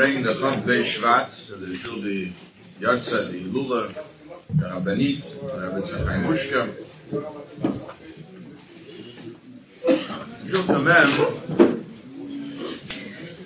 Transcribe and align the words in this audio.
verbrengen 0.00 0.22
de 0.22 0.34
gang 0.34 0.64
bij 0.64 0.84
Schwarz, 0.84 1.46
de 1.46 1.66
Rishul 1.66 2.00
de 2.00 2.30
Jartza, 2.78 3.16
de 3.16 3.38
Ilula, 3.38 3.86
de 4.46 4.66
Rabbanit, 4.66 5.22
de 5.22 5.60
Rabbanit 5.60 5.86
Zachai 5.86 6.18
Mushka, 6.18 6.66
Jour 10.50 10.66
quand 10.66 10.80
même 10.80 11.08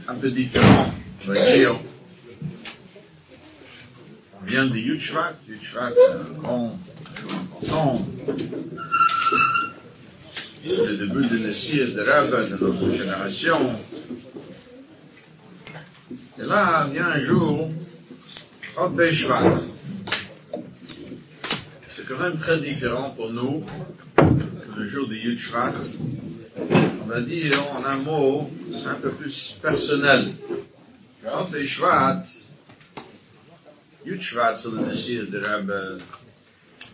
un 0.08 0.14
peu 0.14 0.30
différent, 0.30 0.90
on 1.22 1.32
va 1.32 1.54
dire. 1.54 1.78
On 4.40 4.46
vient 4.46 4.66
de 4.66 4.76
Yud 4.78 4.98
Shvat, 4.98 5.34
c'est 5.46 5.78
un 5.78 6.40
grand 6.40 6.78
jour 7.20 7.30
important. 7.32 8.06
C'est 10.64 10.86
le 10.86 10.96
début 10.96 11.26
de 11.26 11.46
Messias, 11.46 11.88
de 11.88 12.00
Rabba, 12.00 12.44
de 12.44 12.56
notre 12.56 12.90
génération. 12.90 13.58
Et 16.38 16.46
là 16.46 16.88
vient 16.90 17.08
un 17.08 17.20
jour, 17.20 17.70
Shvat. 19.12 19.56
C'est 21.86 22.06
quand 22.06 22.18
même 22.18 22.38
très 22.38 22.60
différent 22.60 23.10
pour 23.10 23.30
nous 23.30 23.62
que 24.16 24.78
le 24.80 24.86
jour 24.86 25.06
de 25.06 25.16
Yud 25.16 25.36
Shvat. 25.36 25.74
On 27.04 27.08
va 27.08 27.20
dire 27.20 27.52
en 27.76 27.84
un 27.84 27.98
mot, 27.98 28.50
un 28.86 28.94
peu 28.94 29.10
plus 29.10 29.58
personnel. 29.60 30.32
Chod 31.22 31.62
Shvat, 31.62 32.22
Yud 34.06 34.22
Shvat, 34.22 34.56
c'est 34.56 34.70
le 34.70 34.86
Messias 34.86 35.26
de 35.26 35.38
Rabba, 35.38 35.98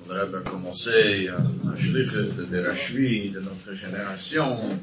le 0.09 0.21
Rebbe 0.21 0.35
a 0.45 0.51
commencé 0.51 1.29
un 1.29 1.77
shlich 1.77 2.11
de 2.11 2.59
Rashvi, 2.59 3.31
de 3.31 3.39
notre 3.39 3.73
génération, 3.73 4.81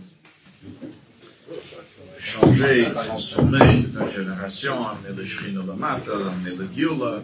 changer, 2.20 2.88
transformer 2.94 3.84
toute 3.84 3.96
notre 3.96 4.12
génération, 4.12 4.88
amener 4.88 5.14
le 5.14 5.26
Shrino 5.26 5.66
Lamata, 5.66 6.14
amener 6.14 6.56
le 6.56 6.70
Gyula. 6.74 7.22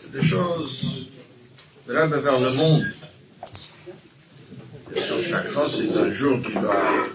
C'est 0.00 0.12
des 0.12 0.24
choses, 0.24 1.08
le 1.88 2.00
Rebbe 2.00 2.22
vers 2.22 2.38
le 2.38 2.52
monde. 2.52 2.86
Et 4.94 5.00
sur 5.00 5.22
chaque 5.22 5.48
fois, 5.48 5.68
c'est 5.68 5.96
un 5.96 6.10
jour 6.12 6.42
qui 6.42 6.52
doit 6.52 7.08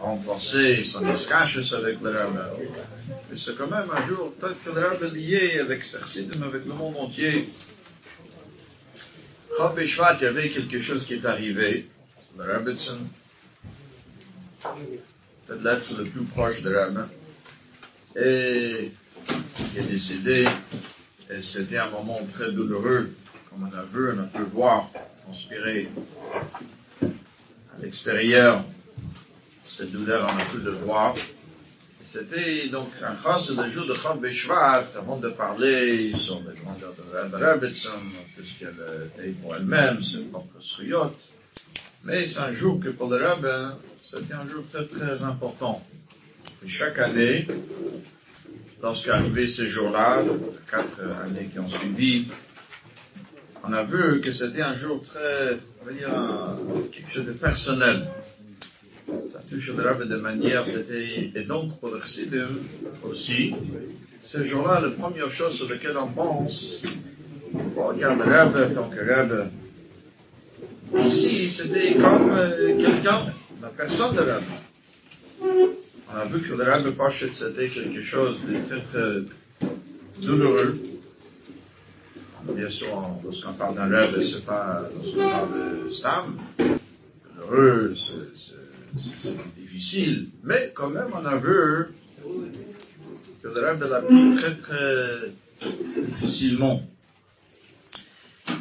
renforcer 0.00 0.82
son 0.82 1.08
escaches 1.12 1.72
avec 1.72 2.00
le 2.00 2.10
Rebbe. 2.10 2.40
Mais 3.30 3.38
c'est 3.38 3.56
quand 3.56 3.68
même 3.68 3.88
un 3.90 4.06
jour, 4.06 4.32
peut-être 4.34 4.62
que 4.64 4.70
le 4.70 4.86
Rebbe 4.86 5.04
est 5.04 5.16
lié 5.16 5.58
avec 5.60 5.84
Sarsidim, 5.84 6.42
avec 6.42 6.66
le 6.66 6.74
monde 6.74 6.96
entier. 6.98 7.48
Chod 9.56 9.74
Beshvat, 9.74 10.16
il 10.20 10.24
y 10.24 10.26
avait 10.26 10.48
quelque 10.48 10.80
chose 10.80 11.04
qui 11.04 11.14
est 11.14 11.26
arrivé. 11.26 11.88
Le 12.38 12.50
Rabbitson, 12.50 12.98
peut-être 14.62 15.62
l'être 15.62 15.98
le 15.98 16.04
plus 16.04 16.24
proche 16.24 16.62
de 16.62 16.74
Rabbi, 16.74 17.02
et 18.16 18.90
il 19.74 19.78
est 19.78 19.86
décédé, 19.86 20.46
et 21.30 21.42
c'était 21.42 21.76
un 21.76 21.90
moment 21.90 22.20
très 22.32 22.52
douloureux, 22.52 23.12
comme 23.50 23.70
on 23.70 23.76
a 23.76 23.82
vu, 23.82 24.12
on 24.16 24.20
a 24.20 24.26
pu 24.26 24.42
voir, 24.50 24.88
transpirer 25.24 25.88
à 26.34 26.40
l'extérieur, 27.92 28.64
cette 29.66 29.92
douleur, 29.92 30.26
on 30.26 30.40
a 30.40 30.44
pu 30.46 30.64
le 30.64 30.70
voir. 30.70 31.14
C'était 32.02 32.68
donc 32.68 32.88
un 33.02 33.14
chas 33.14 33.52
le 33.54 33.68
jour 33.68 33.86
de 33.86 33.92
Chod 33.92 34.18
Beshvat, 34.18 34.86
avant 34.96 35.18
de 35.18 35.28
parler 35.28 36.14
sur 36.14 36.40
les 36.40 36.58
grandeurs 36.58 36.94
de 36.94 37.14
Rabbi 37.14 37.44
Rabbitson, 37.44 37.90
tout 38.34 38.42
ce 38.42 38.58
qu'elle 38.58 39.10
était 39.14 39.32
pour 39.32 39.54
elle-même, 39.56 40.02
ses 40.02 40.22
propres 40.22 40.62
sriyot. 40.62 41.12
Mais 42.04 42.26
c'est 42.26 42.40
un 42.40 42.54
jour 42.54 42.80
que 42.80 42.88
pour 42.88 43.10
le 43.10 43.22
rabbin, 43.22 43.76
c'était 44.10 44.32
un 44.32 44.48
jour 44.48 44.64
très 44.72 44.86
très 44.86 45.24
important. 45.24 45.86
Et 46.64 46.68
chaque 46.68 46.98
année, 46.98 47.46
lorsqu'arrivait 48.82 49.48
ce 49.48 49.68
jour-là, 49.68 50.22
les 50.22 50.30
quatre 50.70 50.98
années 51.26 51.50
qui 51.52 51.58
ont 51.58 51.68
suivi, 51.68 52.26
on 53.64 53.72
a 53.72 53.84
vu 53.84 54.20
que 54.20 54.32
c'était 54.32 54.62
un 54.62 54.74
jour 54.74 55.02
très, 55.02 55.58
on 55.80 55.86
va 55.86 55.92
dire, 55.92 56.10
quelque 56.90 57.10
chose 57.10 57.26
de 57.26 57.32
personnel. 57.32 58.06
Ça 59.32 59.40
touche 59.50 59.72
le 59.74 59.82
rabbin 59.82 60.06
de 60.06 60.16
manière, 60.16 60.66
c'était, 60.66 61.32
et 61.34 61.44
donc 61.44 61.78
pour 61.80 61.90
le 61.90 62.00
chassidim 62.00 62.48
aussi, 63.04 63.54
ce 64.20 64.44
jour-là, 64.44 64.80
la 64.80 64.90
première 64.90 65.30
chose 65.30 65.54
sur 65.54 65.68
laquelle 65.68 65.96
on 65.96 66.08
pense, 66.08 66.82
on 67.76 67.88
regarde 67.88 68.18
le 68.18 68.24
rabbin, 68.24 68.70
tant 68.70 68.88
que 68.88 69.00
rabbin, 69.00 69.50
ici, 71.06 71.50
c'était 71.50 71.94
comme 71.94 72.30
euh, 72.32 72.76
quelqu'un, 72.78 73.20
la 73.60 73.68
personne 73.68 74.14
de 74.14 74.20
rabbin. 74.20 74.44
On 76.12 76.16
a 76.16 76.24
vu 76.26 76.40
que 76.42 76.54
le 76.54 76.62
rabbin 76.64 76.92
Pachet, 76.92 77.30
c'était 77.34 77.68
quelque 77.68 78.02
chose 78.02 78.40
de 78.46 78.54
très 78.66 78.80
très 78.82 79.22
douloureux. 80.22 80.91
Bien 82.48 82.68
sûr, 82.68 82.88
lorsqu'on 83.24 83.52
parle 83.52 83.76
d'un 83.76 83.88
rabbin, 83.88 84.20
c'est 84.20 84.44
pas 84.44 84.88
lorsqu'on 84.94 85.28
parle 85.30 85.84
de 85.84 85.90
Stam, 85.90 86.38
douloureux, 87.36 87.94
c'est 87.94 89.36
difficile, 89.56 90.30
mais 90.42 90.72
quand 90.74 90.90
même 90.90 91.08
on 91.12 91.24
a 91.24 91.36
vu 91.36 91.86
que 93.42 93.48
le 93.48 93.60
rêve 93.60 93.84
l'a 93.88 94.00
pris 94.00 94.34
très 94.36 94.56
très 94.56 95.32
difficilement. 96.08 96.82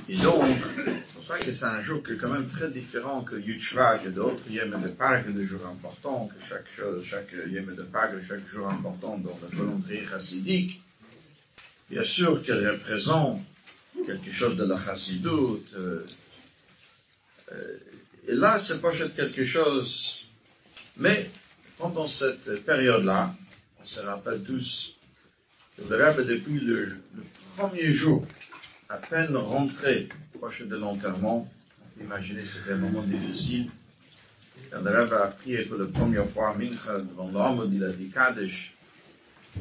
Et 0.08 0.16
donc, 0.16 0.44
c'est 1.06 1.14
pour 1.14 1.24
ça 1.24 1.38
que 1.38 1.52
c'est 1.52 1.66
un 1.66 1.82
jour 1.82 2.04
qui 2.04 2.14
est 2.14 2.18
quand 2.18 2.32
même 2.32 2.48
très 2.48 2.70
différent 2.70 3.22
que 3.24 3.36
Yutshva, 3.36 3.98
que 3.98 4.10
d'autres 4.10 4.50
Yem 4.50 4.80
de 4.82 4.90
Pâques, 4.90 5.34
des 5.34 5.44
jours 5.44 5.66
importants, 5.66 6.28
que 6.28 6.44
chaque 6.44 6.68
chaque 7.04 7.34
de 7.34 7.84
Pâques, 7.84 8.14
chaque 8.28 8.48
jour 8.48 8.68
important 8.70 9.18
dans 9.18 9.38
le 9.42 9.58
calendrier 9.58 10.06
chassidique. 10.06 10.82
Bien 11.90 12.04
sûr 12.04 12.42
qu'elle 12.44 12.70
représente 12.70 13.42
quelque 14.06 14.32
chose 14.32 14.56
de 14.56 14.66
la 14.66 14.78
chassidoute, 14.78 15.74
euh, 15.76 16.06
euh, 17.52 17.78
et 18.28 18.34
là, 18.34 18.60
c'est 18.60 18.82
pas 18.82 18.92
juste 18.92 19.16
quelque 19.16 19.44
chose, 19.44 20.28
mais 20.98 21.30
pendant 21.78 22.08
cette 22.08 22.64
période-là, 22.66 23.34
on 23.82 23.86
se 23.86 24.00
rappelle 24.02 24.44
tous 24.44 24.96
que 25.78 25.84
le 25.90 26.04
Rebbe, 26.04 26.26
depuis 26.26 26.60
le, 26.60 26.98
premier 27.56 27.92
jour, 27.92 28.26
à 28.90 28.98
peine 28.98 29.36
rentré 29.36 30.08
proche 30.38 30.64
de 30.64 30.76
l'enterrement, 30.76 31.52
imaginez 32.00 32.46
c'était 32.46 32.74
un 32.74 32.78
moment 32.78 33.04
difficile, 33.04 33.70
quand 34.72 34.82
le 34.82 34.90
Rebbe 34.90 35.14
a 35.14 35.28
prié 35.28 35.64
pour 35.64 35.78
la 35.78 35.88
première 35.88 36.30
fois 36.30 36.56
Mincha 36.56 37.00
devant 37.00 37.30
l'homme, 37.30 37.70
il 37.74 37.84
a 37.84 37.92
dit 37.92 38.10
Kaddish, 38.10 38.76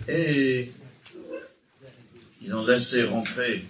et 0.09 0.71
ils 2.43 2.55
ont 2.55 2.65
laissé 2.65 3.05
rentrer 3.05 3.65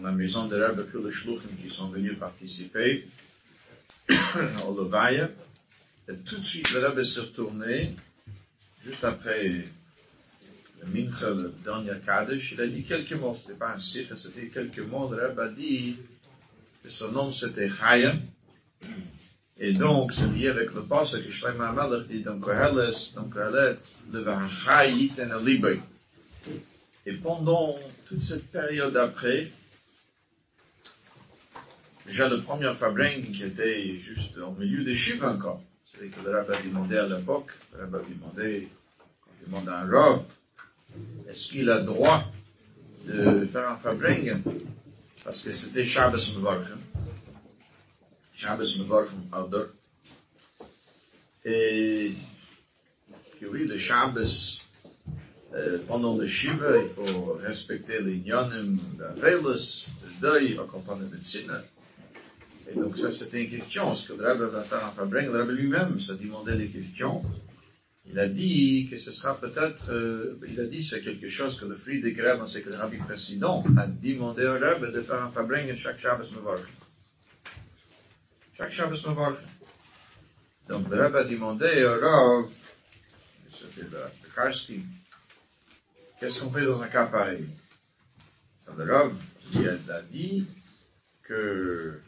dans 0.00 0.08
la 0.08 0.14
maison 0.14 0.46
de 0.46 0.56
Rebbe 0.56 0.90
que 0.90 0.98
les 0.98 1.10
shluchim 1.10 1.48
qui 1.62 1.70
sont 1.70 1.88
venus 1.88 2.18
participer, 2.18 3.06
au 4.66 4.74
Levaïa, 4.74 5.28
et 6.08 6.14
tout 6.24 6.38
de 6.38 6.44
suite 6.44 6.72
le 6.72 6.86
Rebbe 6.86 7.02
s'est 7.02 7.20
retourné, 7.20 7.94
juste 8.84 9.04
après 9.04 9.48
le 9.48 10.86
Mincha, 10.86 11.30
le 11.30 11.52
dernier 11.62 11.92
Kaddish, 12.04 12.52
il 12.52 12.60
a 12.60 12.66
dit 12.66 12.82
quelques 12.82 13.12
mots, 13.12 13.34
c'était 13.34 13.58
pas 13.58 13.74
un 13.74 13.78
sikh, 13.78 14.08
c'était 14.16 14.46
quelques 14.46 14.80
mots, 14.80 15.10
le 15.10 15.26
Rebbe 15.26 15.40
a 15.40 15.48
dit 15.48 15.96
que 16.82 16.90
son 16.90 17.12
nom 17.12 17.32
c'était 17.32 17.68
Chaya, 17.68 18.14
et 19.58 19.74
donc 19.74 20.12
c'est 20.12 20.26
lié 20.28 20.48
avec 20.48 20.72
le 20.72 20.82
passage 20.84 21.24
que 21.24 21.30
Shlomo 21.30 21.62
HaMelech 21.62 22.08
dit 22.08 22.22
dans 22.22 22.40
Koheles, 22.40 23.12
dans 23.14 23.28
Kohelet, 23.28 23.76
le 24.10 24.20
Vachai 24.20 24.92
yiten 24.94 25.30
alibay. 25.32 25.80
Et 27.04 27.12
pendant 27.12 27.78
toute 28.06 28.22
cette 28.22 28.50
période 28.50 28.96
après, 28.96 29.50
déjà 32.06 32.28
le 32.28 32.42
premier 32.42 32.72
Fabring 32.74 33.32
qui 33.32 33.44
était 33.44 33.96
juste 33.96 34.36
au 34.38 34.52
milieu 34.52 34.84
des 34.84 34.94
chiffres 34.94 35.26
encore. 35.26 35.62
C'est 35.98 36.06
que 36.06 36.24
le 36.24 36.30
rabbin 36.36 36.54
a 36.54 36.62
demandé 36.62 36.96
à 36.96 37.06
l'époque, 37.06 37.50
le 37.72 37.80
rabbin 37.80 37.98
a 37.98 38.02
demandé, 38.02 38.68
quand 39.24 39.46
demande 39.46 39.68
à 39.68 39.80
un 39.80 39.90
rav, 39.90 40.22
est-ce 41.28 41.48
qu'il 41.48 41.70
a 41.70 41.80
droit 41.80 42.24
de 43.06 43.44
faire 43.46 43.70
un 43.70 43.76
Fabring 43.76 44.42
Parce 45.24 45.42
que 45.42 45.52
c'était 45.52 45.86
Shabbos 45.86 46.34
Mevorchem. 46.36 46.78
Shabbos 48.34 48.76
Mevorchem 48.78 49.24
Ador. 49.32 49.66
Et, 51.44 52.12
oui, 53.42 53.66
le 53.66 53.78
Shabbos, 53.78 54.62
euh, 55.54 55.78
pendant 55.86 56.16
le 56.16 56.26
Shiva, 56.26 56.78
il 56.78 56.88
faut 56.88 57.38
respecter 57.42 58.00
les 58.00 58.18
Nyonim, 58.18 58.78
la 58.98 59.08
Velas, 59.08 59.86
le 60.04 60.20
deuil, 60.20 60.58
accompagné 60.58 61.06
de 61.10 61.16
Tzina. 61.16 61.62
Et 62.70 62.74
donc 62.74 62.96
ça, 62.96 63.10
c'était 63.10 63.44
une 63.44 63.50
question. 63.50 63.92
Est-ce 63.92 64.08
que 64.08 64.12
le 64.12 64.28
Rebbe 64.28 64.52
va 64.52 64.62
faire 64.62 64.84
un 64.84 64.90
Fabring? 64.90 65.26
Le 65.26 65.42
Rebbe 65.42 65.50
lui-même 65.50 66.00
s'est 66.00 66.16
demandé 66.16 66.54
les 66.54 66.68
questions. 66.68 67.24
il 68.06 68.18
a 68.18 68.28
dit 68.28 68.88
que 68.90 68.96
ce 68.96 69.12
sera 69.12 69.38
peut-être, 69.38 69.92
euh, 69.92 70.38
il 70.48 70.60
a 70.60 70.66
dit 70.66 70.84
c'est 70.84 71.00
quelque 71.00 71.28
chose 71.28 71.58
que 71.58 71.66
le 71.66 71.76
Friedrich 71.76 72.16
Rebbe, 72.18 72.46
c'est 72.46 72.62
que 72.62 72.70
le 72.70 72.76
rabbi 72.76 72.98
précédent, 72.98 73.64
a 73.76 73.86
demandé 73.86 74.46
au 74.46 74.54
Rebbe 74.54 74.92
de 74.92 75.00
faire 75.00 75.22
un 75.22 75.30
Fabring 75.30 75.74
chaque 75.76 75.98
Shabbos 75.98 76.30
Mevorch. 76.32 76.68
Chaque 78.56 78.70
Shabbos 78.70 79.06
Mevorch. 79.06 79.40
Donc 80.68 80.88
le 80.88 81.02
Rebbe 81.02 81.16
a 81.16 81.24
demandé 81.24 81.84
au 81.84 82.00
Rav, 82.00 82.48
c'était 83.52 83.88
le 83.90 83.98
Karski, 84.36 84.82
qu'est-ce 86.20 86.40
qu'on 86.40 86.50
fait 86.52 86.64
dans 86.64 86.80
un 86.80 86.86
cas 86.86 87.06
pareil? 87.06 87.44
Le 88.76 88.92
Rav, 88.92 89.12
il 89.54 89.68
a 89.68 90.02
dit 90.02 90.46
que 91.24 92.00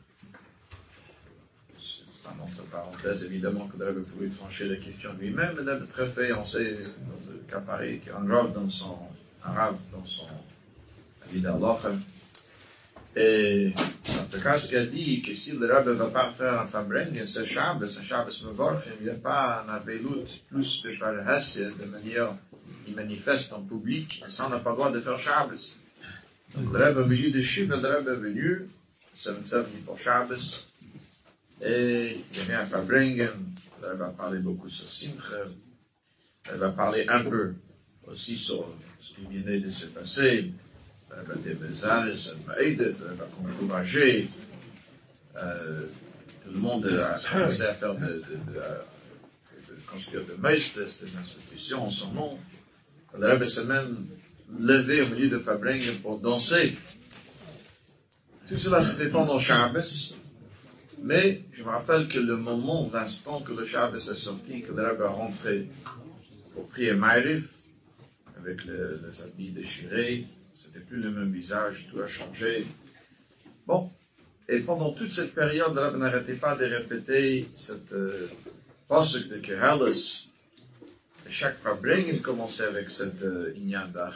entre 2.42 2.62
parenthèses, 2.70 3.24
évidemment, 3.24 3.68
que 3.68 3.82
Rebbe 3.82 4.02
pouvait 4.04 4.28
trancher 4.28 4.68
la 4.68 4.76
question 4.76 5.10
lui-même, 5.18 5.54
mais 5.56 5.72
le 5.72 5.86
préfet, 5.86 6.32
on 6.32 6.44
sait, 6.44 6.78
le 6.78 7.50
cas 7.50 7.60
pareil, 7.60 8.00
qu'un 8.00 8.26
Rav 8.26 8.52
dans 8.52 8.68
son, 8.68 8.98
un 9.44 9.52
Rav 9.52 9.76
dans 9.92 10.04
son 10.06 10.26
et 13.14 13.72
en 14.08 14.24
tout 14.30 14.40
cas, 14.42 14.58
ce 14.58 14.68
qu'il 14.68 14.78
a 14.78 14.86
dit, 14.86 15.22
que 15.22 15.34
si 15.34 15.52
le 15.52 15.72
Rebbe 15.72 15.88
va 15.88 16.06
pas 16.06 16.30
faire 16.30 16.60
un 16.60 16.66
Fabring, 16.66 17.24
ce 17.26 17.44
Shabbos, 17.44 17.88
ce 17.88 18.02
Shabbos 18.02 18.42
Mevorch, 18.44 18.84
il 18.98 19.04
n'y 19.04 19.10
a 19.10 19.14
pas 19.14 19.64
un 19.66 19.74
Avelut 19.74 20.26
plus 20.50 20.82
de 20.82 20.98
Parhassia, 20.98 21.70
de 21.70 21.84
manière, 21.84 22.34
il 22.86 22.94
manifeste 22.94 23.52
en 23.52 23.60
public, 23.62 24.24
ça 24.28 24.48
n'a 24.48 24.58
pas 24.58 24.70
le 24.70 24.76
droit 24.76 24.90
de 24.90 25.00
faire 25.00 25.18
Shabbos. 25.18 25.76
Donc 26.54 26.72
le 26.72 26.84
Rebbe 26.84 26.98
au 26.98 27.06
milieu 27.06 27.30
de 27.30 27.40
Shiva, 27.40 27.76
le 27.76 27.88
Rebbe 27.88 28.08
est 28.08 28.16
venu, 28.16 28.68
77 29.14 29.84
pour 29.84 29.98
Shabbos, 29.98 30.66
et 31.64 32.18
il 32.32 32.38
y 32.38 32.40
avait 32.42 32.54
un 32.54 32.66
Fabringen, 32.66 33.30
elle 33.82 33.96
va 33.96 34.08
parler 34.08 34.40
beaucoup 34.40 34.68
sur 34.68 34.88
Simcha, 34.88 35.46
elle 36.50 36.58
va 36.58 36.72
parler 36.72 37.06
un 37.08 37.24
peu 37.24 37.54
aussi 38.06 38.36
sur 38.36 38.68
ce 39.00 39.14
qui 39.14 39.22
venait 39.26 39.60
de 39.60 39.70
se 39.70 39.86
passer, 39.86 40.52
elle 41.16 41.24
va 41.26 41.34
démesales, 41.36 42.12
elle 42.12 42.46
va 42.46 42.60
aider, 42.62 42.94
elle 43.10 43.16
va 43.16 43.28
encourager, 43.48 44.28
euh, 45.36 45.86
tout 46.44 46.52
le 46.52 46.58
monde 46.58 46.86
a 46.86 47.18
commencé 47.30 47.62
à 47.62 47.74
faire 47.74 47.94
de, 47.94 48.06
de, 48.06 48.20
de, 48.20 48.54
de 48.54 49.80
construire 49.86 50.24
des 50.24 50.36
meisters, 50.36 50.88
des 51.00 51.16
institutions 51.16 51.84
en 51.84 51.90
son 51.90 52.12
nom. 52.12 52.38
Le 53.16 53.26
Rebbe 53.28 53.44
s'est 53.44 53.66
même 53.66 54.06
levé 54.58 55.02
au 55.02 55.08
milieu 55.08 55.28
de 55.28 55.38
Fabringen 55.38 56.00
pour 56.00 56.18
danser. 56.18 56.76
Tout 58.48 58.58
cela, 58.58 58.82
c'était 58.82 59.08
pendant 59.08 59.38
Shabbos, 59.38 60.14
mais 61.02 61.42
je 61.52 61.64
me 61.64 61.68
rappelle 61.68 62.08
que 62.08 62.18
le 62.18 62.36
moment, 62.36 62.88
l'instant 62.92 63.40
que 63.40 63.52
le 63.52 63.64
Shabbos 63.64 64.10
est 64.10 64.14
sorti, 64.16 64.62
que 64.62 64.72
le 64.72 64.86
Rebbe 64.86 65.02
est 65.02 65.06
rentré 65.06 65.68
pour 66.54 66.68
prier 66.68 66.92
Maïrif, 66.92 67.48
avec 68.38 68.64
le, 68.66 69.00
les 69.08 69.22
habits 69.22 69.50
déchirés, 69.50 70.26
c'était 70.54 70.80
plus 70.80 71.00
le 71.00 71.10
même 71.10 71.32
visage, 71.32 71.88
tout 71.90 72.00
a 72.00 72.06
changé. 72.06 72.66
Bon. 73.66 73.90
Et 74.48 74.60
pendant 74.60 74.92
toute 74.92 75.12
cette 75.12 75.34
période, 75.34 75.76
Rebbe 75.76 75.98
n'arrêtait 75.98 76.34
pas 76.34 76.56
de 76.56 76.64
répéter 76.64 77.48
cette 77.54 77.92
euh, 77.92 78.28
poste 78.88 79.28
de 79.28 79.38
Kehalis. 79.38 80.30
Et 81.26 81.30
chaque 81.30 81.60
fois, 81.60 81.78
il 81.84 82.20
commençait 82.20 82.64
avec 82.64 82.90
cette 82.90 83.22
euh, 83.22 83.54
ignada, 83.56 84.10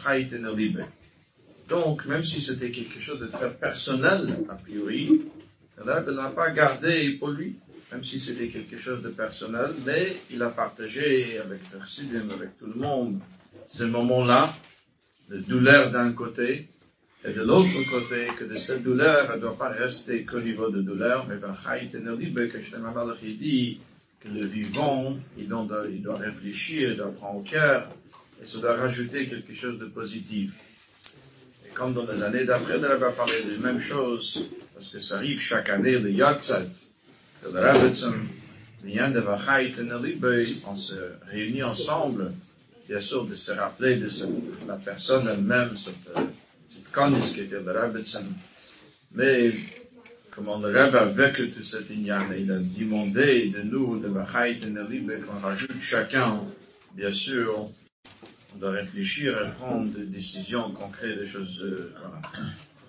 Donc, 1.69 2.06
même 2.06 2.25
si 2.25 2.41
c'était 2.41 2.71
quelque 2.71 3.00
chose 3.00 3.21
de 3.21 3.29
très 3.29 3.53
personnel, 3.53 4.44
a 4.49 4.55
priori, 4.56 5.23
Rebbe 5.78 6.11
n'a 6.11 6.31
pas 6.31 6.50
gardé 6.50 7.11
pour 7.12 7.28
lui, 7.28 7.56
même 7.93 8.02
si 8.02 8.19
c'était 8.19 8.49
quelque 8.49 8.78
chose 8.78 9.02
de 9.02 9.11
personnel, 9.11 9.73
mais 9.84 10.17
il 10.31 10.43
a 10.43 10.49
partagé 10.49 11.38
avec 11.38 11.61
Chassidim, 11.70 12.31
avec 12.31 12.58
tout 12.58 12.67
le 12.67 12.81
monde, 12.81 13.20
ce 13.67 13.84
moment-là, 13.84 14.55
de 15.31 15.38
douleur 15.38 15.90
d'un 15.90 16.12
côté, 16.12 16.69
et 17.25 17.32
de 17.32 17.43
l'autre 17.43 17.82
côté, 17.90 18.26
que 18.38 18.44
de 18.44 18.55
cette 18.55 18.82
douleur, 18.82 19.31
elle 19.31 19.37
ne 19.37 19.40
doit 19.40 19.58
pas 19.58 19.69
rester 19.69 20.25
qu'au 20.25 20.40
niveau 20.40 20.70
de 20.70 20.81
douleur, 20.81 21.26
mais 21.28 21.37
que 21.38 21.46
dit 23.26 23.81
que 24.20 24.28
le 24.28 24.46
vivant, 24.46 25.17
il 25.37 25.49
doit, 25.49 26.17
réfléchir, 26.17 26.90
il 26.93 26.96
doit 26.96 27.12
prendre 27.12 27.40
au 27.40 27.43
cœur, 27.43 27.88
et 28.43 28.46
ça 28.46 28.61
doit 28.61 28.76
rajouter 28.76 29.28
quelque 29.28 29.55
chose 29.55 29.78
de 29.78 29.87
positif. 29.87 30.55
Et 31.67 31.70
comme 31.75 31.94
dans 31.94 32.06
les 32.06 32.23
années 32.23 32.44
d'après, 32.44 32.76
on 32.76 32.99
va 32.99 33.11
parler 33.11 33.43
de 33.44 33.52
la 33.52 33.73
même 33.73 33.81
chose, 33.81 34.49
parce 34.76 34.90
que 34.90 35.00
ça 35.00 35.17
arrive 35.17 35.40
chaque 35.40 35.70
année, 35.70 35.99
le 35.99 36.11
Yortzeit, 36.11 36.69
que 37.43 37.49
le 37.49 38.90
Yann 38.90 39.12
de 39.12 39.20
Vachait 39.20 39.70
et 39.70 40.56
on 40.67 40.76
se 40.76 40.94
réunit 41.31 41.62
ensemble, 41.62 42.32
bien 42.87 43.00
sûr, 43.00 43.25
de 43.25 43.34
se 43.34 43.52
rappeler 43.52 43.96
de, 43.96 44.08
cette, 44.08 44.28
de 44.28 44.69
la 44.69 44.76
personne 44.76 45.26
elle-même, 45.28 45.75
cette, 45.75 45.94
cette 46.69 46.93
connice 46.93 47.32
qui 47.32 47.40
était 47.40 47.58
le 47.58 47.73
Rebbetzim. 47.73 48.26
Mais, 49.12 49.55
comment 50.31 50.58
le 50.58 50.69
Rebbe 50.69 50.94
a 50.94 51.06
vécu 51.06 51.50
tout 51.50 51.64
cet 51.64 51.88
Inyan, 51.88 52.26
il 52.38 52.52
a 52.52 52.58
demandé 52.58 53.49
de 53.49 53.62
nous, 53.62 53.99
de 53.99 54.08
Vachait 54.08 54.58
et 54.58 55.20
qu'on 55.23 55.40
rajoute 55.40 55.81
chacun, 55.81 56.43
bien 56.94 57.12
sûr, 57.12 57.70
doit 58.56 58.73
réfléchir 58.73 59.40
et 59.43 59.50
prendre 59.52 59.90
des 59.93 60.05
décisions 60.05 60.70
concrètes, 60.73 61.19
des 61.19 61.26
choses, 61.26 61.64
euh. 61.64 61.94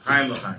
Chaim 0.06 0.30
l'chaim. 0.30 0.56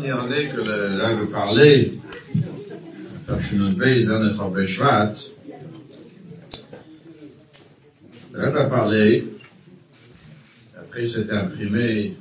Dernière 0.00 0.20
année 0.20 0.48
que 0.48 0.60
le 0.60 1.02
Rebbe 1.02 1.30
parlait, 1.32 1.90
Tafshinun 3.26 3.72
Bey, 3.72 4.04
dans 4.04 4.20
notre 4.20 4.48
Beshvat, 4.48 5.12
le 8.32 8.40
Rebbe 8.40 8.56
a 8.56 8.64
parlé, 8.66 9.26
après 10.78 11.08
c'était 11.08 11.32
imprimé 11.32 12.14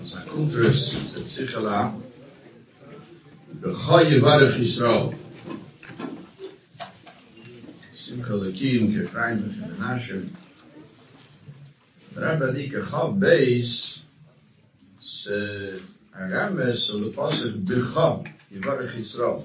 dans 0.00 0.16
un 0.16 0.20
contrus, 0.22 0.96
cette 1.12 1.26
sikha-là, 1.26 1.92
le 3.60 3.74
Choy 3.74 4.18
Varech 4.18 4.58
Yisrael. 4.58 5.10
Simcha 7.92 8.34
Lekim, 8.34 8.92
Kefraim, 8.94 9.40
Menachem. 9.78 10.28
Le 12.16 12.26
Rebbe 12.26 12.42
a 12.44 12.52
dit 12.52 12.70
que 12.70 12.82
Chob 12.82 13.18
Beis, 13.18 14.04
c'est 15.02 15.74
un 16.18 16.28
rame 16.28 16.74
sur 16.74 16.98
le 16.98 17.10
passage 17.10 17.52
Bircha, 17.54 18.22
Yivarech 18.50 18.96
Yisrael. 18.96 19.42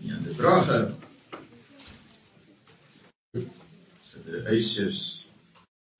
Il 0.00 0.08
y 0.08 0.12
a 0.12 0.16
des 0.16 0.32
bracha, 0.32 0.88
c'est 4.02 4.24
de 4.24 4.46
Aesius, 4.48 5.26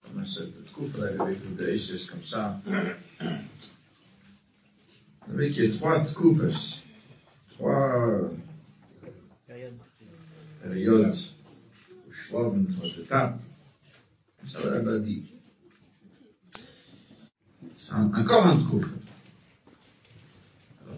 comme 0.03 0.25
cette 0.25 0.73
couple 0.73 1.03
avec 1.03 1.57
de 1.57 1.67
Aesius 1.67 2.07
comme 2.07 2.23
ça. 2.23 2.61
Avec 5.29 5.57
il 5.57 5.65
y 5.65 5.75
a 5.75 5.77
trois 5.77 6.05
coupes, 6.07 6.43
trois 7.51 8.31
périodes, 10.63 11.17
Schwaben, 12.13 12.67
trois 12.75 12.89
étapes. 12.89 13.41
Ça 14.47 14.61
va 14.61 14.99
dit. 15.01 15.25
un, 15.25 15.38
un 17.91 18.13
encore 18.15 18.47
un 18.47 18.57
trou. 18.59 18.85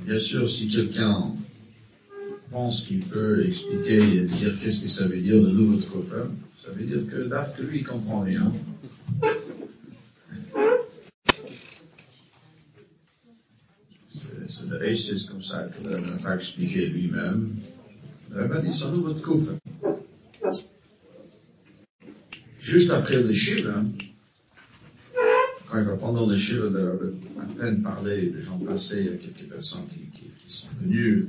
Bien 0.05 0.19
sûr, 0.19 0.49
si 0.49 0.69
quelqu'un 0.69 1.35
pense 2.51 2.83
qu'il 2.83 3.01
peut 3.01 3.47
expliquer 3.47 3.99
et 3.99 4.21
dire 4.23 4.59
qu'est-ce 4.61 4.81
que 4.81 4.89
ça 4.89 5.07
veut 5.07 5.21
dire 5.21 5.37
le 5.37 5.51
nouveau 5.51 5.77
trophée, 5.77 6.29
ça 6.65 6.73
veut 6.73 6.85
dire 6.85 7.07
que 7.07 7.29
Daf, 7.29 7.57
que 7.57 7.63
lui, 7.63 7.81
il 7.81 7.85
comprend 7.87 8.21
rien. 8.21 8.51
C'est 14.49 14.69
le 14.69 14.95
c'est 14.95 15.27
comme 15.29 15.43
ça 15.43 15.69
que 15.69 15.89
n'a 15.89 16.23
pas 16.23 16.35
expliqué 16.35 16.89
lui-même. 16.89 17.55
Le 18.31 18.47
Rabbi 18.47 18.69
dit, 18.69 18.77
c'est 18.77 18.85
un 18.85 18.93
nouveau 18.93 19.13
trophée. 19.13 19.57
Juste 22.59 22.91
après 22.91 23.23
le 23.23 23.33
chiffre, 23.33 23.71
hein, 25.73 25.85
quand, 25.85 25.97
pendant 25.97 26.27
le 26.27 26.37
chiffre, 26.37 26.69
de 26.69 27.15
à 27.41 27.45
peine 27.59 27.83
parler 27.83 28.31
des 28.31 28.43
gens 28.43 28.59
passés, 28.59 29.01
il 29.01 29.07
y 29.07 29.09
a 29.09 29.17
quelques 29.17 29.49
personnes 29.49 29.87
qui, 29.89 30.31
sont 30.47 30.69
venues, 30.83 31.29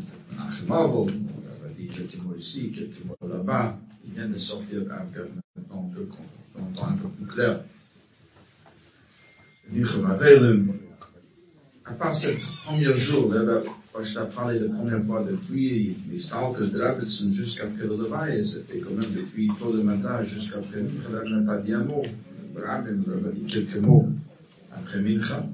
on 0.67 0.73
a 0.73 0.89
dit 1.77 1.87
quelques 1.87 2.17
mots 2.23 2.35
ici, 2.37 2.71
quelques 2.71 3.05
mots 3.05 3.27
là-bas, 3.27 3.77
ils 4.05 4.13
viennent 4.13 4.31
de 4.31 4.39
sortir 4.39 4.81
maintenant 4.81 5.91
un 5.91 5.93
peu, 5.93 6.07
un 6.81 6.97
peu 6.97 7.07
plus 7.09 7.25
clair. 7.27 7.61
À 11.85 11.93
part 11.93 12.15
ce 12.15 12.27
premier 12.65 12.93
jour, 12.95 13.33
là, 13.33 13.61
je 14.01 14.13
t'ai 14.13 14.35
parlé 14.35 14.59
la 14.59 14.69
première 14.69 15.03
fois 15.03 15.23
depuis 15.23 15.97
les 16.09 16.19
Stalkers 16.19 16.71
de 16.71 16.81
Rabbitson 16.81 17.31
jusqu'après 17.33 17.83
le 17.83 17.97
Levaille, 17.97 18.45
c'était 18.45 18.79
quand 18.79 18.95
même 18.95 19.11
depuis 19.15 19.49
tôt 19.59 19.71
le 19.71 19.83
matin 19.83 20.23
jusqu'après 20.23 20.81
pas 21.45 21.57
dit 21.57 21.73
un 21.73 21.83
mot. 21.83 22.03
Rabbin 22.55 22.91
m'a 22.91 23.29
dit 23.29 23.45
quelques 23.45 23.77
mots 23.77 24.09
après 24.73 25.01
Mincha. 25.01 25.45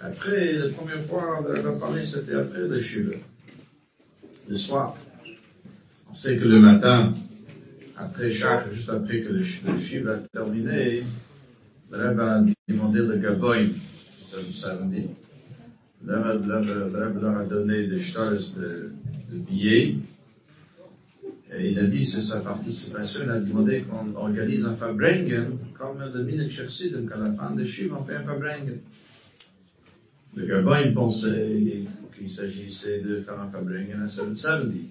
Après, 0.00 0.54
la 0.54 0.68
première 0.70 1.04
fois, 1.04 1.44
on 1.46 1.66
a 1.66 1.72
parlé, 1.72 2.04
c'était 2.04 2.34
après 2.34 2.66
le 2.66 2.80
Shiva, 2.80 3.16
le 4.48 4.56
soir. 4.56 4.94
On 6.10 6.14
sait 6.14 6.36
que 6.38 6.44
le 6.44 6.58
matin, 6.58 7.12
après 7.96 8.30
chaque, 8.30 8.72
juste 8.72 8.88
après 8.88 9.20
que 9.20 9.28
le, 9.28 9.40
le 9.40 9.78
Shiva 9.78 10.14
a 10.14 10.18
terminé, 10.32 11.04
le 11.90 11.98
Rebbe 11.98 12.20
a 12.20 12.44
demandé 12.68 13.00
le 13.00 13.18
Gaboin, 13.18 13.66
ça, 14.22 14.76
veut 14.76 14.86
dire. 14.86 15.08
Le 16.04 16.16
Rebbe 16.16 17.20
leur 17.20 17.36
a 17.36 17.44
donné 17.44 17.86
des 17.86 18.02
stars 18.02 18.32
de, 18.56 18.92
de 19.30 19.36
billets, 19.38 19.88
et 19.88 19.98
il 21.58 21.78
a 21.78 21.86
dit, 21.86 22.04
c'est 22.04 22.20
sa 22.20 22.40
participation, 22.40 23.22
il 23.24 23.30
a 23.30 23.40
demandé 23.40 23.82
qu'on 23.82 24.14
organise 24.14 24.64
un 24.64 24.74
Fabrengen, 24.74 25.58
comme 25.76 25.98
le 26.12 26.22
Minik 26.22 26.50
Chersidim, 26.50 27.08
qu'à 27.08 27.16
la 27.16 27.32
fin 27.32 27.50
de 27.50 27.64
Shiva, 27.64 27.96
on 28.00 28.04
fait 28.04 28.14
un 28.14 28.22
Fabrengen. 28.22 28.78
Le 30.36 30.46
Gabon, 30.46 30.76
il 30.84 30.94
pensait 30.94 31.86
qu'il 32.16 32.30
s'agissait 32.30 33.00
de 33.00 33.20
faire 33.20 33.40
un 33.40 33.48
Fabrengen 33.48 34.00
à 34.02 34.08
770. 34.08 34.84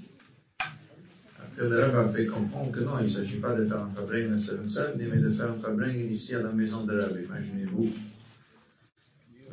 Après, 0.59 1.69
le 1.69 1.81
Rebbe 1.81 1.95
a 1.95 2.07
fait 2.09 2.25
comprendre 2.25 2.71
que 2.71 2.81
non, 2.81 2.99
il 2.99 3.05
ne 3.05 3.09
s'agit 3.09 3.37
pas 3.37 3.55
de 3.55 3.63
faire 3.63 3.79
un 3.79 3.91
Fabrengen 3.95 4.33
à 4.33 4.39
770, 4.39 5.07
mais 5.13 5.21
de 5.21 5.29
faire 5.29 5.51
un 5.51 5.57
Fabrengen 5.57 6.11
ici 6.11 6.35
à 6.35 6.41
la 6.41 6.51
maison 6.51 6.83
de 6.83 6.93
Rebbe. 6.93 7.21
Imaginez-vous. 7.25 7.89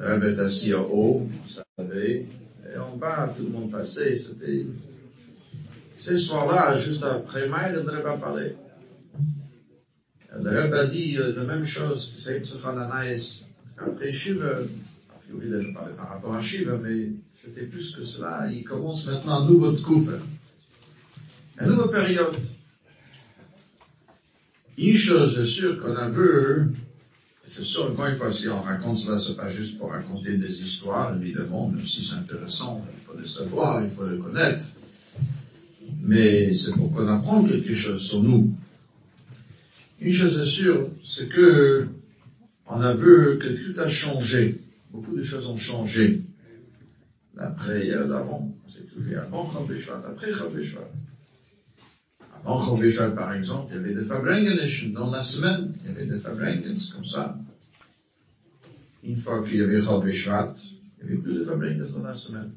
Le 0.00 0.12
Rebbe 0.12 0.24
est 0.24 0.40
assis 0.40 0.74
en 0.74 0.82
haut, 0.90 1.20
vous 1.20 1.62
savez, 1.78 2.26
et 2.74 2.78
en 2.78 2.96
bas, 2.96 3.32
tout 3.36 3.44
le 3.44 3.50
monde 3.50 3.70
passait, 3.70 4.16
c'était, 4.16 4.66
ce 5.96 6.16
soir-là, 6.16 6.76
juste 6.76 7.02
après 7.02 7.48
Maï, 7.48 7.72
le 7.72 7.80
Rebbe 7.80 8.06
a 8.06 8.16
parlé. 8.18 8.54
Le 10.38 10.50
Rebbe 10.50 10.74
a 10.74 10.86
dit 10.86 11.16
euh, 11.18 11.32
la 11.34 11.44
même 11.44 11.64
chose 11.64 12.12
que 12.12 12.20
Saïd 12.20 12.44
Sefalanaïs 12.44 13.44
après 13.78 14.12
Shiva, 14.12 14.58
priori 15.26 15.48
de 15.48 15.72
parler 15.74 15.94
par 15.96 16.10
rapport 16.10 16.36
à 16.36 16.40
Shiva, 16.40 16.76
mais 16.76 17.08
c'était 17.32 17.64
plus 17.64 17.92
que 17.92 18.04
cela. 18.04 18.46
Il 18.50 18.64
commence 18.64 19.06
maintenant 19.06 19.42
un 19.42 19.46
nouveau 19.46 19.72
Tkoufa, 19.72 20.18
une 21.60 21.66
nouvelle 21.66 21.90
période. 21.90 22.34
Une 24.76 24.94
chose 24.94 25.38
est 25.38 25.44
sûre 25.46 25.80
qu'on 25.80 25.96
a 25.96 26.08
vu, 26.10 26.74
c'est 27.46 27.62
sûr, 27.62 27.86
encore 27.90 28.06
une 28.06 28.18
fois, 28.18 28.30
si 28.30 28.48
on 28.48 28.60
raconte 28.60 28.98
cela, 28.98 29.18
c'est 29.18 29.36
pas 29.36 29.48
juste 29.48 29.78
pour 29.78 29.92
raconter 29.92 30.36
des 30.36 30.62
histoires, 30.62 31.16
évidemment, 31.16 31.68
même 31.68 31.86
si 31.86 32.04
c'est 32.04 32.16
intéressant, 32.16 32.84
il 32.92 33.04
faut 33.06 33.18
le 33.18 33.26
savoir, 33.26 33.82
il 33.82 33.90
faut 33.90 34.04
le 34.04 34.18
connaître. 34.18 34.62
Mais 36.02 36.54
c'est 36.54 36.72
pour 36.72 36.92
qu'on 36.92 37.08
apprenne 37.08 37.48
quelque 37.48 37.74
chose 37.74 38.02
sur 38.02 38.22
nous. 38.22 38.52
Une 40.00 40.12
chose 40.12 40.38
est 40.40 40.44
sûre, 40.44 40.90
c'est 41.04 41.28
que 41.28 41.88
on 42.66 42.80
a 42.80 42.94
vu 42.94 43.38
que 43.38 43.48
tout 43.48 43.80
a 43.80 43.88
changé 43.88 44.60
beaucoup 44.96 45.16
de 45.16 45.22
choses 45.22 45.46
ont 45.46 45.56
changé. 45.56 46.22
Après, 47.36 47.80
il 47.80 47.88
y 47.88 47.92
a 47.92 48.04
l'avant. 48.04 48.50
C'est 48.68 48.88
toujours 48.88 49.18
avant 49.18 49.52
Chaveshvat, 49.52 50.02
après 50.06 50.32
Chaveshvat. 50.32 50.88
Avant 52.40 52.62
Chaveshvat, 52.62 53.10
par 53.10 53.34
exemple, 53.34 53.72
il 53.72 53.76
y 53.76 53.78
avait 53.80 53.94
des 53.94 54.04
Fabrengen 54.04 54.58
dans 54.94 55.10
la 55.10 55.22
semaine. 55.22 55.74
Il 55.80 55.88
y 55.88 55.90
avait 55.90 56.06
des 56.06 56.18
Fabrengen, 56.18 56.78
comme 56.94 57.04
ça. 57.04 57.38
Une 59.04 59.16
fois 59.16 59.44
qu'il 59.44 59.58
y 59.58 59.62
avait 59.62 59.80
Chaveshvat, 59.80 60.54
il 60.56 61.06
n'y 61.06 61.12
avait 61.12 61.22
plus 61.22 61.34
de 61.34 61.44
Fabrengen 61.44 61.86
dans 61.92 62.02
la 62.02 62.14
semaine. 62.14 62.52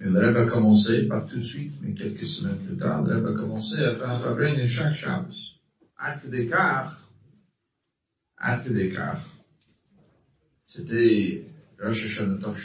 Et 0.00 0.04
le 0.04 0.18
Rebbe 0.18 0.36
a 0.36 0.46
commencé, 0.46 1.06
pas 1.06 1.20
tout 1.20 1.38
de 1.38 1.42
suite, 1.42 1.74
mais 1.82 1.92
quelques 1.92 2.26
semaines 2.26 2.58
plus 2.66 2.76
tard, 2.76 3.02
le 3.02 3.16
Rebbe 3.16 3.26
a 3.28 3.34
commencé 3.34 3.76
à 3.76 3.94
faire 3.94 4.10
un 4.10 4.18
Fabrengen 4.18 4.66
chaque 4.66 4.94
Shabbos. 4.94 5.58
Acte 5.98 6.26
d'écart, 6.26 7.06
acte 8.38 8.68
d'écart. 8.68 9.22
C'était 10.64 11.44
Rosh 11.78 12.06
Hashanah 12.06 12.38
Tov 12.38 12.56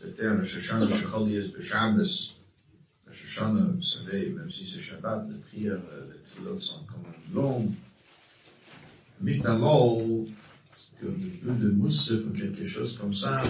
c'était 0.00 0.30
Rosh 0.30 0.56
Hashanah 0.56 0.88
Shechol 0.88 1.28
Yez 1.28 1.48
B'Shabbos. 1.48 2.36
Rosh 3.06 3.24
Hashanah, 3.24 3.72
vous 3.74 3.82
savez, 3.82 4.30
même 4.30 4.50
si 4.50 4.66
c'est 4.66 4.80
Shabbat, 4.80 5.28
les 5.28 5.38
prières, 5.40 5.76
les 6.10 6.18
tefillot 6.20 6.58
sont 6.58 6.80
quand 6.86 7.02
même 7.02 7.34
longues. 7.34 7.70
Mitamol, 9.20 10.28
c'était 10.74 11.06
au 11.06 11.12
début 11.12 11.52
de 11.52 11.68
Moussef 11.68 12.24
ou 12.24 12.30
quelque 12.30 12.64
chose 12.64 12.96
comme 12.96 13.12
ça. 13.12 13.42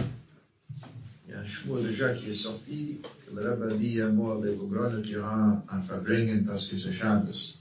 Il 1.30 1.34
y 1.34 1.36
a 1.36 1.42
un 1.42 1.44
choix 1.44 1.80
déjà 1.80 2.12
qui 2.12 2.30
est 2.30 2.34
sorti, 2.34 2.98
que 3.24 3.32
le 3.32 3.48
Rabbi 3.48 3.62
a 3.62 3.76
dit 3.76 4.00
à 4.00 4.08
moi, 4.08 4.40
les 4.44 4.52
Bogron, 4.52 5.00
qu'il 5.00 5.12
y 5.12 5.16
aura 5.16 5.64
un 5.68 5.80
Fabrengen 5.80 6.44
parce 6.44 6.66
que 6.66 6.76
c'est 6.76 6.90
Shabbos. 6.90 7.56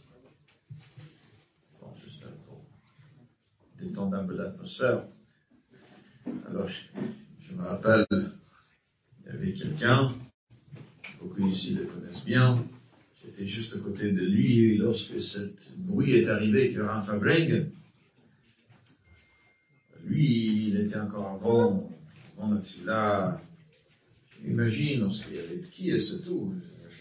Bon, 1.80 1.94
juste 2.04 2.24
pour 2.48 2.66
détendre 3.80 4.18
un 4.18 4.24
peu 4.24 4.36
l'atmosphère. 4.36 5.04
Alors, 6.48 6.68
je, 6.68 7.54
me 7.54 7.62
rappelle, 7.62 8.08
il 8.12 9.28
y 9.28 9.30
avait 9.30 9.54
quelqu'un, 9.54 10.16
beaucoup 11.22 11.48
ici 11.48 11.76
le 11.76 11.86
connaissent 11.86 12.26
bien, 12.26 12.66
j'étais 13.24 13.46
juste 13.46 13.76
à 13.76 13.80
côté 13.82 14.12
de 14.12 14.26
lui 14.26 14.78
lorsque 14.78 15.22
ce 15.22 15.42
bruit 15.78 16.16
est 16.16 16.28
arrivé 16.28 16.70
qu'il 16.70 16.78
y 16.78 16.82
aura 16.82 17.02
un 17.02 17.04
Fabring. 17.04 17.70
Lui, 20.06 20.70
il 20.70 20.80
était 20.80 20.98
encore 20.98 21.40
avant, 21.40 21.92
avant 22.36 22.60
la 22.84 23.40
Imagine, 24.46 25.02
lorsqu'il 25.02 25.36
y 25.36 25.40
avait 25.40 25.58
de 25.58 25.66
qui 25.66 25.90
et 25.90 26.00
c'est 26.00 26.22
tout. 26.22 26.54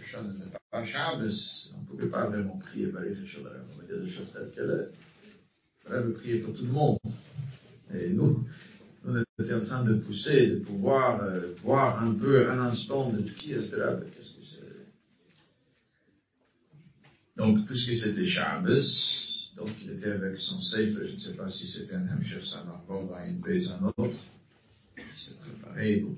Je 0.04 0.18
ne 0.18 0.32
pas 0.70 0.84
Shabbos, 0.84 1.70
on 1.74 1.80
ne 1.80 1.86
pouvait 1.86 2.08
pas 2.08 2.26
vraiment 2.26 2.56
prier 2.56 2.86
par 2.88 3.02
les 3.02 3.12
on 3.12 3.42
va 3.42 3.86
dire 3.86 4.00
des 4.00 4.08
choses 4.08 4.32
telles 4.32 4.50
qu'elles 4.54 4.90
est. 4.90 5.90
On 5.90 6.12
prier 6.12 6.38
pour 6.38 6.54
tout 6.54 6.64
le 6.64 6.72
monde. 6.72 6.98
Et 7.94 8.10
nous, 8.12 8.44
on 9.06 9.22
était 9.42 9.54
en 9.54 9.62
train 9.62 9.84
de 9.84 9.94
pousser, 9.94 10.48
de 10.48 10.56
pouvoir 10.56 11.22
euh, 11.22 11.54
voir 11.62 12.02
un 12.02 12.14
peu 12.14 12.50
un 12.50 12.58
instant 12.60 13.10
de 13.10 13.22
qui 13.22 13.52
est 13.52 13.72
là, 13.72 13.98
qu'est-ce 14.16 14.32
que 14.32 14.44
c'est. 14.44 14.58
Donc, 17.36 17.66
puisque 17.66 17.94
c'était 17.94 18.26
Shabbos, 18.26 19.52
donc 19.56 19.70
il 19.82 19.92
était 19.92 20.10
avec 20.10 20.38
son 20.40 20.60
sefer, 20.60 21.06
je 21.06 21.14
ne 21.14 21.20
sais 21.20 21.34
pas 21.34 21.48
si 21.48 21.66
c'était 21.66 21.94
un 21.94 22.06
Hemshir 22.08 22.44
Samarvor, 22.44 23.14
un 23.16 23.38
base, 23.38 23.72
un 23.72 23.92
autre, 23.96 24.18
il 24.96 25.04
s'est 25.16 25.36
préparé 25.36 25.96
pour 26.00 26.16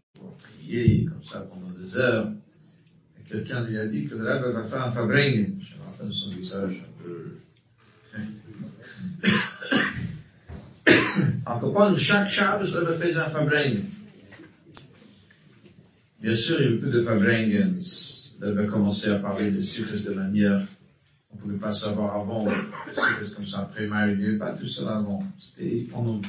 comme 1.06 1.22
ça 1.22 1.40
pendant 1.40 1.70
des 1.70 1.96
heures. 1.96 2.30
Et 3.18 3.28
quelqu'un 3.28 3.64
lui 3.64 3.78
a 3.78 3.86
dit 3.86 4.06
que 4.06 4.14
le 4.14 4.24
Rebbe 4.24 4.54
va 4.54 4.64
faire 4.64 4.82
un 4.82 4.92
fabring. 4.92 5.60
Je 5.60 5.76
me 5.76 5.84
rappelle 5.84 6.12
son 6.12 6.30
visage 6.30 6.84
un 6.84 7.02
peu 7.02 7.36
En 11.46 11.96
chaque 11.96 12.28
Shabbos, 12.28 12.72
le 12.74 12.96
faisait 12.96 13.18
un 13.18 13.30
Fabrengen. 13.30 13.84
Bien 16.20 16.36
sûr, 16.36 16.60
il 16.60 16.64
y 16.64 16.68
avait 16.68 16.78
plus 16.78 16.90
de 16.90 17.02
Fabrengens. 17.02 18.34
Il 18.38 18.44
avait 18.44 18.66
commencé 18.66 19.10
à 19.10 19.16
parler 19.16 19.50
des 19.50 19.62
cycles 19.62 20.02
de 20.02 20.14
manière 20.14 20.66
on 21.32 21.36
ne 21.36 21.40
pouvait 21.40 21.58
pas 21.58 21.72
savoir 21.72 22.16
avant, 22.16 22.46
cycles 22.92 23.34
comme 23.34 23.46
ça, 23.46 23.60
après 23.60 23.84
il 23.84 24.18
n'y 24.18 24.26
avait 24.26 24.38
pas 24.38 24.52
tout 24.52 24.68
ça 24.68 24.96
avant. 24.96 25.22
C'était 25.38 25.86
pendant 25.90 26.20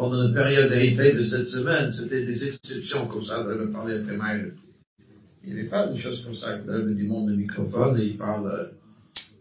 pendant 0.00 0.22
la 0.22 0.32
période 0.32 0.72
d'été 0.72 1.12
de 1.12 1.20
cette 1.20 1.46
semaine, 1.46 1.92
c'était 1.92 2.24
des 2.24 2.48
exceptions 2.48 3.06
comme 3.06 3.22
ça, 3.22 3.40
avait 3.40 3.66
parlé 3.66 3.96
après 3.96 4.16
Maïr. 4.16 4.52
Il 5.44 5.52
avait 5.52 5.68
pas 5.68 5.88
de 5.88 5.98
choses 5.98 6.24
comme 6.24 6.34
ça, 6.34 6.52
avait 6.52 6.94
du 6.94 7.06
monde 7.06 7.28
le 7.28 7.36
microphone 7.36 8.00
et 8.00 8.04
il 8.04 8.16
parle 8.16 8.72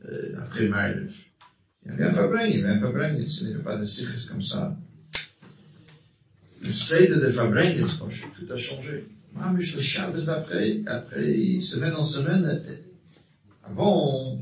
euh, 0.05 0.33
après 0.37 0.67
Maïr. 0.67 1.07
Il 1.85 2.03
un 2.03 2.11
Fabring, 2.11 2.55
il 2.55 2.65
un 2.65 2.77
Fabring, 2.77 3.25
ce 3.29 3.45
n'était 3.45 3.63
pas 3.63 3.77
de 3.77 3.85
sikhs 3.85 4.25
comme 4.29 4.41
ça. 4.41 4.75
Seder 6.61 7.21
de 7.21 7.31
Fabring, 7.31 7.85
tout 7.85 8.53
a 8.53 8.57
changé. 8.57 9.07
Moi, 9.33 9.53
le 9.55 9.61
Shabbos 9.61 10.25
d'après, 10.25 10.81
après, 10.87 11.61
semaine 11.61 11.95
en 11.95 12.03
semaine, 12.03 12.61
avant, 13.63 14.37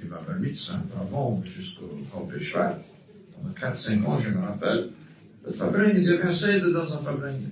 il 0.00 0.08
va 0.08 0.22
à 0.28 0.34
mitzvah, 0.38 0.80
avant, 1.00 1.42
jusqu'au 1.44 1.90
Grand 2.12 2.26
Péchvat, 2.26 2.78
pendant 3.34 3.54
4-5 3.54 4.04
ans, 4.04 4.20
je 4.20 4.30
me 4.30 4.38
rappelle, 4.38 4.90
le 5.44 5.98
ils 5.98 6.10
avaient 6.10 6.22
un 6.22 6.32
Seder 6.32 6.72
dans 6.72 6.94
un 6.94 7.02
Fabring. 7.02 7.48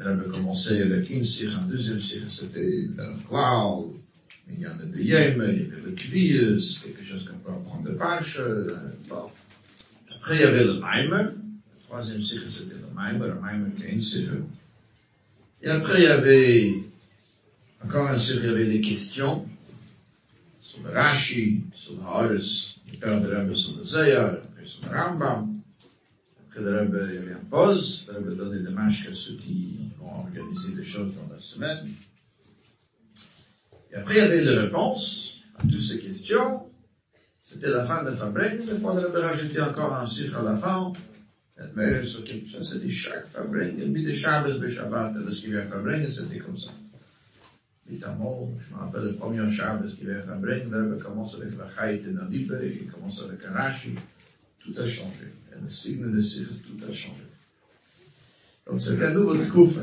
Elle 0.00 0.06
avait 0.06 0.28
commencé 0.28 0.80
avec 0.80 1.10
une 1.10 1.24
sire, 1.24 1.58
un 1.58 1.66
deuxième 1.66 2.00
sire, 2.00 2.30
c'était 2.30 2.62
le 2.62 3.26
cloud, 3.26 3.94
il 4.50 4.60
y 4.60 4.66
en 4.66 4.78
a 4.78 4.86
des 4.86 5.00
il 5.00 5.08
y 5.08 5.14
avait 5.16 5.36
le 5.36 5.92
kvius, 5.92 6.78
quelque 6.78 7.02
chose 7.02 7.28
qu'on 7.28 7.38
peut 7.38 7.50
apprendre 7.50 7.90
de 7.90 7.94
pâche, 7.94 8.40
bon. 9.08 9.30
Après, 10.14 10.36
il 10.36 10.40
y 10.40 10.44
avait 10.44 10.64
le 10.64 10.74
maimer, 10.74 11.30
le 11.32 11.82
troisième 11.86 12.22
sire, 12.22 12.42
c'était 12.48 12.76
le 12.76 12.94
maimer, 12.94 13.26
le 13.26 13.40
maimer 13.40 13.70
qui 13.76 13.84
est 13.84 13.92
une 13.92 14.02
sire. 14.02 14.30
Et 15.62 15.68
après, 15.68 16.02
il 16.02 16.04
y 16.04 16.06
avait 16.06 16.74
encore 17.84 18.08
un 18.08 18.18
sire, 18.18 18.36
il 18.42 18.46
y 18.46 18.50
avait 18.50 18.66
les 18.66 18.80
questions, 18.80 19.46
sur 20.60 20.82
le 20.82 20.90
Rashi, 20.90 21.62
sur 21.74 21.94
le 21.96 22.02
Horus, 22.02 22.78
le 22.92 22.98
père 22.98 23.20
de 23.20 23.34
Rebbe 23.34 23.54
sur 23.54 23.76
le 23.76 23.84
Zayar, 23.84 24.34
après 24.34 24.66
sur 24.66 24.82
le 24.84 24.96
Rambam, 24.96 25.57
que 26.58 26.64
le 26.64 26.80
Rebbe, 26.80 27.30
un 27.32 27.44
pause, 27.48 28.06
le 28.08 28.18
Rebbe 28.18 28.36
donnait 28.36 28.60
des 28.60 28.70
marches 28.70 29.08
à 29.08 29.14
ceux 29.14 29.34
qui 29.34 29.78
ont 30.00 30.24
organisé 30.24 30.74
des 30.74 30.82
choses 30.82 31.12
dans 31.14 31.32
la 31.32 31.40
semaine. 31.40 31.88
Et 33.92 33.94
après, 33.94 34.14
il 34.14 34.18
y 34.18 34.20
avait 34.20 34.44
les 34.44 34.58
réponses 34.58 35.42
à 35.58 35.62
toutes 35.62 35.80
ces 35.80 35.98
questions. 35.98 36.68
C'était 37.42 37.70
la 37.70 37.84
fin 37.84 38.04
de 38.04 38.10
Fabrique. 38.16 38.66
Des 38.66 38.78
fois, 38.80 38.94
le 38.94 39.06
Rebbe 39.06 39.16
rajoutait 39.16 39.60
encore 39.60 39.94
un 39.94 40.06
chiffre 40.06 40.38
à 40.38 40.42
la 40.42 40.56
fin. 40.56 40.92
C'était 41.56 42.90
chaque 42.90 43.28
Fabrique. 43.28 43.74
Il 43.78 43.90
mit 43.90 44.04
des 44.04 44.14
Shabbos, 44.14 44.58
des 44.58 44.70
Shabbat, 44.70 45.14
et 45.16 45.32
ce 45.32 45.40
qui 45.40 45.50
vient 45.50 45.66
Fabrique, 45.66 46.12
c'était 46.12 46.38
comme 46.38 46.58
ça. 46.58 46.70
Évidemment, 47.88 48.50
je 48.60 48.74
me 48.74 48.80
rappelle 48.80 49.04
le 49.04 49.14
premier 49.14 49.48
Shabbos 49.50 49.94
qui 49.96 50.04
vient 50.04 50.22
Fabrique, 50.22 50.64
le 50.70 50.76
Rebbe 50.76 51.02
commence 51.02 51.34
avec 51.36 51.56
la 51.56 51.68
Chayt 51.68 52.06
et 52.06 52.10
Nadibre, 52.10 52.62
il 52.62 52.90
commence 52.90 53.22
avec 53.22 53.44
un 53.46 53.52
Rashi 53.52 53.94
tout 54.68 54.80
a 54.80 54.86
changé. 54.86 55.32
Le 55.62 55.68
signe 55.68 56.12
de 56.12 56.20
Sirus, 56.20 56.60
tout 56.62 56.84
a 56.84 56.92
changé. 56.92 57.24
Donc 58.66 58.80
c'est 58.80 59.02
un 59.02 59.12
nouveau 59.12 59.36
Tkouf. 59.42 59.78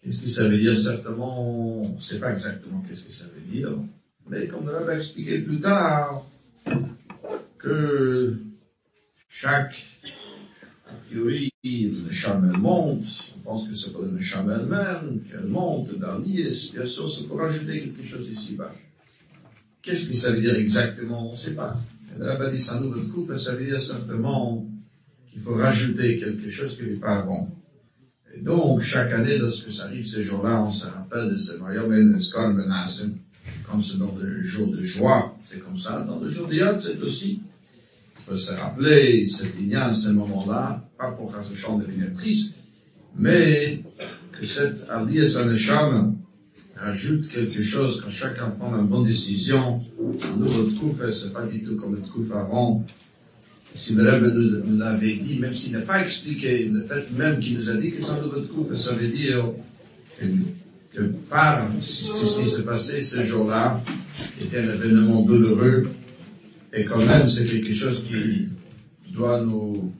Qu'est-ce 0.00 0.22
que 0.22 0.28
ça 0.28 0.48
veut 0.48 0.58
dire 0.58 0.76
Certainement, 0.76 1.82
on 1.82 1.94
ne 1.96 2.00
sait 2.00 2.18
pas 2.18 2.32
exactement 2.32 2.82
qu'est-ce 2.88 3.04
que 3.04 3.12
ça 3.12 3.26
veut 3.26 3.40
dire. 3.40 3.76
Mais 4.28 4.46
comme 4.46 4.68
on 4.68 4.84
va 4.84 4.96
expliquer 4.96 5.38
plus 5.40 5.60
tard, 5.60 6.24
que 7.58 8.36
chaque, 9.28 9.84
a 10.88 10.94
priori, 11.06 11.52
le 11.62 12.10
chamel 12.10 12.56
monte, 12.56 13.34
on 13.36 13.40
pense 13.40 13.68
que 13.68 13.74
c'est 13.74 13.92
pas 13.92 14.00
le 14.00 14.20
chamel 14.20 14.64
même, 14.64 15.22
qu'elle 15.28 15.46
monte 15.46 15.98
dans 15.98 16.18
l'IS, 16.18 16.72
bien 16.72 16.86
sûr, 16.86 17.10
c'est 17.10 17.24
pour 17.28 17.42
ajouter 17.42 17.80
quelque 17.80 18.02
chose 18.02 18.28
ici-bas. 18.28 18.74
Qu'est-ce 19.82 20.08
que 20.08 20.14
ça 20.14 20.32
veut 20.32 20.40
dire 20.40 20.56
exactement 20.56 21.28
On 21.28 21.32
ne 21.32 21.36
sait 21.36 21.54
pas. 21.54 21.76
Dit 22.52 22.60
sans 22.60 22.80
nouveau 22.80 23.00
couple, 23.08 23.38
ça 23.38 23.54
veut 23.54 23.64
dire 23.64 23.80
simplement 23.80 24.66
qu'il 25.28 25.40
faut 25.40 25.54
rajouter 25.54 26.16
quelque 26.16 26.50
chose 26.50 26.76
qui 26.76 26.84
n'est 26.84 26.96
pas 26.96 27.16
avant. 27.18 27.48
Et 28.34 28.40
donc, 28.40 28.82
chaque 28.82 29.12
année, 29.12 29.38
lorsque 29.38 29.72
ça 29.72 29.84
arrive 29.84 30.06
ces 30.06 30.22
jours-là, 30.22 30.62
on 30.62 30.72
se 30.72 30.86
rappelle 30.86 31.28
de 31.28 31.36
ce 31.36 31.58
royaume 31.58 31.92
et 31.92 32.02
de 32.02 32.18
comme 33.64 33.82
c'est 33.82 33.98
dans 33.98 34.14
le 34.16 34.42
jour 34.42 34.68
de 34.68 34.82
joie, 34.82 35.36
c'est 35.42 35.60
comme 35.60 35.76
ça. 35.76 36.00
Dans 36.00 36.18
le 36.18 36.28
jour 36.28 36.48
de 36.48 36.54
Yad, 36.54 36.80
c'est 36.80 37.00
aussi. 37.02 37.40
Il 38.18 38.22
faut 38.24 38.36
se 38.36 38.52
rappeler 38.52 39.28
cet 39.28 39.58
ignan, 39.58 39.92
ce 39.92 40.10
moment-là, 40.10 40.84
pas 40.98 41.12
pour 41.12 41.32
faire 41.32 41.44
ce 41.44 41.54
chant 41.54 41.78
devenir 41.78 42.12
triste, 42.14 42.56
mais 43.16 43.82
que 44.32 44.44
cette 44.44 44.88
alliance 44.90 45.36
en 45.36 45.50
échame 45.50 46.16
rajoute 46.80 47.28
quelque 47.28 47.62
chose 47.62 48.00
quand 48.02 48.10
chacun 48.10 48.50
prend 48.50 48.70
la 48.70 48.82
bonne 48.82 49.04
décision. 49.04 49.82
Un 50.32 50.36
nouveau 50.36 50.70
troupe, 50.70 51.02
c'est 51.10 51.32
pas 51.32 51.44
du 51.44 51.62
tout 51.62 51.76
comme 51.76 51.94
le 51.94 52.02
troupe 52.02 52.32
avant. 52.32 52.84
Si 53.74 53.94
le 53.94 54.02
Rebbe 54.02 54.32
nous, 54.66 54.78
l'avait 54.78 55.14
dit, 55.14 55.38
même 55.38 55.54
s'il 55.54 55.72
n'a 55.72 55.80
pas 55.80 56.02
expliqué, 56.02 56.64
le 56.64 56.82
fait 56.82 57.10
même 57.16 57.38
qu'il 57.38 57.56
nous 57.58 57.70
a 57.70 57.74
dit 57.74 57.92
que 57.92 58.02
c'est 58.02 58.10
un 58.10 58.22
nouveau 58.22 58.40
troupe, 58.40 58.74
ça 58.76 58.92
veut 58.92 59.06
dire 59.08 59.52
que, 60.92 61.00
par 61.28 61.66
ce 61.80 62.42
qui 62.42 62.50
s'est 62.50 62.64
passé 62.64 63.00
ce 63.00 63.22
jour-là, 63.22 63.80
était 64.40 64.58
un 64.58 64.74
événement 64.74 65.22
douloureux, 65.22 65.88
et 66.72 66.84
quand 66.84 67.04
même 67.06 67.28
c'est 67.28 67.46
quelque 67.46 67.72
chose 67.72 68.02
qui 68.02 68.48
doit 69.12 69.40
nous 69.42 69.92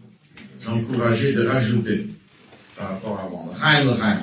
encourager 0.66 1.32
de 1.32 1.46
rajouter 1.46 2.08
par 2.76 2.88
rapport 2.88 3.18
à 3.18 3.22
avant. 3.22 3.54
Chaim, 3.54 3.94
Chaim. 3.96 4.20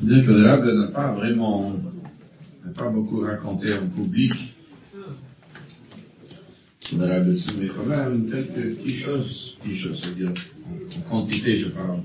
dire 0.06 0.24
que 0.24 0.30
le 0.30 0.46
Rabbe 0.46 0.66
n'a 0.66 0.88
pas 0.88 1.12
vraiment, 1.12 1.74
n'a 2.64 2.72
pas 2.72 2.88
beaucoup 2.88 3.20
raconté 3.20 3.72
en 3.74 3.86
public. 3.88 4.32
Le 6.96 7.04
Rabbe 7.04 7.34
mais 7.58 7.66
quand 7.66 7.86
même 7.86 8.30
quelques 8.30 8.76
petites 8.76 8.96
choses, 8.96 9.56
petites 9.60 9.76
choses, 9.76 10.00
c'est-à-dire 10.00 10.32
en, 10.96 11.00
quantité, 11.10 11.56
je 11.56 11.68
parle. 11.68 12.00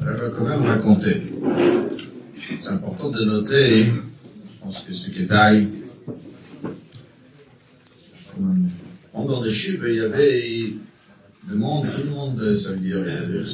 Le 0.00 0.06
Rabbe 0.06 0.22
a 0.22 0.30
quand 0.30 0.48
même 0.48 0.62
raconté. 0.62 1.22
C'est 2.60 2.68
important 2.68 3.10
de 3.10 3.24
noter, 3.24 3.86
je 3.86 3.90
pense 4.62 4.80
que 4.80 4.92
c'est 4.92 5.10
que 5.10 5.22
Daï, 5.22 5.68
pendant 9.12 9.40
le 9.42 9.50
chiffres, 9.50 9.86
il 9.88 9.96
y 9.96 10.00
avait 10.00 10.74
le 11.48 11.56
monde, 11.56 11.86
tout 11.94 12.02
le 12.02 12.10
monde, 12.10 12.56
ça 12.56 12.70
veut 12.70 12.78
dire, 12.78 12.98
il 13.00 13.12
y 13.12 13.16
avait 13.16 13.44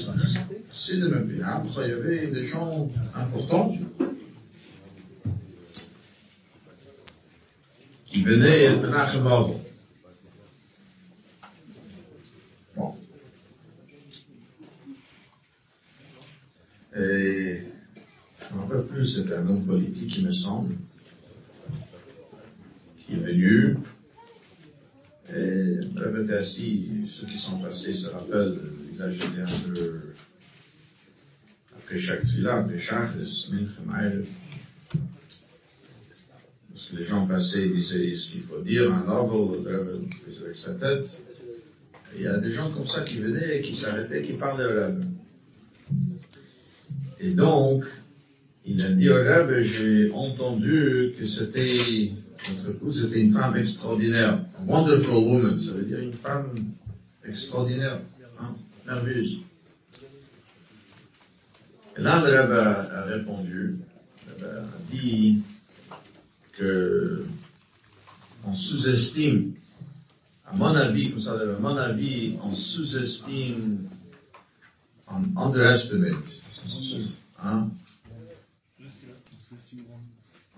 c'est 0.72 0.98
de 0.98 1.08
bien. 1.08 1.46
Après, 1.46 1.88
il 1.88 1.90
y 1.90 1.92
avait 1.92 2.26
des 2.28 2.44
gens 2.44 2.90
importants 3.14 3.76
qui 8.06 8.22
venaient 8.22 8.76
de 8.76 8.80
Menachem 8.80 9.22
Bon. 12.76 12.96
Et 16.96 17.62
je 18.38 18.54
ne 18.54 18.58
me 18.58 18.62
rappelle 18.62 18.86
plus, 18.86 19.06
c'était 19.06 19.34
un 19.34 19.48
homme 19.48 19.64
politique, 19.64 20.16
il 20.18 20.26
me 20.26 20.32
semble, 20.32 20.74
qui 22.98 23.14
est 23.14 23.16
venu. 23.16 23.76
Et 25.32 25.80
avait 26.02 26.22
été 26.22 26.34
assis, 26.34 26.88
ceux 27.08 27.26
qui 27.26 27.38
sont 27.38 27.58
passés 27.58 27.94
se 27.94 28.10
rappellent, 28.10 28.58
ils 28.92 29.02
agitaient 29.02 29.42
un 29.42 29.72
peu, 29.72 29.99
chaque 31.98 32.24
Minchem, 32.24 33.08
parce 36.72 36.92
que 36.92 36.96
les 36.96 37.04
gens 37.04 37.26
passaient 37.26 37.66
et 37.66 37.68
disaient 37.68 38.16
ce 38.16 38.30
qu'il 38.30 38.42
faut 38.42 38.60
dire, 38.60 38.92
un 38.92 39.04
novel, 39.04 40.00
avec 40.44 40.56
sa 40.56 40.74
tête. 40.74 41.20
il 42.16 42.22
y 42.22 42.26
a 42.26 42.38
des 42.38 42.52
gens 42.52 42.70
comme 42.70 42.86
ça 42.86 43.02
qui 43.02 43.18
venaient 43.18 43.58
et 43.58 43.60
qui 43.60 43.76
s'arrêtaient, 43.76 44.22
qui 44.22 44.34
parlaient 44.34 44.64
au 44.64 44.86
Rebbe. 44.86 45.04
Et 47.20 47.30
donc, 47.30 47.84
il 48.64 48.82
a 48.82 48.90
dit 48.90 49.10
au 49.10 49.16
Rebbe, 49.16 49.60
j'ai 49.60 50.10
entendu 50.12 51.14
que 51.18 51.26
c'était, 51.26 52.12
votre 52.48 52.70
épouse 52.70 53.04
était 53.04 53.20
une 53.20 53.32
femme 53.32 53.56
extraordinaire. 53.56 54.42
wonderful 54.66 55.16
woman, 55.16 55.60
ça 55.60 55.72
veut 55.72 55.84
dire 55.84 55.98
une 55.98 56.14
femme 56.14 56.50
extraordinaire, 57.26 58.00
hein, 58.40 58.54
merveilleuse. 58.86 59.40
Là, 61.96 62.24
le 62.24 62.40
Rebbe 62.40 62.52
a, 62.52 63.02
répondu, 63.02 63.78
le 64.26 64.34
Rebbe 64.34 64.64
a 64.64 64.92
dit, 64.92 65.42
que 66.60 67.24
on 68.44 68.52
sous-estime, 68.52 69.54
à 70.46 70.56
mon 70.56 70.74
avis, 70.74 71.10
vous 71.10 71.20
savez, 71.20 71.50
à 71.50 71.58
mon 71.58 71.76
avis, 71.76 72.36
on 72.42 72.52
sous-estime, 72.52 73.88
on 75.08 75.36
underestimate, 75.36 76.42
hein? 77.42 77.68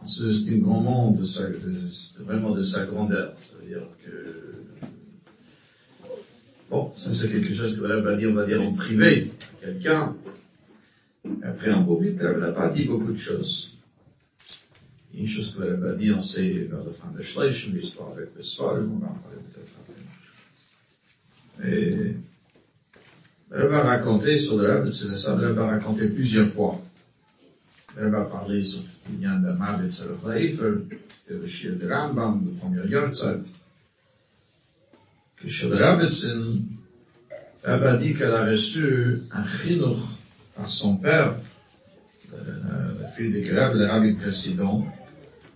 On 0.01 0.07
sous-estime 0.07 0.63
grandement 0.63 1.13
de 1.13 1.25
sa, 1.25 1.45
vraiment 2.25 2.51
de 2.51 2.63
sa 2.63 2.87
grandeur. 2.87 3.35
Ça 3.39 3.55
veut 3.61 3.69
dire 3.69 3.87
que, 4.05 4.89
bon, 6.71 6.93
ça 6.97 7.15
c'est 7.15 7.29
quelque 7.29 7.55
chose 7.55 7.77
que 7.77 7.81
va 7.81 8.17
dire, 8.17 8.31
on 8.31 8.35
va 8.35 8.47
dire 8.47 8.61
en 8.61 8.73
privé, 8.73 9.33
quelqu'un. 9.61 10.17
Après, 11.43 11.73
en 11.73 11.85
public, 11.85 12.19
elle 12.21 12.39
n'a 12.39 12.53
pas 12.53 12.69
dit 12.69 12.85
beaucoup 12.85 13.11
de 13.11 13.19
choses. 13.19 13.73
Une 15.15 15.27
chose 15.27 15.55
que 15.55 15.63
l'Rebbe 15.63 15.85
a 15.85 15.95
dit, 15.95 16.11
on 16.13 16.23
sait 16.23 16.51
vers 16.71 16.85
la 16.85 16.93
fin 16.93 17.11
de 17.11 17.21
Shleishim, 17.21 17.75
l'histoire 17.75 18.13
avec 18.13 18.31
le 18.35 18.43
Svarim, 18.43 18.89
on 18.95 18.99
va 18.99 19.09
en 19.09 19.15
parler 19.15 19.39
peut-être 19.53 19.73
après. 21.59 21.71
Et 21.71 22.17
le 23.51 23.63
Rebbe 23.63 23.75
a 23.75 23.83
raconté 23.83 24.39
sur 24.39 24.57
le 24.57 24.73
Rebbe, 24.73 24.91
c'est 24.91 25.19
ça, 25.19 25.37
le 25.37 25.49
Rebbe 25.49 25.59
a 25.59 25.67
raconté 25.67 26.09
plusieurs 26.09 26.47
fois. 26.47 26.81
Le 27.97 28.07
Rebbe 28.07 28.15
a 28.15 28.25
parlé 28.25 28.65
sur 28.65 28.83
Finyan 29.05 29.41
de 29.41 29.53
Mavet 29.53 29.91
Tzarech 29.91 30.25
Leifer, 30.27 30.73
c'était 31.19 31.39
le 31.39 31.47
Shir 31.47 31.77
de 31.77 31.89
Rambam, 31.91 32.47
le 32.47 32.53
premier 32.53 32.81
chez 35.49 35.69
le 35.69 35.75
Rebbetzin, 35.75 36.63
le 37.65 37.73
Rebbe 37.73 37.85
a 37.85 37.97
dit 37.97 38.15
qu'elle 38.15 38.31
a 38.31 38.47
reçu 38.47 39.23
un 39.33 39.45
chinuch 39.45 40.22
par 40.57 40.71
son 40.71 40.97
père, 40.97 41.35
la 43.01 43.09
fille 43.09 43.33
de 43.33 43.41
Kerab, 43.41 43.75
le 43.75 43.87
rabbi 43.87 44.13
précédent, 44.13 44.87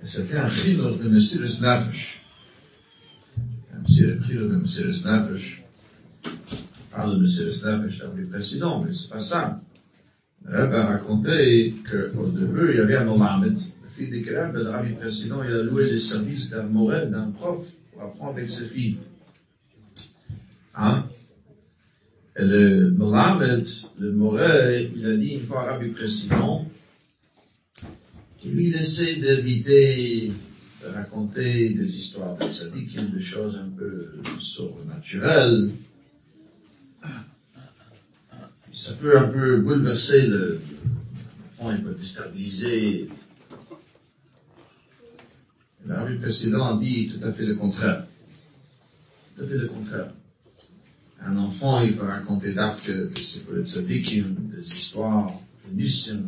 c'était 0.03 0.37
un 0.37 0.49
chinour 0.49 0.97
de 0.97 1.09
Messiris 1.09 1.61
Nefesh. 1.61 2.23
Un 3.75 3.87
chinour 3.87 4.51
de 4.51 4.57
Messiris 4.57 5.05
Nefesh. 5.05 5.65
Pas 6.93 7.09
de 7.09 7.17
Messiris 7.17 7.63
Nefesh, 7.65 8.03
le 8.17 8.27
président, 8.27 8.85
mais 8.85 8.93
c'est 8.93 9.09
pas 9.09 9.21
ça. 9.21 9.61
Le 10.45 10.63
Rebbe 10.63 10.75
a 10.75 10.87
raconté 10.87 11.75
qu'au 11.91 12.29
début, 12.29 12.71
il 12.71 12.77
y 12.77 12.81
avait 12.81 12.97
un 12.97 13.05
Mohamed, 13.05 13.57
le 13.57 13.89
fils 13.97 14.11
de 14.11 14.19
Kerab, 14.25 14.55
le 14.55 14.71
rabbi 14.71 14.93
président, 14.93 15.43
il 15.43 15.53
a 15.53 15.63
loué 15.63 15.91
les 15.91 15.99
services 15.99 16.51
d'un 16.51 16.65
morel, 16.65 17.11
d'un 17.11 17.31
prof, 17.31 17.67
pour 17.93 18.03
apprendre 18.03 18.33
avec 18.33 18.51
ses 18.51 18.67
filles. 18.67 18.99
Hein? 20.77 21.05
Et 22.39 22.45
le 22.45 22.91
Mohamed, 22.91 23.67
le 23.99 24.13
Morel, 24.13 24.93
il 24.95 25.07
a 25.07 25.17
dit 25.17 25.35
une 25.35 25.47
fois 25.47 25.63
au 25.63 25.67
rabbi 25.67 25.89
président, 25.89 26.67
lui, 28.45 28.69
il 28.69 28.77
essaie 28.77 29.17
d'éviter 29.17 30.33
de 30.83 30.89
raconter 30.95 31.71
des 31.71 31.99
histoires 31.99 32.37
de 32.37 32.45
tzadikim, 32.45 33.11
des 33.11 33.21
choses 33.21 33.57
un 33.57 33.71
peu 33.77 34.09
surnaturelles. 34.39 35.73
Ça 38.73 38.93
peut 38.93 39.19
un 39.19 39.29
peu 39.29 39.61
bouleverser 39.63 40.27
le, 40.27 40.61
l'enfant, 41.59 41.75
il 41.75 41.83
peut 41.83 41.95
déstabiliser. 41.95 43.09
L'arbitre 45.87 46.21
précédent 46.21 46.77
a 46.77 46.79
dit 46.79 47.09
tout 47.09 47.27
à 47.27 47.33
fait 47.33 47.47
le 47.47 47.55
contraire. 47.55 48.07
Tout 49.37 49.45
à 49.45 49.47
fait 49.47 49.57
le 49.57 49.67
contraire. 49.67 50.13
Un 51.29 51.37
enfant, 51.39 51.83
il 51.83 51.97
peut 51.97 52.07
raconter 52.07 52.55
d'art 52.55 52.81
que, 52.81 53.11
c'est 53.17 53.41
pour 53.45 53.55
le 53.55 53.65
tzadikim, 53.65 54.49
des 54.55 54.65
histoires 54.65 55.33
de 55.67 55.75
Nissim, 55.75 56.23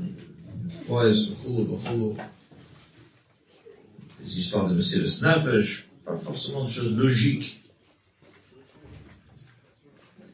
les 4.21 4.39
histoires 4.39 4.69
de 4.69 4.75
Monsieur 4.75 5.01
le 5.01 5.07
Nefesh, 5.07 5.89
pas 6.05 6.17
forcément 6.17 6.65
des 6.65 6.73
choses 6.73 6.97
logiques. 6.97 7.63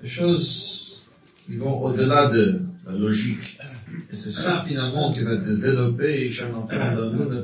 Des 0.00 0.08
choses 0.08 1.02
qui 1.44 1.56
vont 1.56 1.82
au-delà 1.82 2.30
de 2.30 2.62
la 2.86 2.92
logique. 2.92 3.58
Et 4.10 4.16
c'est 4.16 4.32
ça 4.32 4.64
finalement 4.66 5.12
qui 5.12 5.22
va 5.22 5.36
développer 5.36 6.28
chez 6.30 6.44
un 6.44 6.54
enfant 6.54 6.94
monde 7.10 7.30
de 7.30 7.42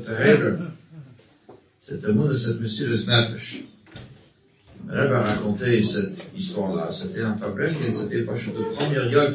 le 2.07 2.13
monde 2.13 2.29
de 2.29 2.35
cette 2.35 2.59
Monsieur 2.59 2.87
le 2.87 2.95
Nefesh. 2.95 3.65
Le 4.87 5.01
Rebbe 5.01 5.13
a 5.13 5.21
raconté 5.21 5.81
cette 5.83 6.31
histoire-là. 6.35 6.91
C'était 6.91 7.21
un 7.21 7.37
fabrique 7.37 7.77
et 7.87 7.91
c'était 7.91 8.23
pas 8.23 8.35
de 8.53 8.63
première 8.75 9.09
le 9.09 9.33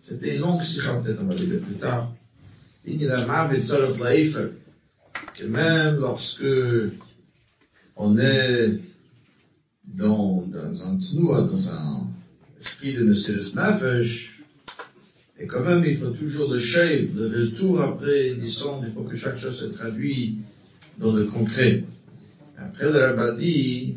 c'était 0.00 0.36
une 0.36 0.42
longue 0.42 0.62
sikha, 0.62 0.94
peut-être 0.94 1.22
on 1.22 1.26
va 1.26 1.34
le 1.34 1.58
plus 1.58 1.74
tard. 1.74 2.12
Il 2.84 3.02
y 3.02 3.08
a 3.08 3.16
que 5.34 5.44
même 5.44 5.96
lorsque 5.96 6.46
on 7.96 8.18
est 8.18 8.78
dans, 9.84 10.44
un 10.54 10.98
tnoua, 10.98 11.42
dans 11.42 11.68
un 11.68 12.08
esprit 12.60 12.94
de 12.94 13.04
Monsieur 13.04 13.40
Nafesh, 13.54 14.40
et 15.40 15.48
quand 15.48 15.64
même 15.64 15.84
il 15.84 15.98
faut 15.98 16.10
toujours 16.10 16.52
le 16.52 16.60
shave, 16.60 17.08
le 17.16 17.26
retour 17.26 17.80
après 17.80 18.36
disons, 18.36 18.84
il 18.86 18.92
faut 18.92 19.02
que 19.02 19.16
chaque 19.16 19.36
chose 19.36 19.58
se 19.58 19.64
traduise 19.64 20.36
dans 20.98 21.12
le 21.12 21.24
concret. 21.24 21.84
Après 22.58 22.90
le 22.90 22.98
rabbin 22.98 23.34
dit, 23.34 23.96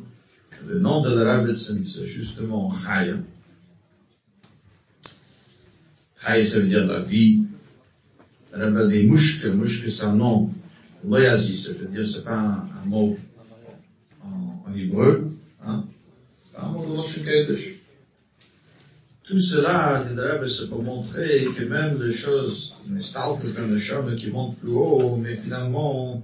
le 0.67 0.79
nom 0.79 1.01
de 1.01 1.13
la 1.13 1.55
c'est 1.55 2.05
justement 2.05 2.71
Chaya. 2.71 3.17
Chai, 6.21 6.45
ça 6.45 6.59
veut 6.59 6.67
dire 6.67 6.85
la 6.85 7.01
vie. 7.01 7.43
Rabba 8.51 8.88
dit 8.88 9.05
mouchke, 9.05 9.45
mouchke 9.45 9.89
c'est 9.89 10.03
un 10.03 10.15
nom 10.15 10.49
loyazi, 11.05 11.55
c'est-à-dire 11.55 12.05
c'est 12.05 12.23
pas 12.23 12.67
un, 12.83 12.85
mot 12.85 13.17
en, 14.23 14.73
hébreu, 14.75 15.31
hein. 15.63 15.85
C'est 16.51 16.59
un 16.59 16.69
mot 16.69 16.85
de 16.85 16.93
Loshen 16.93 17.23
Tout 19.23 19.39
cela, 19.39 20.03
dit 20.03 20.19
Rabba, 20.19 20.47
c'est 20.47 20.67
pour 20.67 20.83
montrer 20.83 21.47
que 21.55 21.63
même 21.63 22.01
les 22.01 22.12
choses, 22.12 22.75
les 22.91 23.03
stalkers 23.03 23.53
dans 23.53 23.67
le 23.67 23.77
charme 23.77 24.15
qui 24.15 24.27
montent 24.27 24.57
plus 24.57 24.71
haut, 24.71 25.15
mais 25.15 25.38
finalement, 25.38 26.23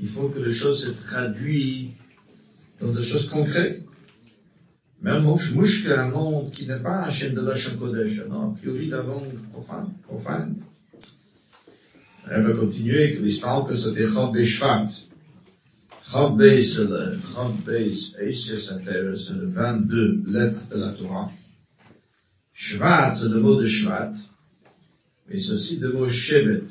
il 0.00 0.08
faut 0.08 0.28
que 0.28 0.38
les 0.38 0.52
choses 0.52 0.84
se 0.84 0.90
traduisent 0.90 1.90
dans 2.80 2.92
des 2.92 3.02
choses 3.02 3.28
concrètes. 3.28 3.82
Même 5.02 5.24
Mushke, 5.54 5.86
un 5.86 6.08
nom 6.08 6.50
qui 6.50 6.66
n'est 6.66 6.80
pas 6.80 7.10
chien 7.10 7.32
de 7.32 7.40
Lashon 7.40 7.76
Kodesh, 7.76 8.22
non, 8.28 8.52
a 8.52 8.56
priori 8.56 8.88
la 8.88 9.02
langue 9.02 9.38
profane, 9.52 9.92
profane. 10.02 10.56
Elle 12.28 12.42
va 12.42 12.52
continuer 12.54 13.14
que 13.14 13.22
l'histoire 13.22 13.66
que 13.66 13.76
c'était 13.76 14.08
Chab 14.08 14.32
Beshvat. 14.32 14.88
Chab 16.10 16.40
c'est 16.40 16.84
le, 16.84 17.18
Chab 17.34 17.52
Beis, 17.64 18.14
c'est 18.16 19.34
le 19.34 19.46
22 19.46 20.22
lettres 20.26 20.68
de 20.68 20.78
la 20.78 20.92
Torah. 20.92 21.30
Shvat, 22.52 23.14
c'est 23.14 23.28
le 23.28 23.40
mot 23.40 23.60
de 23.60 23.66
Shvat, 23.66 24.12
mais 25.28 25.38
c'est 25.38 25.52
aussi 25.52 25.76
le 25.76 25.92
mot 25.92 26.08
Shevet. 26.08 26.64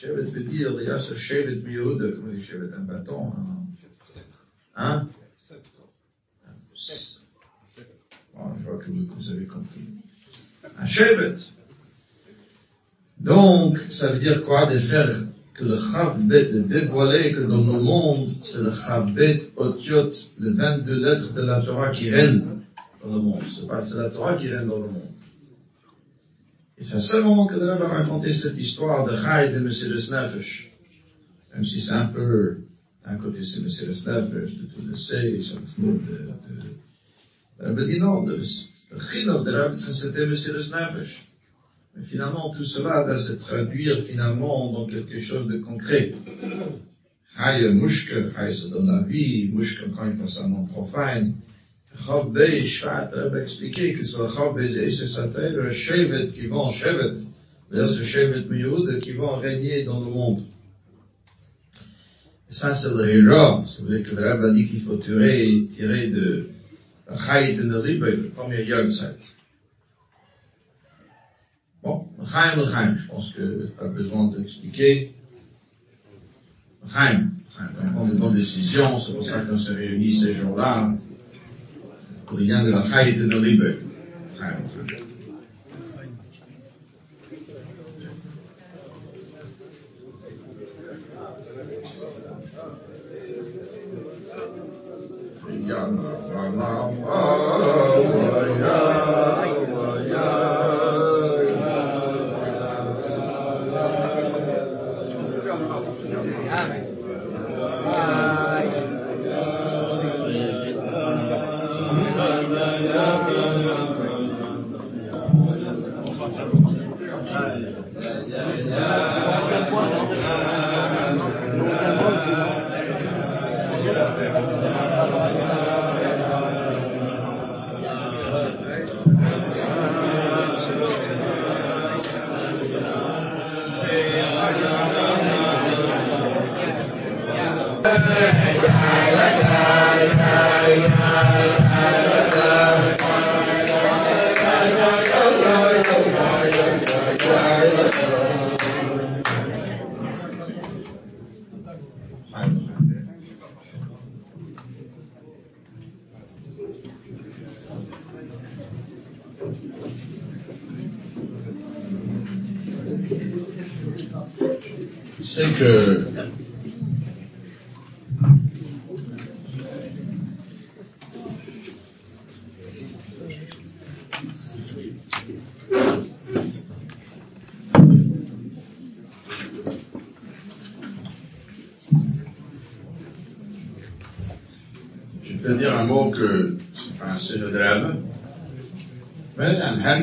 Shevet 0.00 0.30
veut 0.30 0.44
dire, 0.44 0.80
il 0.80 0.86
y 0.86 0.90
a 0.90 0.98
ce 1.00 1.14
Shevet 1.14 1.56
Miyoud, 1.56 1.98
comme 2.14 2.28
on 2.28 2.32
dit 2.32 2.40
Shevet, 2.40 2.72
un 2.72 2.82
bâton, 2.82 3.32
hein? 4.76 5.06
hein? 5.06 5.08
je 8.58 8.64
vois 8.64 8.78
que 8.78 8.90
vous, 8.90 9.30
avez 9.30 9.46
compris. 9.46 9.80
Un 10.78 10.86
shevet. 10.86 11.34
Donc, 13.18 13.78
ça 13.88 14.12
veut 14.12 14.20
dire 14.20 14.44
quoi? 14.44 14.66
De 14.66 14.78
faire 14.78 15.24
que 15.54 15.64
le 15.64 15.76
chavbet, 15.76 16.44
de 16.44 16.60
dévoiler 16.60 17.32
que 17.32 17.40
dans 17.40 17.66
le 17.66 17.82
monde, 17.82 18.30
c'est 18.42 18.62
le 18.62 18.70
chavbet 18.70 19.50
otiot, 19.56 20.10
les 20.38 20.52
22 20.52 20.94
lettres 20.94 21.34
de 21.34 21.42
la 21.42 21.60
Torah 21.60 21.90
qui 21.90 22.08
règnent 22.10 22.44
dans 23.02 23.12
le 23.12 23.20
monde. 23.20 23.42
C'est 23.48 23.66
pas, 23.66 23.82
c'est 23.82 23.96
la 23.96 24.10
Torah 24.10 24.34
qui 24.34 24.48
règne 24.48 24.68
dans 24.68 24.78
le 24.78 24.86
monde. 24.86 25.07
Et 26.80 26.84
c'est 26.84 26.96
à 26.96 27.00
ce 27.00 27.16
moment 27.16 27.46
que 27.46 27.56
le 27.56 27.72
Rebbe 27.72 27.82
a 27.82 27.88
raconté 27.88 28.32
cette 28.32 28.56
histoire 28.56 29.04
de 29.04 29.16
Chai 29.16 29.48
de 29.48 29.56
M. 29.56 29.64
de 29.64 29.96
Snefesh. 29.98 30.72
Même 31.52 31.64
si 31.64 31.80
c'est 31.80 31.92
un 31.92 32.06
peu, 32.06 32.58
d'un 33.04 33.16
côté 33.16 33.42
c'est 33.42 33.60
le 33.60 33.68
Sirius 33.68 34.06
Nefesh, 34.06 34.56
de 34.56 34.64
tout 34.66 34.82
le 34.86 34.94
C, 34.94 35.40
ça 35.42 35.56
de, 35.76 35.92
de, 37.66 37.74
de, 37.74 37.84
dit 37.84 37.98
non, 37.98 38.24
le 38.24 38.40
Chinoch 38.42 39.44
de 39.44 39.52
Ravitson 39.52 39.92
c'était 39.92 40.26
le 40.26 40.36
Sirius 40.36 40.70
Nefesh. 40.70 41.28
Mais 41.96 42.04
finalement, 42.04 42.54
tout 42.54 42.64
cela 42.64 43.02
doit 43.04 43.18
se 43.18 43.32
traduire 43.32 44.00
finalement 44.00 44.70
dans 44.70 44.86
quelque 44.86 45.18
chose 45.18 45.48
de 45.48 45.58
concret. 45.58 46.14
Chaye 47.36 47.74
Mushke, 47.74 48.32
Chaye 48.32 48.54
se 48.54 48.68
donne 48.68 48.86
la 48.86 49.02
vie, 49.02 49.50
Mushke 49.52 49.90
quand 49.96 50.06
il 50.06 50.16
pense 50.16 50.40
un 50.40 50.48
nom 50.48 50.64
profane. 50.64 51.34
Chav 51.96 52.32
Bey, 52.32 52.64
Shvat, 52.64 53.10
Rebbe 53.12 53.36
expliqué 53.36 53.92
que 53.92 54.04
c'est 54.04 54.18
le 54.22 54.28
Chav 54.28 54.54
Bey, 54.54 54.90
c'est 54.90 55.06
Satel, 55.06 55.54
le 55.54 55.70
Shevet 55.70 56.28
qui 56.28 56.46
vont, 56.46 56.70
Shevet, 56.70 57.16
c'est 57.72 57.86
ce 57.86 58.04
Shevet 58.04 58.44
Miyoud 58.48 59.00
qui 59.00 59.12
vont 59.12 59.36
régner 59.36 59.84
dans 59.84 60.00
le 60.00 60.10
monde. 60.10 60.42
Et 62.50 62.54
ça, 62.54 62.74
c'est 62.74 62.94
le 62.94 63.14
Hira, 63.14 63.64
si 63.66 63.80
vous 63.80 63.86
voulez 63.86 64.02
que 64.02 64.14
le 64.14 64.22
Rebbe 64.22 64.44
a 64.44 64.50
dit 64.50 64.68
qu'il 64.68 64.80
faut 64.80 64.96
tirer, 64.96 65.66
tirer 65.70 66.06
de 66.08 66.48
Chayit 67.16 67.58
Neribe, 67.62 68.04
le 68.04 68.28
premier 68.30 68.62
Yom-Set. 68.64 69.18
Bon, 71.82 72.06
Chaim, 72.26 72.64
Chaim, 72.70 72.96
je 72.96 73.06
pense 73.06 73.32
que 73.32 73.66
pas 73.78 73.88
besoin 73.88 74.28
d'expliquer. 74.28 75.14
Chaim, 76.90 77.30
Chaim, 77.54 77.70
on 77.82 77.92
prend 77.92 78.06
de 78.06 78.14
bonnes 78.14 78.34
décisions, 78.34 78.98
c'est 78.98 79.12
pour 79.12 79.24
ça 79.24 79.42
qu'on 79.42 79.58
se 79.58 79.72
réunit 79.72 80.14
ces 80.14 80.32
jours-là, 80.32 80.94
pour 82.28 82.38
rien 82.38 82.62
de 82.62 82.70
la 82.70 82.82
Chaim 82.82 83.16
de 83.16 83.24
Noribe. 83.24 83.64
Chaim, 84.38 84.58
Chaim. 84.88 84.96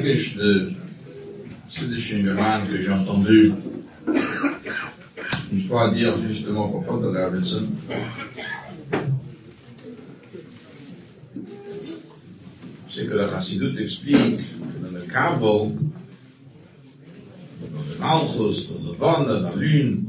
Hergish 0.05 0.35
de 0.37 0.71
des 1.89 1.95
que 1.97 2.77
j'ai 2.77 2.91
entendu 2.91 3.53
une 5.51 5.61
fois 5.61 5.93
dire 5.93 6.15
justement 6.17 6.67
à 6.67 6.69
propos 6.69 7.05
de 7.05 7.13
Davidson. 7.13 7.67
C'est 12.87 13.07
que 13.07 13.13
la 13.13 13.29
Chassidut 13.29 13.77
explique 13.81 14.37
que 14.37 14.85
dans 14.85 14.91
le 14.91 15.01
Kabel, 15.11 15.75
dans 17.73 17.83
le 17.89 17.99
Malchus, 17.99 18.69
dans 18.69 18.91
le 18.91 18.97
Bonne, 18.97 19.27
dans 19.27 19.41
la 19.41 19.55
Lune, 19.55 20.05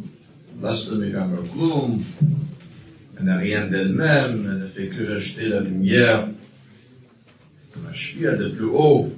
l'Astre 0.63 0.95
Megamer 0.95 1.49
Klum, 1.53 2.05
elle 3.19 3.25
n'a 3.25 3.39
rien 3.39 3.67
d'elle-même, 3.67 4.49
elle 4.53 4.61
ne 4.61 4.67
fait 4.67 4.89
que 4.89 5.13
rejeter 5.13 5.49
la 5.49 5.61
lumière. 5.61 6.29
La 7.85 7.93
Shpia 7.93 8.37
de 8.37 8.49
plus 8.51 8.67
haut, 8.67 9.11
elle 9.11 9.16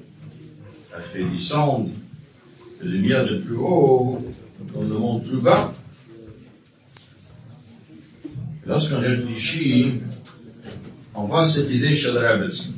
fait 1.08 1.24
descendre 1.24 1.90
la 2.80 2.90
lumière 2.90 3.26
de 3.26 3.38
plus 3.38 3.56
haut 3.56 4.18
dans 4.74 4.82
le 4.82 4.98
monde 4.98 5.24
plus 5.24 5.40
bas. 5.40 5.74
Lorsqu'on 8.66 9.00
réfléchit, 9.00 9.94
on 11.14 11.24
voit 11.24 11.46
cette 11.46 11.70
idée 11.70 11.96
chez 11.96 12.12
le 12.12 12.18
Rebbetzin. 12.18 12.72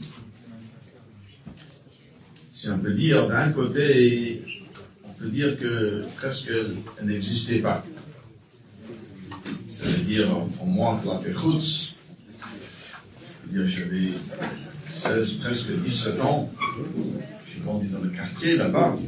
Si 2.54 2.68
on 2.68 2.78
peut 2.78 2.92
dire, 2.92 3.26
d'un 3.26 3.50
côté, 3.52 4.44
on 5.04 5.12
peut 5.14 5.28
dire 5.28 5.58
que 5.58 6.04
presque 6.16 6.50
elle 7.00 7.06
n'existait 7.06 7.58
pas. 7.58 7.84
Ça 9.70 9.88
veut 9.88 10.04
dire, 10.04 10.28
en 10.60 10.66
moins 10.66 10.98
que 10.98 11.08
la 11.08 11.16
Pechutz, 11.16 11.94
dire, 13.50 13.66
j'avais 13.66 14.12
16, 15.00 15.32
presque 15.38 15.72
17 15.72 16.20
ans, 16.20 16.50
j'ai 17.46 17.60
grandi 17.60 17.88
dans 17.88 18.00
le 18.00 18.10
quartier 18.10 18.56
là-bas, 18.56 18.98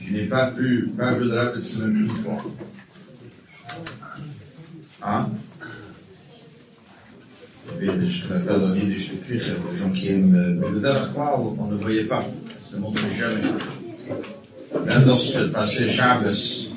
je 0.00 0.12
n'ai 0.12 0.24
pas 0.24 0.50
vu 0.50 0.90
de 0.96 1.38
Rebbetzin 1.38 1.86
même 1.86 2.02
une 2.02 2.08
fois. 2.08 2.44
Hein? 5.02 5.28
Il 7.80 7.86
y 7.86 7.90
avait 7.90 8.08
ce 8.08 8.26
qu'on 8.26 8.34
appelle 8.34 8.60
dans 8.60 8.74
Kriche, 8.74 9.50
des 9.50 9.76
gens 9.76 9.90
qui 9.92 10.08
aiment, 10.08 10.60
le 10.60 10.80
Derech 10.80 11.16
on 11.16 11.66
ne 11.66 11.76
voyait 11.76 12.04
pas. 12.04 12.24
Ça 12.64 12.76
ne 12.76 12.82
montrait 12.82 13.14
jamais. 13.14 13.42
Même 14.84 15.04
lorsque 15.06 15.52
passait 15.52 15.88
Shabbos, 15.88 16.68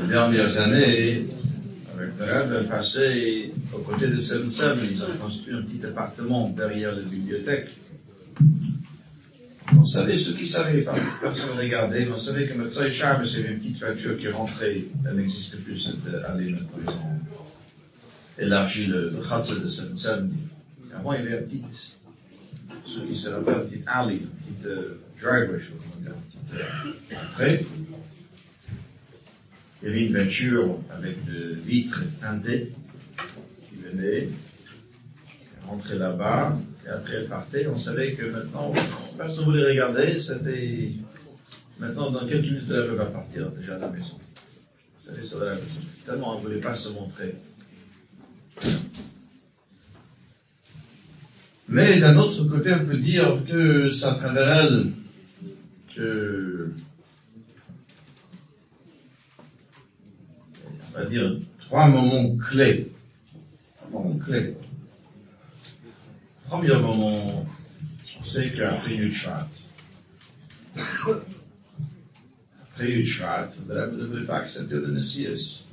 les 0.00 0.08
dernières 0.08 0.58
années, 0.60 1.26
avec 1.96 2.10
le 2.18 2.24
Rebbe, 2.24 2.68
passait 2.68 3.50
aux 3.82 3.90
côtés 3.90 4.08
de 4.08 4.18
Semsem, 4.18 4.78
ils 4.90 5.02
ont 5.02 5.16
construit 5.20 5.54
un 5.54 5.62
petit 5.62 5.84
appartement 5.84 6.48
derrière 6.50 6.94
la 6.94 7.02
bibliothèque. 7.02 7.68
On 9.76 9.84
savait 9.84 10.18
ce 10.18 10.30
qu'ils 10.32 10.48
savaient, 10.48 10.86
personne 11.20 11.56
ne 11.56 11.60
regardait, 11.60 12.04
mais 12.04 12.12
on 12.12 12.18
savait 12.18 12.46
que 12.46 12.52
il 12.52 12.56
y 12.58 13.40
avait 13.40 13.52
une 13.52 13.58
petite 13.58 13.78
voiture 13.78 14.16
qui 14.16 14.28
rentrait, 14.28 14.84
elle 15.06 15.16
n'existe 15.16 15.62
plus, 15.62 15.78
cette 15.78 16.14
allée 16.24 16.52
maintenant, 16.52 16.78
ils 16.84 16.90
ont 16.90 18.46
élargi 18.46 18.86
le, 18.86 19.12
khatsa 19.28 19.54
de 19.56 19.68
Semsem. 19.68 20.30
Avant, 20.94 21.14
il 21.14 21.24
y 21.24 21.26
avait 21.26 21.38
un 21.38 21.42
petit, 21.42 21.62
ce 22.86 23.00
qui 23.00 23.16
se 23.16 23.30
rappelle, 23.30 23.54
une 23.54 23.68
petite 23.68 23.84
alley, 23.86 24.16
une 24.16 24.28
petite 24.28 24.66
euh, 24.66 25.00
driveway, 25.20 25.58
je 25.58 25.64
sais 25.64 25.72
pas 25.72 26.10
une 26.10 26.14
petite 26.30 26.60
euh, 26.60 27.24
entrée. 27.24 27.66
Il 29.82 29.88
y 29.88 29.90
avait 29.90 30.06
une 30.06 30.12
voiture 30.12 30.78
avec 30.90 31.24
de 31.24 31.56
vitres 31.64 32.04
teintées 32.20 32.72
venait, 33.92 34.28
rentrait 35.66 35.98
là-bas, 35.98 36.58
et 36.86 36.88
après 36.88 37.14
elle 37.14 37.28
partait. 37.28 37.66
On 37.66 37.78
savait 37.78 38.12
que 38.12 38.24
maintenant, 38.26 38.72
personne 39.16 39.46
ne 39.46 39.50
voulait 39.50 39.68
regarder, 39.68 40.20
c'était, 40.20 40.92
maintenant, 41.78 42.10
dans 42.10 42.26
quelques 42.26 42.44
minutes, 42.44 42.70
elle 42.70 42.94
va 42.94 43.06
partir 43.06 43.50
déjà 43.50 43.76
à 43.76 43.78
la 43.78 43.88
maison. 43.90 44.18
Tellement 46.06 46.34
elle 46.34 46.42
ne 46.42 46.48
voulait 46.48 46.60
pas 46.60 46.74
se 46.74 46.88
montrer. 46.88 47.34
Mais 51.68 52.00
d'un 52.00 52.16
autre 52.18 52.44
côté, 52.44 52.72
on 52.74 52.84
peut 52.84 52.98
dire 52.98 53.42
que 53.48 53.90
c'est 53.90 54.04
à 54.04 54.14
travers 54.14 54.48
elle 54.48 54.92
que, 55.96 56.70
on 60.94 60.98
va 60.98 61.04
dire, 61.06 61.36
trois 61.60 61.88
moments 61.88 62.36
clés 62.36 62.91
moment, 66.80 67.46
on 68.18 68.24
sait 68.24 68.52
qu'après 68.52 68.94
Yudshvat, 68.94 69.48
après 72.62 72.90
Yudshvat, 72.90 73.50
le 73.68 73.74
Rebbe 73.74 73.94
ne 73.94 74.06
devait 74.06 74.26
pas 74.26 74.38
accepter 74.38 74.76
le 74.76 74.88
Messias. 74.88 75.64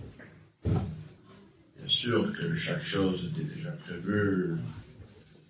Bien 0.65 1.88
sûr 1.88 2.34
que 2.34 2.53
chaque 2.55 2.84
chose 2.84 3.32
était 3.32 3.47
déjà 3.47 3.71
prévue, 3.71 4.55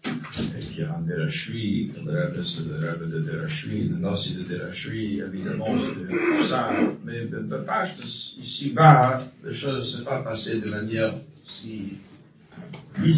et 0.05 0.59
qui 0.59 0.83
rendait 0.83 1.17
la 1.17 1.27
chui, 1.27 1.91
le 2.05 2.11
Rebbe, 2.11 2.41
c'est 2.43 2.65
le 2.65 2.75
Rebbe 2.75 3.09
de 3.11 3.19
Derashvi, 3.19 3.89
le 3.89 3.97
Nossi 3.97 4.35
de 4.35 4.43
Derashvi, 4.43 5.19
évidemment, 5.19 5.75
c'est 5.77 6.15
pour 6.15 6.45
ça, 6.47 6.69
mais 7.03 7.25
ben 7.25 7.65
ici-bas, 8.41 9.19
les 9.43 9.53
choses 9.53 9.93
ne 9.93 9.97
s'est 9.97 10.05
pas 10.05 10.21
passées 10.21 10.61
de 10.61 10.69
manière 10.69 11.15
si 11.45 11.97
Et 13.05 13.13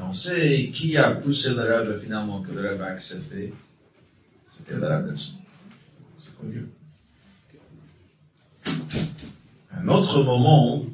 on 0.00 0.12
sait 0.12 0.70
qui 0.72 0.96
a 0.96 1.10
poussé 1.12 1.50
le 1.50 1.62
Rebbe 1.62 2.00
finalement 2.00 2.40
que 2.40 2.52
le 2.52 2.70
Rebbe 2.70 2.82
a 2.82 2.86
accepté. 2.86 3.52
C'était 4.50 4.74
le 4.74 4.86
Rebbe 4.86 5.14
C'est 5.16 6.36
connu. 6.38 6.66
Un 9.72 9.88
autre 9.88 10.22
moment, 10.22 10.84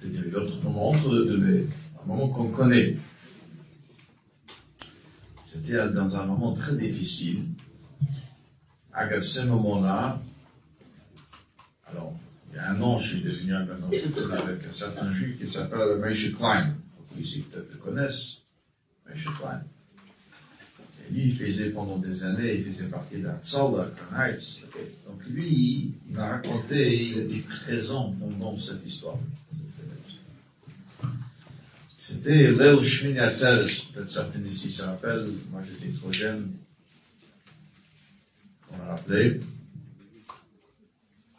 peut-être 0.00 0.30
d'autres 0.30 0.62
moments 0.62 0.90
entre 0.90 1.14
les 1.14 1.26
deux, 1.26 1.68
un 2.02 2.06
moment 2.06 2.28
qu'on 2.28 2.50
connaît, 2.50 2.96
c'était 5.42 5.88
dans 5.90 6.16
un 6.16 6.26
moment 6.26 6.52
très 6.54 6.76
difficile. 6.76 7.44
À 8.92 9.08
ce 9.20 9.42
moment-là, 9.46 10.20
alors, 11.86 12.12
il 12.50 12.56
y 12.56 12.58
a 12.58 12.70
un 12.70 12.80
an, 12.80 12.98
je 12.98 13.08
suis 13.08 13.22
devenu 13.22 13.54
un 13.54 13.60
avec 13.60 14.64
un 14.64 14.72
certain 14.72 15.12
juif 15.12 15.38
qui 15.38 15.48
s'appelle 15.48 15.98
Moshe 15.98 16.34
Klein. 16.34 16.76
Ici, 17.18 17.40
peut-être 17.42 17.70
le 17.72 17.78
connaissent. 17.78 18.38
Moshe 19.08 19.24
Klein. 19.38 19.62
Et 21.08 21.12
lui, 21.12 21.26
il 21.26 21.36
faisait 21.36 21.70
pendant 21.70 21.98
des 21.98 22.24
années, 22.24 22.56
il 22.56 22.64
faisait 22.64 22.88
partie 22.88 23.20
d'Atzal, 23.20 23.92
à 24.12 24.28
Donc 24.28 25.26
lui, 25.26 25.94
il 26.08 26.14
m'a 26.14 26.28
raconté, 26.28 27.04
il 27.04 27.18
était 27.18 27.40
présent 27.40 28.14
pendant 28.18 28.58
cette 28.58 28.84
histoire. 28.84 29.18
C'était 31.96 32.52
Léo 32.52 32.80
Shmini 32.80 33.18
peut-être 33.18 34.08
certains 34.08 34.40
ici 34.44 34.70
se 34.70 34.82
rappellent, 34.82 35.30
moi 35.50 35.60
j'étais 35.62 35.92
trop 35.98 36.10
jeune, 36.10 36.52
on 38.72 38.78
l'a 38.78 38.84
rappelé. 38.94 39.40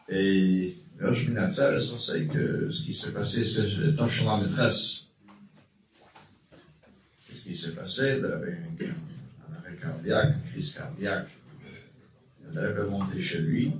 Et 0.09 0.75
Shmini 1.01 1.37
Atzeres, 1.37 1.93
on 1.93 1.97
sait 1.97 2.25
que 2.25 2.71
ce 2.71 2.83
qui 2.83 2.93
s'est 2.93 3.11
passé, 3.11 3.43
c'est 3.43 3.95
temps 3.95 4.07
chez 4.07 4.25
la 4.25 4.37
maîtresse. 4.37 5.05
Qu'est-ce 7.27 7.43
qui 7.43 7.55
s'est 7.55 7.73
passé? 7.73 8.17
Il 8.19 8.25
avait 8.25 8.57
un 8.57 9.55
arrêt 9.55 9.75
cardiaque, 9.81 10.35
une 10.35 10.51
crise 10.51 10.71
cardiaque. 10.71 11.29
Il 12.51 12.59
avait 12.59 12.87
monté 12.87 13.21
chez 13.21 13.39
lui. 13.39 13.71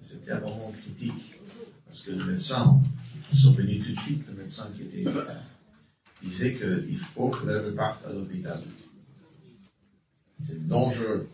C'était 0.00 0.32
un 0.32 0.40
moment 0.40 0.72
critique. 0.82 1.34
Parce 1.86 2.02
que 2.02 2.12
le 2.12 2.24
médecin, 2.24 2.80
ils 3.32 3.38
sont 3.38 3.52
venus 3.52 3.84
tout 3.84 3.92
de 3.92 4.00
suite, 4.00 4.26
le 4.28 4.42
médecin 4.42 4.68
qui 4.74 4.82
était 4.82 5.04
disait 6.22 6.54
qu'il 6.54 6.98
faut 6.98 7.28
que 7.28 7.46
l'élève 7.46 7.74
parte 7.74 8.06
à 8.06 8.12
l'hôpital. 8.12 8.62
C'est 10.40 10.66
dangereux. 10.66 11.28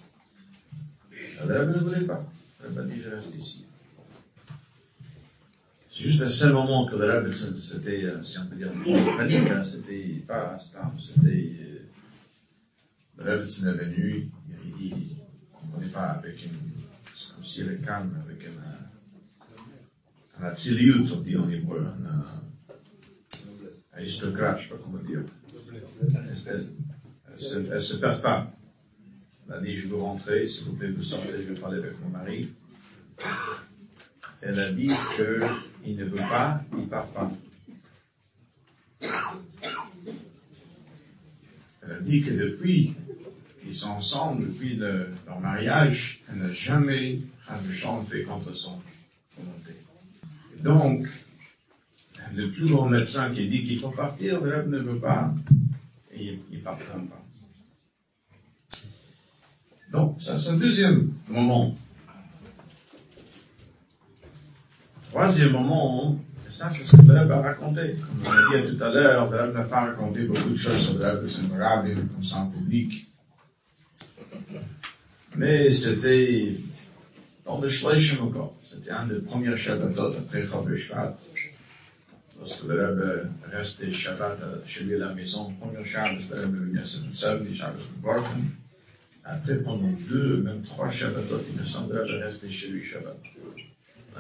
L'élève 1.40 1.68
ne 1.68 1.78
voulait 1.78 2.06
pas. 2.06 2.24
L'élève 2.60 2.78
a 2.78 2.82
dit, 2.84 3.00
je 3.00 3.10
reste 3.10 3.34
ici. 3.34 3.64
C'est 5.94 6.04
juste 6.04 6.22
à 6.22 6.28
ce 6.30 6.46
moment 6.46 6.86
que 6.86 6.96
l'élève, 6.96 7.30
c'était, 7.30 8.04
euh, 8.04 8.22
si 8.22 8.38
on 8.38 8.46
peut 8.46 8.56
dire, 8.56 8.72
une 8.72 9.04
panique, 9.14 9.50
hein, 9.50 9.62
c'était 9.62 10.24
pas 10.26 10.56
c'était, 10.58 11.52
euh, 11.60 11.80
l'élève 13.18 13.42
est 13.42 13.84
venu, 13.84 14.30
il 14.64 14.72
dit, 14.78 15.16
on 15.74 15.78
n'est 15.78 15.88
pas 15.88 16.12
avec 16.12 16.46
une, 16.46 16.52
c'est 17.14 17.34
comme 17.34 17.44
s'il 17.44 17.68
est 17.70 17.84
calme, 17.84 18.10
avec 18.24 18.42
un, 18.46 20.42
un, 20.42 20.48
un 20.48 20.54
on 20.54 21.20
dit 21.20 21.36
en 21.36 21.50
hébreu, 21.50 21.84
un, 21.86 22.42
aristocrate, 23.92 24.60
je 24.60 24.62
sais 24.62 24.68
pas 24.70 24.80
comment 24.82 24.96
dire. 24.96 25.20
Elle, 27.28 27.38
se, 27.38 27.80
se 27.80 27.96
perd 27.96 28.22
pas. 28.22 28.50
Elle 29.46 29.54
a 29.56 29.60
dit, 29.60 29.74
je 29.74 29.88
veux 29.88 29.96
rentrer, 29.96 30.48
s'il 30.48 30.64
vous 30.64 30.72
plaît, 30.72 30.88
vous 30.88 31.02
sortez, 31.02 31.42
je 31.42 31.52
vais 31.52 31.60
parler 31.60 31.80
avec 31.80 32.00
mon 32.00 32.08
mari. 32.08 32.48
Elle 34.40 34.58
a 34.58 34.72
dit 34.72 34.88
qu'il 35.82 35.96
ne 35.96 36.04
veut 36.04 36.16
pas, 36.16 36.62
il 36.78 36.86
part 36.86 37.06
pas. 37.08 37.30
Elle 41.82 42.02
dit 42.02 42.22
que 42.22 42.30
depuis 42.30 42.94
qu'ils 43.62 43.74
sont 43.74 43.90
ensemble, 43.90 44.46
depuis 44.48 44.76
le, 44.76 45.08
leur 45.26 45.40
mariage, 45.40 46.20
elle 46.28 46.38
n'a 46.38 46.50
jamais 46.50 47.20
fait 48.08 48.22
contre 48.22 48.54
son 48.54 48.78
volonté. 49.36 49.74
donc, 50.62 51.06
le 52.34 52.50
plus 52.50 52.66
grand 52.66 52.88
médecin 52.88 53.34
qui 53.34 53.48
dit 53.48 53.64
qu'il 53.64 53.78
faut 53.78 53.90
partir, 53.90 54.40
le 54.40 54.50
rêve 54.50 54.68
ne 54.68 54.78
veut 54.78 54.98
pas, 54.98 55.34
et 56.14 56.38
il 56.50 56.58
ne 56.58 56.62
partira 56.62 56.94
pas. 56.94 57.22
Donc, 59.92 60.22
ça 60.22 60.38
c'est 60.38 60.50
un 60.50 60.56
deuxième 60.56 61.12
moment. 61.28 61.76
Troisième 65.12 65.52
moment, 65.52 66.18
et 66.48 66.50
ça 66.50 66.70
c'est 66.74 66.84
ce 66.84 66.96
que 66.96 67.02
le 67.02 67.12
rêve 67.12 67.30
a 67.30 67.42
raconté. 67.42 67.96
Comme 67.96 68.24
on 68.24 68.30
a 68.30 68.62
dit 68.62 68.74
tout 68.74 68.82
à 68.82 68.88
l'heure, 68.88 69.30
le 69.30 69.36
rêve 69.36 69.52
n'a 69.52 69.64
pas 69.64 69.80
raconté 69.82 70.22
beaucoup 70.22 70.48
de 70.48 70.56
choses 70.56 70.78
sur 70.78 70.94
le 70.94 71.04
rêve 71.04 71.20
de 71.20 71.26
Saint-Morable, 71.26 72.08
comme 72.14 72.24
ça 72.24 72.38
en 72.38 72.46
public. 72.46 73.04
Mais 75.36 75.70
c'était 75.70 76.56
dans 77.44 77.60
le 77.60 77.68
Schleichem 77.68 78.22
encore. 78.22 78.54
C'était 78.70 78.90
un 78.90 79.06
des 79.06 79.20
premiers 79.20 79.54
Shabbatot 79.54 80.14
après 80.16 80.46
Chabeshvat 80.46 81.18
lorsque 82.40 82.64
le 82.64 82.86
Rebbe 82.86 83.28
restait 83.52 83.92
Shabbat 83.92 84.66
chez 84.66 84.84
lui 84.84 84.94
à 84.94 84.98
la 84.98 85.12
maison, 85.12 85.52
premier 85.60 85.84
Shabbat, 85.84 86.26
le 86.30 86.40
Rebbe 86.40 86.54
venait 86.54 86.80
à 86.80 86.84
Saint-Saul, 86.86 87.52
Shabbat 87.52 87.76
de 87.76 88.00
Borken. 88.00 88.44
Après, 89.24 89.58
pendant 89.58 89.92
deux, 90.08 90.38
même 90.38 90.62
trois 90.62 90.90
Shabbatot, 90.90 91.42
il 91.52 91.60
me 91.60 91.66
semble, 91.66 91.96
le 91.96 92.00
Rebbe 92.00 92.48
chez 92.48 92.68
lui 92.68 92.82
Shabbat. 92.82 93.18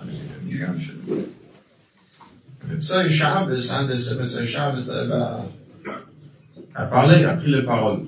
Maison 0.00 0.20
de 0.40 0.48
Migam 0.48 0.80
chez 0.80 0.92
lui. 0.92 1.26
Médecin 2.64 3.08
Shabbos, 3.08 3.70
un 3.70 3.84
de 3.84 3.92
médecins 3.92 4.46
Shabbos, 4.46 4.86
le 4.86 4.92
Rebbe 4.92 5.50
a 6.74 6.86
parlé, 6.86 7.24
a 7.24 7.34
pris 7.34 7.50
les 7.50 7.62
paroles. 7.62 8.06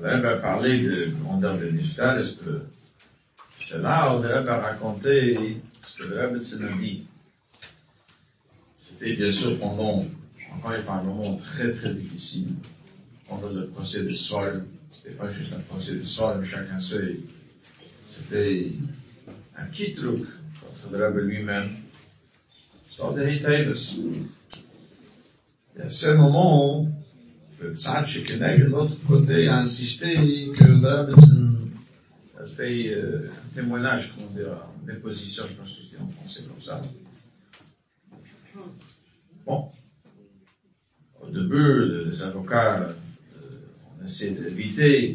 Le 0.00 0.08
Rebbe 0.08 0.26
a 0.26 0.36
parlé 0.36 0.80
de 0.80 1.10
grandeur 1.22 1.58
de 1.58 1.68
Niftal, 1.70 2.24
c'est 3.58 3.78
là 3.80 4.16
où 4.16 4.22
le 4.22 4.28
Rebbe 4.28 4.48
a 4.48 4.58
raconté 4.58 5.60
que 5.96 6.04
le 6.04 6.20
Rebbe 6.20 6.42
a 6.42 6.78
dit, 6.78 7.06
c'était 8.74 9.16
bien 9.16 9.30
sûr 9.30 9.58
pendant, 9.58 10.04
encore 10.52 10.72
un 10.88 11.02
moment 11.02 11.36
très 11.36 11.72
très 11.72 11.94
difficile, 11.94 12.54
pendant 13.28 13.50
le 13.50 13.66
procès 13.66 14.04
de 14.04 14.10
Swarm. 14.10 14.66
C'était 14.94 15.14
pas 15.14 15.28
juste 15.28 15.52
un 15.52 15.60
procès 15.60 15.94
de 15.94 16.02
Swarm, 16.02 16.44
chacun 16.44 16.80
sait. 16.80 17.16
C'était 18.16 18.72
un 19.56 19.66
petit 19.66 19.94
truc 19.94 20.24
contre 20.60 20.92
le 20.92 21.06
Rebbe 21.06 21.18
lui-même. 21.18 21.76
De 22.98 23.28
Hitavus. 23.28 24.00
Et 25.76 25.82
à 25.82 25.88
ce 25.88 26.08
moment, 26.14 26.88
le 27.60 27.74
Tzad 27.74 28.06
Shekeneg, 28.06 28.64
de 28.64 28.70
l'autre 28.70 28.96
côté, 29.06 29.48
a 29.48 29.58
insisté 29.58 30.14
que 30.14 30.64
le 30.64 30.76
Rebbe 30.76 31.14
a 32.40 32.46
fait 32.46 32.94
euh, 32.94 33.28
un 33.28 33.54
témoignage, 33.54 34.14
comment 34.14 34.30
dire, 34.30 34.48
en 34.48 34.86
déposition, 34.86 35.44
je 35.46 35.54
pense 35.54 35.74
que 35.74 35.82
c'était 35.84 36.02
en 36.02 36.08
français 36.08 36.40
comme 36.48 36.62
ça. 36.62 36.80
Bon. 39.44 39.68
Au 41.20 41.28
début, 41.28 42.06
les 42.06 42.22
avocats, 42.22 42.80
euh, 42.80 42.92
on 44.00 44.06
essaie 44.06 44.30
d'éviter. 44.30 45.12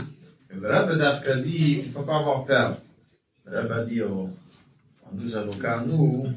Le 0.54 0.68
Rabbi 0.70 0.98
d'Afka 0.98 1.38
dit, 1.38 1.80
il 1.80 1.88
ne 1.88 1.92
faut 1.92 2.04
pas 2.04 2.18
avoir 2.18 2.46
peur. 2.46 2.78
Rabbi 3.52 3.94
dit 3.96 4.02
aux, 4.02 4.30
aux 4.30 5.16
nous 5.16 5.36
avocats, 5.36 5.84
nous, 5.86 6.28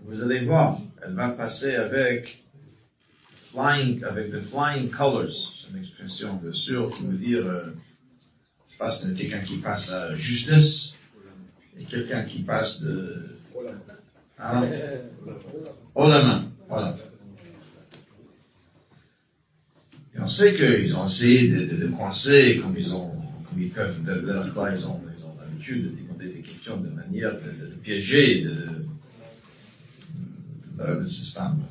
vous 0.00 0.22
allez 0.22 0.44
voir, 0.44 0.80
elle 1.04 1.14
va 1.14 1.30
passer 1.30 1.74
avec 1.74 2.44
flying, 3.50 4.04
avec 4.04 4.30
the 4.30 4.40
flying 4.42 4.90
colors. 4.90 5.32
C'est 5.32 5.70
une 5.70 5.78
expression, 5.78 6.34
bien 6.36 6.52
sûr, 6.52 6.90
qui 6.90 7.06
veut 7.06 7.16
dire, 7.16 7.46
euh, 7.46 7.74
c'est 8.66 8.78
pas 8.78 8.90
quelqu'un 9.16 9.40
qui 9.40 9.56
passe 9.58 9.90
à 9.92 10.14
justice, 10.14 10.96
et 11.78 11.84
quelqu'un 11.84 12.24
qui 12.24 12.42
passe 12.42 12.80
de, 12.80 13.36
hein, 14.38 14.62
haut 15.94 16.08
la 16.08 16.22
main. 16.22 16.44
Et 20.14 20.20
on 20.20 20.28
sait 20.28 20.54
qu'ils 20.54 20.96
ont 20.96 21.06
essayé 21.06 21.48
de, 21.48 21.76
de, 21.76 21.86
de 21.86 22.60
comme 22.60 22.76
ils 22.76 22.94
ont, 22.94 23.10
comme 23.48 23.60
ils 23.60 23.70
peuvent, 23.70 24.02
de, 24.02 24.14
de 24.14 24.32
leur 24.32 24.46
ils 24.46 24.86
ont, 24.86 25.00
ils 25.18 25.24
ont 25.24 25.34
l'habitude 25.40 25.84
de 25.84 26.05
des 26.28 26.40
questions 26.40 26.76
de 26.78 26.88
manière 26.88 27.34
de, 27.34 27.66
de, 27.66 27.74
piéger, 27.74 28.42
de, 28.42 28.66
le 30.78 31.06
système. 31.06 31.62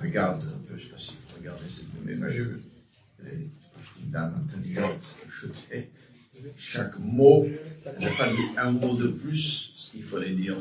Regarde 0.00 0.42
un 0.44 0.68
peu, 0.68 0.78
je 0.78 0.84
sais 0.84 0.90
pas 0.90 0.98
s'il 0.98 1.14
faut 1.28 1.38
regarder 1.38 1.64
cette 1.68 1.86
mais 2.04 2.14
moi 2.14 2.30
j'ai 2.30 2.44
vu. 2.44 2.62
Une 4.02 4.10
dame 4.10 4.34
intelligente, 4.46 5.00
chaque 6.56 6.98
mot, 6.98 7.46
elle 7.84 8.04
n'a 8.04 8.10
pas 8.10 8.28
dit 8.30 8.42
un 8.56 8.70
mot 8.72 8.94
de 8.94 9.08
plus, 9.08 9.72
ce 9.76 9.90
qu'il 9.90 10.04
fallait 10.04 10.34
dire. 10.34 10.56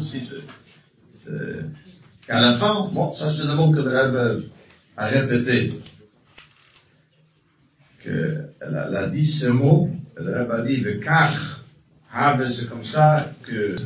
C'est, 0.00 0.22
à 2.28 2.40
la 2.40 2.52
fin, 2.54 2.88
bon, 2.92 3.12
ça 3.12 3.30
c'est 3.30 3.46
le 3.46 3.54
mot 3.54 3.70
que 3.72 3.80
le 3.80 4.50
a 4.96 5.06
répété. 5.06 5.74
Que, 7.98 8.46
elle 8.60 8.76
a, 8.76 8.88
elle 8.88 8.96
a 8.96 9.08
dit 9.08 9.26
ce 9.26 9.46
mot, 9.46 9.90
le 10.16 10.52
a 10.52 10.62
dit, 10.62 10.78
le 10.78 10.98
car, 10.98 11.51
c'est 12.48 12.68
comme 12.68 12.84
ça 12.84 13.32
que, 13.42 13.76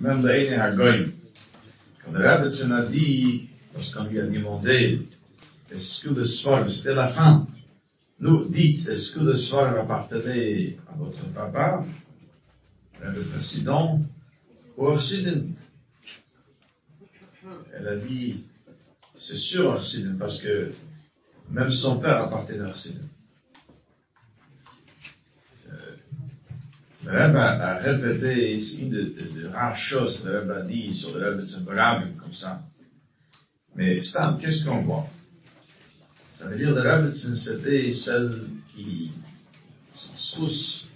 même 0.00 0.22
le 0.22 0.30
Eine 0.30 0.60
Hagoyim. 0.60 1.12
Quand 2.02 2.12
le 2.12 2.18
Rebbe 2.18 2.72
a 2.72 2.86
dit, 2.86 3.48
lorsqu'on 3.74 4.04
lui 4.04 4.20
a 4.20 4.24
demandé, 4.24 5.06
est-ce 5.70 6.02
que 6.02 6.10
le 6.10 6.24
soir, 6.24 6.68
c'était 6.70 6.94
la 6.94 7.08
fin, 7.08 7.46
nous 8.20 8.46
dites, 8.46 8.88
est-ce 8.88 9.12
que 9.12 9.20
le 9.20 9.36
soir 9.36 9.78
appartenait 9.78 10.78
à 10.90 10.96
votre 10.96 11.22
papa, 11.32 11.84
le 13.02 13.22
président, 13.22 14.00
ou 14.76 14.86
Orsidin 14.86 15.42
Elle 17.74 17.88
a 17.88 17.96
dit, 17.96 18.44
c'est 19.18 19.36
sûr 19.36 19.66
Orsidin, 19.66 20.16
parce 20.18 20.38
que 20.38 20.70
même 21.50 21.70
son 21.70 21.98
père 21.98 22.22
appartenait 22.22 22.64
à 22.64 22.68
Orsidin. 22.68 23.04
Le 27.04 27.12
Rebbe 27.12 27.36
a, 27.36 27.78
répété, 27.78 28.60
c'est 28.60 28.76
une 28.76 28.90
des 28.90 29.46
rares 29.50 29.76
choses 29.76 30.20
que 30.20 30.28
le 30.28 30.40
Rebbe 30.40 30.50
a 30.50 30.62
dit 30.62 30.94
sur 30.94 31.16
le 31.16 31.30
Rebbe 31.30 31.40
de 31.40 32.20
comme 32.20 32.34
ça. 32.34 32.62
Mais 33.74 34.02
Stam, 34.02 34.38
qu'est-ce 34.38 34.66
qu'on 34.66 34.82
voit? 34.82 35.08
Ça 36.30 36.46
veut 36.46 36.58
dire 36.58 36.74
que 36.74 36.80
le 36.80 36.90
Rebbe 36.90 37.10
c'était 37.12 37.90
celle 37.90 38.42
qui, 38.74 39.12
sans 39.94 40.36
tous, 40.36 40.88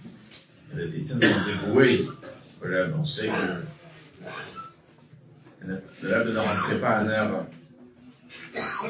elle 0.73 0.93
était 0.93 1.15
tellement 1.17 1.43
dévouée 1.45 2.05
au 2.61 2.65
Rebbe. 2.65 2.95
On 2.99 3.05
sait 3.05 3.27
que 3.27 3.63
le 5.67 5.81
Rebbe 6.03 6.33
ne 6.33 6.37
rentrait 6.37 6.79
pas 6.79 6.97
à 6.97 7.03
une 7.03 7.09
heure 7.09 7.47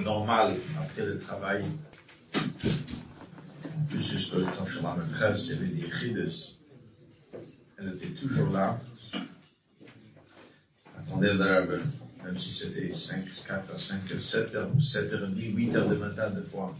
normale 0.03 0.55
après 0.77 1.05
le 1.05 1.17
travail. 1.19 1.63
En 2.35 3.85
plus, 3.89 4.33
le 4.33 4.43
temps 4.43 4.65
la 4.83 4.95
maîtresse, 4.97 5.47
il 5.47 5.53
y 5.53 5.57
avait 5.57 5.67
des 5.67 5.87
rides 5.89 6.29
elle 7.77 7.89
était 7.89 8.09
toujours 8.09 8.49
là. 8.49 8.79
Attendez 10.97 11.33
le 11.33 11.83
même 12.25 12.39
si 12.39 12.51
c'était 12.51 12.91
5, 12.91 13.23
4, 13.47 13.79
5, 13.79 14.19
7 14.19 14.55
heures, 14.55 14.71
7 14.81 15.13
heures 15.13 15.25
et 15.25 15.31
demie, 15.31 15.51
8 15.51 15.75
heures 15.75 15.89
de 15.89 15.95
matin 15.95 16.31
des 16.31 16.41
fois. 16.49 16.75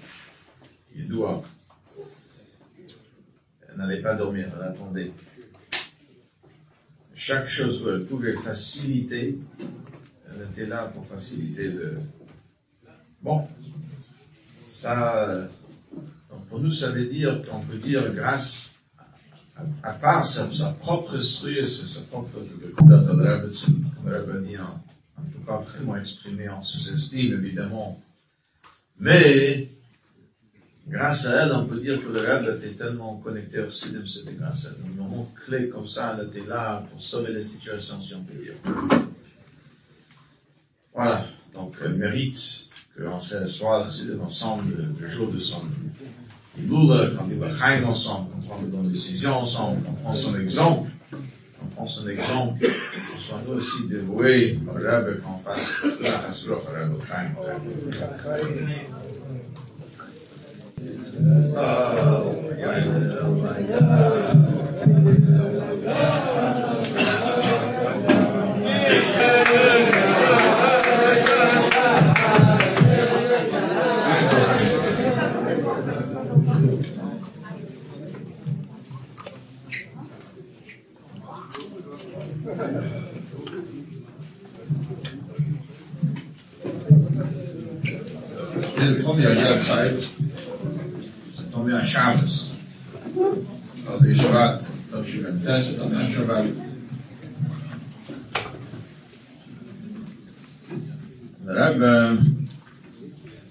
Il 0.95 1.07
doit. 1.07 1.43
Elle 3.69 3.77
n'allait 3.77 4.01
pas 4.01 4.15
dormir, 4.15 4.49
elle 4.55 4.67
attendait. 4.67 5.11
Chaque 7.13 7.47
chose 7.47 7.83
où 7.83 7.89
elle 7.89 8.05
pouvait 8.05 8.35
faciliter, 8.35 9.37
elle 10.27 10.47
était 10.51 10.65
là 10.65 10.87
pour 10.87 11.05
faciliter 11.05 11.69
le... 11.69 11.97
Bon, 13.21 13.47
ça, 14.61 15.47
donc 16.29 16.45
pour 16.47 16.59
nous, 16.59 16.71
ça 16.71 16.91
veut 16.91 17.05
dire 17.05 17.43
qu'on 17.43 17.61
peut 17.61 17.77
dire 17.77 18.13
grâce 18.13 18.74
à 19.83 19.93
part 19.93 20.25
sa, 20.25 20.51
sa 20.51 20.71
propre 20.71 21.19
structure, 21.19 21.67
sa 21.67 22.01
propre 22.01 22.39
Rebbe 24.05 24.43
dit, 24.43 24.57
on 24.57 25.21
ne 25.21 25.31
peut 25.31 25.45
pas 25.45 25.59
vraiment 25.59 25.95
exprimer 25.95 26.49
en 26.49 26.61
sous-estime, 26.61 27.33
évidemment. 27.33 28.01
Mais, 28.99 29.69
grâce 30.87 31.25
à 31.25 31.43
elle, 31.43 31.53
on 31.53 31.65
peut 31.65 31.79
dire 31.79 32.01
que 32.01 32.09
le 32.09 32.19
Rebbe 32.19 32.57
était 32.57 32.75
tellement 32.75 33.15
connecté 33.17 33.61
au 33.61 33.71
Sidim, 33.71 34.05
c'était 34.05 34.33
grâce 34.33 34.65
à 34.65 34.69
elle. 34.69 34.91
Un 34.91 35.03
moment 35.03 35.31
clé 35.45 35.69
comme 35.69 35.87
ça, 35.87 36.17
elle 36.19 36.27
était 36.27 36.47
là 36.47 36.85
pour 36.91 37.01
sauver 37.01 37.33
les 37.33 37.43
situations, 37.43 38.01
si 38.01 38.13
on 38.13 38.23
peut 38.23 38.33
dire. 38.33 38.55
Voilà. 40.93 41.27
Donc, 41.53 41.75
elle 41.83 41.95
mérite 41.95 42.65
qu'on 42.97 43.03
le 43.03 43.09
le 44.05 44.21
ensemble, 44.21 44.89
le 44.99 45.07
jour 45.07 45.31
de 45.31 45.39
son 45.39 45.61
Iboula, 46.57 47.09
quand 47.17 47.27
il 47.29 47.37
va 47.37 47.49
chaim 47.49 47.83
ensemble, 47.85 48.31
qu'on 48.31 48.41
prend 48.47 48.61
de 48.61 48.67
bonnes 48.67 48.91
décisions 48.91 49.39
ensemble, 49.39 49.83
qu'on 49.83 49.93
prend 49.93 50.13
son 50.13 50.39
exemple, 50.39 50.89
qu'on 51.59 51.67
prend 51.67 51.87
son 51.87 52.07
exemple, 52.07 52.59
qu'on 52.61 53.19
soit 53.19 53.41
nous 53.47 53.55
aussi 53.55 53.87
dévoués 53.89 54.59
au 54.67 54.73
Rebbe, 54.73 55.21
qu'on 55.21 55.37
fasse 55.39 55.85
la 56.01 56.27
Hasrof 56.27 56.65
au 56.67 56.73
Rebbe 56.73 57.01
Chaim. 57.07 57.31
Le 88.87 88.99
premier 89.01 89.23
Yahrzeit. 89.23 89.97
C'est 91.33 91.51
tombé 91.51 91.73
Shabbos. 91.83 92.51
Dans 93.87 93.99
les. 93.99 94.13
Le 101.47 101.53
Rebbe 101.53 102.19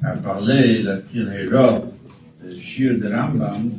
a 0.05 0.11
parlé, 0.23 0.81
il 0.81 0.89
a 0.89 0.97
pris 0.99 1.25
les 1.25 1.49
robes 1.49 1.91
de 2.45 2.57
Shir 2.57 2.99
de 3.01 3.13
Rambam 3.13 3.71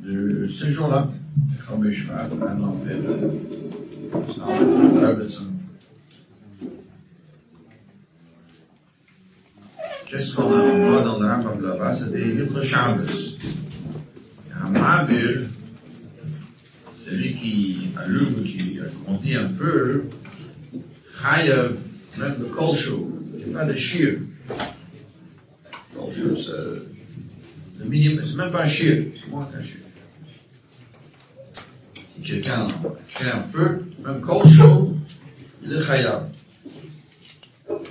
de 0.00 0.46
ce 0.46 0.70
jour-là, 0.70 1.08
Rambam 11.93 11.93
là-bas? 11.93 11.95
C'était 11.95 12.21
Yitra 12.21 12.63
Shabbos. 12.63 13.37
Hamabir, 14.61 15.47
celui 16.95 17.33
qui 17.33 17.89
allume, 17.97 18.43
qui 18.43 18.79
grandit 19.05 19.35
un 19.35 19.47
peu, 19.47 20.03
Chayav, 21.21 21.77
même 22.17 22.35
le 22.39 22.45
Kolshu, 22.45 22.91
c'est 23.39 23.53
pas 23.53 23.65
de 23.65 23.73
Shir. 23.73 24.19
Kolshu, 25.95 26.35
c'est 26.35 27.83
le 27.83 27.85
minimum, 27.89 28.25
c'est 28.25 28.35
même 28.35 28.51
pas 28.51 28.63
un 28.63 28.67
Shir, 28.67 29.05
c'est 29.15 29.29
moins 29.29 29.45
qu'un 29.45 29.63
Shir. 29.63 29.77
Si 32.15 32.21
quelqu'un 32.21 32.67
crée 33.13 33.31
un 33.31 33.43
feu, 33.43 33.85
même 34.05 34.19
Kolshu, 34.21 34.95
il 35.63 35.73
est 35.73 35.81
Chayav. 35.81 36.29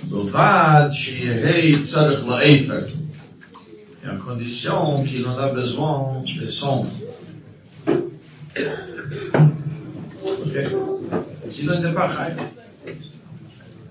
בלבד 0.09 0.89
שיהי 0.91 1.83
צריך 1.83 2.25
לאפר. 2.25 2.85
Et 4.04 4.08
en 4.08 4.18
condition 4.18 5.02
qu'il 5.04 5.26
en 5.26 5.38
a 5.38 5.50
besoin 5.52 6.22
de 6.22 6.46
son. 6.46 6.86
Ok? 10.26 10.56
Sinon, 11.46 11.74
il 11.76 11.82
n'est 11.82 11.92
pas 11.92 12.10
chaïf. 12.10 12.36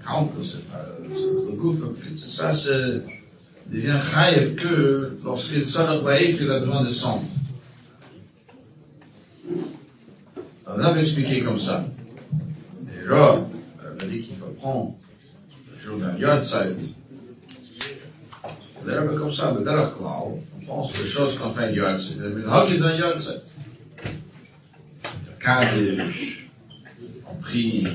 Quand 0.06 0.30
c'est 0.44 0.70
pas, 0.70 0.86
le 1.02 1.56
gouffre, 1.56 1.88
ça, 2.16 2.54
c'est, 2.54 3.02
devient 3.72 4.00
chaïf 4.02 4.56
que 4.56 5.18
lorsqu'il 5.24 5.68
sort 5.68 6.04
laïf, 6.04 6.40
il 6.42 6.52
a 6.52 6.60
besoin 6.60 6.84
de 6.84 6.90
son. 6.90 7.22
On 10.68 10.80
avait 10.80 11.02
expliqué 11.02 11.42
comme 11.42 11.60
ça. 11.60 11.86
Déjà, 12.82 13.36
on 13.36 14.00
a 14.00 14.06
dit 14.06 14.22
qu'il 14.22 14.36
faut 14.36 14.48
prendre 14.60 14.96
jour 15.84 15.98
d'un 15.98 16.16
Yortzeit. 16.18 16.70
Le 16.70 17.03
Rebbe 18.92 19.18
comme 19.18 19.32
ça, 19.32 19.54
le 19.58 19.64
Derech 19.64 19.94
Klau, 19.96 20.40
on 20.58 20.66
pense 20.66 20.98
les 20.98 21.08
choses 21.08 21.38
qu'on 21.38 21.52
fait 21.52 21.66
un 21.66 21.72
Yortzeit. 21.72 22.16
Le 22.20 22.30
Minhagid 22.30 22.82
d'un 22.82 22.96
Yortzeit. 22.96 23.42
Le 25.04 25.44
Kaddish, 25.44 26.50
on 27.30 27.36
prie 27.36 27.88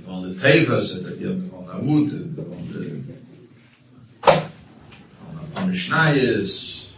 devant 0.00 0.22
le 0.22 0.34
Teva, 0.34 0.80
c'est-à-dire 0.80 1.34
devant 1.34 1.66
la 1.66 1.74
route, 1.74 2.10
devant 2.34 2.56
le, 2.74 3.00
on 4.26 5.38
apprend 5.38 5.66
le 5.66 5.72
Shnayes, 5.72 6.92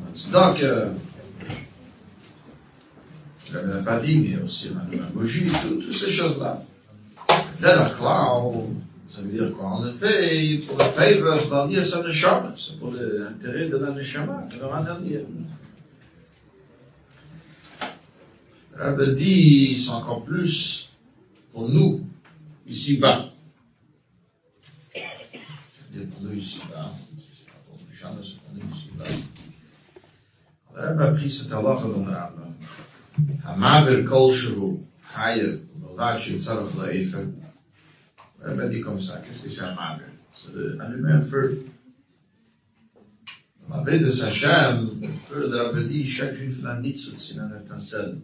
on 0.00 0.10
a 0.10 0.14
Tzedaka, 0.14 0.92
le 3.52 3.58
Rebbe 3.58 3.68
n'a 3.68 3.82
pas 3.82 4.00
dit, 4.00 4.18
mais 4.18 4.42
aussi 4.42 4.68
on 4.74 4.78
a 4.78 4.96
la 4.96 5.08
bougie, 5.08 5.50
toutes 5.62 5.94
ces 5.94 6.10
choses-là. 6.10 6.62
Là, 7.60 7.76
la 7.76 7.84
ça 9.14 9.20
veut 9.20 9.30
dire 9.30 9.54
qu'en 9.54 9.86
effet, 9.86 10.42
il 10.42 10.64
pourrait 10.64 10.90
favor 10.90 11.38
c'est 11.68 11.84
sa 11.84 12.02
neshama. 12.02 12.54
C'est 12.56 12.78
pour 12.78 12.92
l'intérêt 12.92 13.68
de 13.68 13.76
la 13.76 13.92
neshama, 13.92 14.48
que 14.50 14.58
leur 14.58 14.74
dit, 19.14 19.76
c'est 19.78 19.90
encore 19.90 20.24
plus 20.24 20.90
pour 21.52 21.68
nous, 21.68 22.06
ici-bas. 22.66 23.28
C'est-à-dire 24.94 26.08
pour 26.08 26.22
nous 26.22 26.32
ici-bas. 26.32 26.94
C'est 27.28 27.44
pas 30.72 31.02
a 31.02 31.10
pris 31.12 31.30
cette 31.30 31.52
dans 31.52 32.06
le 37.20 37.51
elle 38.44 38.54
m'a 38.54 38.66
dit 38.66 38.80
comme 38.80 39.00
ça, 39.00 39.22
qu'est-ce 39.24 39.42
que 39.42 39.48
c'est 39.48 39.62
amable 39.62 40.04
Allumer 40.80 41.12
un 41.12 41.24
feu. 41.24 41.64
Dans 43.68 43.76
la 43.76 43.82
baie 43.84 43.98
de 43.98 44.10
Sachem, 44.10 44.98
le 45.00 45.08
feu 45.28 45.48
de 45.48 45.56
la 45.56 45.82
dit, 45.84 46.08
chaque 46.08 46.34
juif 46.34 46.62
l'a 46.62 46.80
nitzout, 46.80 47.18
c'est 47.18 47.34
une 47.34 47.52
étincelle. 47.64 48.18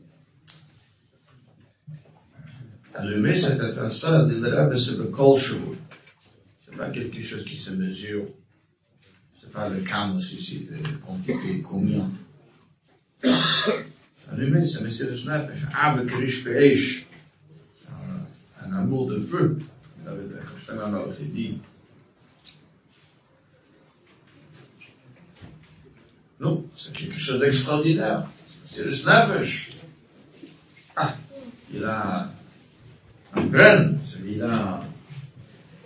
Allumer 2.95 3.39
cette 3.39 3.62
étincelle, 3.62 4.29
dit 4.29 4.41
le 4.41 4.49
Rabbe, 4.49 4.77
c'est 4.77 4.97
le 4.97 5.05
kol 5.05 5.39
C'est 6.61 6.77
pas 6.77 6.91
quelque 6.91 7.23
chose 7.23 7.45
qui 7.45 7.57
se 7.57 7.71
mesure. 7.71 8.27
C'est 9.35 9.53
pas 9.53 9.69
le 9.69 9.83
camus 9.83 10.33
ici, 10.33 10.66
de 10.69 10.77
quantité, 11.07 11.61
combien. 11.61 12.11
Allumer, 14.33 14.66
c'est 14.66 14.83
Messieurs 14.83 15.11
de 15.11 15.14
Snapech, 15.14 15.61
ah, 15.73 15.93
Abbe 15.93 16.07
Krish 16.07 16.43
C'est 16.43 17.87
un 18.66 18.73
amour 18.73 19.09
de 19.09 19.21
feu. 19.21 19.59
David 20.66 21.16
il 21.20 21.32
dit, 21.32 21.59
non, 26.40 26.64
c'est 26.76 26.92
quelque 26.92 27.18
chose 27.18 27.40
d'extraordinaire. 27.40 28.28
C'est 28.64 28.84
le 28.84 28.92
snafesh. 28.92 29.72
Ah, 30.96 31.16
il 31.72 31.84
a 31.84 32.30
un 33.34 33.44
graine, 33.44 34.00
c'est 34.02 34.18
il 34.26 34.42
a, 34.42 34.84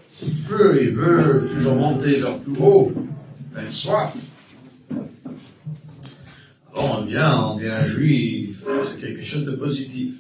c'est 0.09 0.31
feu, 0.35 0.83
il 0.83 0.91
veut 0.91 1.49
toujours 1.53 1.75
monter 1.75 2.17
vers 2.17 2.39
plus 2.41 2.57
haut, 2.59 2.93
il 3.53 3.59
a 3.59 3.71
soif. 3.71 4.15
Alors 6.73 7.01
on 7.01 7.05
vient, 7.05 7.41
on 7.43 7.57
devient 7.57 7.81
juif, 7.85 8.65
c'est 8.87 9.01
quelque 9.01 9.23
chose 9.23 9.45
de 9.45 9.53
positif. 9.53 10.15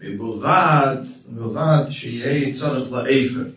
Boulvad, 0.00 1.08
Boulvad, 1.28 1.90
Shiyei, 1.90 2.52
Tzarech 2.52 2.90
La'efer. 2.90 3.52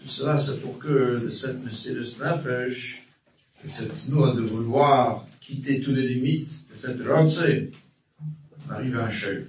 Tout 0.00 0.08
cela, 0.08 0.38
c'est 0.38 0.60
pour 0.60 0.78
que 0.78 1.30
cette 1.30 1.64
Messias 1.64 2.18
Nefesh, 2.20 3.02
de 3.62 3.68
cette 3.68 4.08
noix 4.08 4.34
de 4.34 4.42
vouloir 4.42 5.26
quitter 5.40 5.80
toutes 5.80 5.96
les 5.96 6.08
limites, 6.08 6.52
de 6.70 6.76
cette 6.76 7.00
Rotse, 7.06 7.42
on 8.68 8.72
arrive 8.72 8.98
à 8.98 9.06
un 9.06 9.10
chef. 9.10 9.44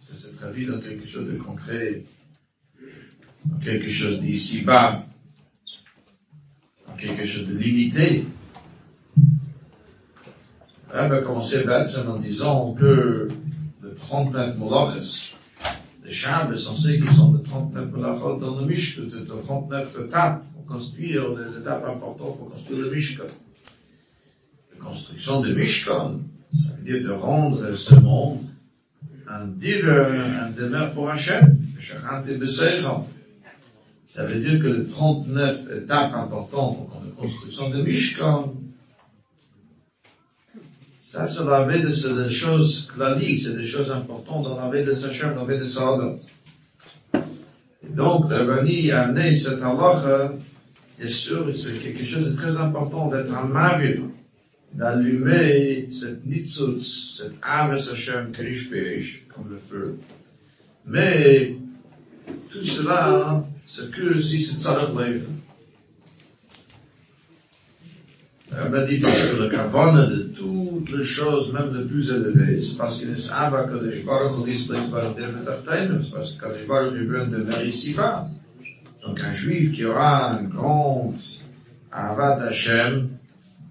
Ça 0.00 0.14
se 0.14 0.28
traduit 0.36 0.66
dans 0.66 0.80
quelque 0.80 1.06
chose 1.06 1.26
de 1.26 1.36
concret, 1.36 2.04
dans 3.44 3.58
quelque 3.58 3.90
chose 3.90 4.20
d'ici 4.20 4.62
bas, 4.62 5.04
dans 6.86 6.94
quelque 6.94 7.26
chose 7.26 7.48
de 7.48 7.58
limité. 7.58 8.24
Elle 10.94 11.10
va 11.10 11.20
commencer 11.20 11.64
en 11.68 12.16
disant 12.18 12.72
que 12.72 13.28
39 13.96 14.56
molaches, 14.58 15.36
les 16.04 16.12
Shabbos, 16.12 16.68
on 16.70 16.76
sait 16.76 16.98
qu'ils 16.98 17.12
sont 17.12 17.32
de 17.32 17.38
39 17.38 17.92
melachot 17.92 18.36
dans 18.38 18.60
le 18.60 18.66
Mishkan, 18.66 19.02
c'est 19.08 19.24
de 19.24 19.40
39 19.40 19.98
étapes 20.06 20.44
pour 20.52 20.64
construire 20.66 21.24
les 21.30 21.58
étapes 21.58 21.84
importantes 21.84 22.38
pour 22.38 22.50
construire 22.50 22.80
le 22.80 22.90
Mishkan. 22.90 23.24
La 24.72 24.84
construction 24.84 25.40
du 25.40 25.54
Mishkan, 25.54 26.20
ça 26.54 26.76
veut 26.76 26.82
dire 26.84 27.02
de 27.02 27.12
rendre 27.12 27.74
ce 27.74 27.94
monde 27.96 28.44
un 29.28 29.46
dire, 29.46 29.84
un 29.88 30.50
demeure 30.50 30.92
pour 30.92 31.10
Hachem, 31.10 31.58
le 31.74 32.46
Ça 34.04 34.26
veut 34.26 34.40
dire 34.40 34.60
que 34.60 34.68
les 34.68 34.86
39 34.86 35.68
étapes 35.82 36.14
importantes 36.14 36.88
pour 36.88 37.02
la 37.04 37.10
construction 37.20 37.70
de 37.70 37.82
Mishkan, 37.82 38.54
ça, 41.08 41.28
c'est 41.28 41.44
la 41.44 41.64
vie 41.68 41.82
de 41.82 41.90
ces 41.90 42.28
choses 42.28 42.88
classiques, 42.92 43.42
c'est 43.44 43.56
des 43.56 43.64
choses 43.64 43.92
importantes 43.92 44.42
dans 44.42 44.56
la 44.60 44.68
vie 44.76 44.84
de 44.84 44.92
Sachem, 44.92 45.36
dans 45.36 45.46
la 45.46 45.56
vie 45.56 45.60
de. 45.60 46.18
Et 47.84 47.94
donc, 47.94 48.28
le 48.28 48.42
Rabbi 48.42 48.90
a 48.90 49.02
amené 49.02 49.32
cette 49.32 49.62
halakha, 49.62 50.32
bien 50.98 51.08
sûr, 51.08 51.48
c'est 51.56 51.74
quelque 51.74 52.04
chose 52.04 52.28
de 52.28 52.34
très 52.34 52.58
important 52.58 53.08
d'être 53.08 53.32
un 53.32 53.46
mari, 53.46 54.00
d'allumer 54.74 55.86
cette 55.92 56.26
nitzut, 56.26 56.80
cette 56.80 57.38
ave 57.40 57.78
Sachem, 57.78 58.32
krish 58.32 58.68
peish, 58.68 59.26
comme 59.32 59.48
le 59.48 59.60
feu. 59.70 59.98
Mais, 60.86 61.56
tout 62.50 62.64
cela, 62.64 63.46
c'est 63.64 63.92
que 63.92 64.18
si 64.18 64.42
c'est 64.42 64.60
tzarech 64.60 64.90
leven. 68.56 68.72
Rabbi 68.72 68.86
dit 68.86 69.00
que 69.00 69.42
le 69.42 69.48
carbone 69.48 70.08
de 70.08 70.22
toutes 70.34 70.90
les 70.90 71.04
choses, 71.04 71.52
même 71.52 71.74
les 71.74 71.84
plus 71.84 72.10
élevées, 72.10 72.60
c'est 72.60 72.76
parce 72.76 72.98
qu'il 72.98 73.10
est 73.10 73.30
Abba 73.32 73.64
Kadosh 73.64 74.04
Baruch 74.04 74.46
Hu 74.46 74.50
Yisrael 74.50 74.90
Baruch 74.90 75.18
Hu 75.18 76.02
c'est 76.02 76.12
parce 76.12 76.32
que 76.32 76.40
Kadosh 76.40 76.66
Baruch 76.66 76.94
Hu 76.94 77.06
veut 77.06 77.26
de 77.26 77.66
ici-bas. 77.66 78.28
Donc 79.06 79.20
un 79.20 79.32
juif 79.32 79.72
qui 79.72 79.84
aura 79.84 80.32
un 80.32 80.42
grand 80.44 81.14
Avat 81.92 82.42
Hashem, 82.42 83.08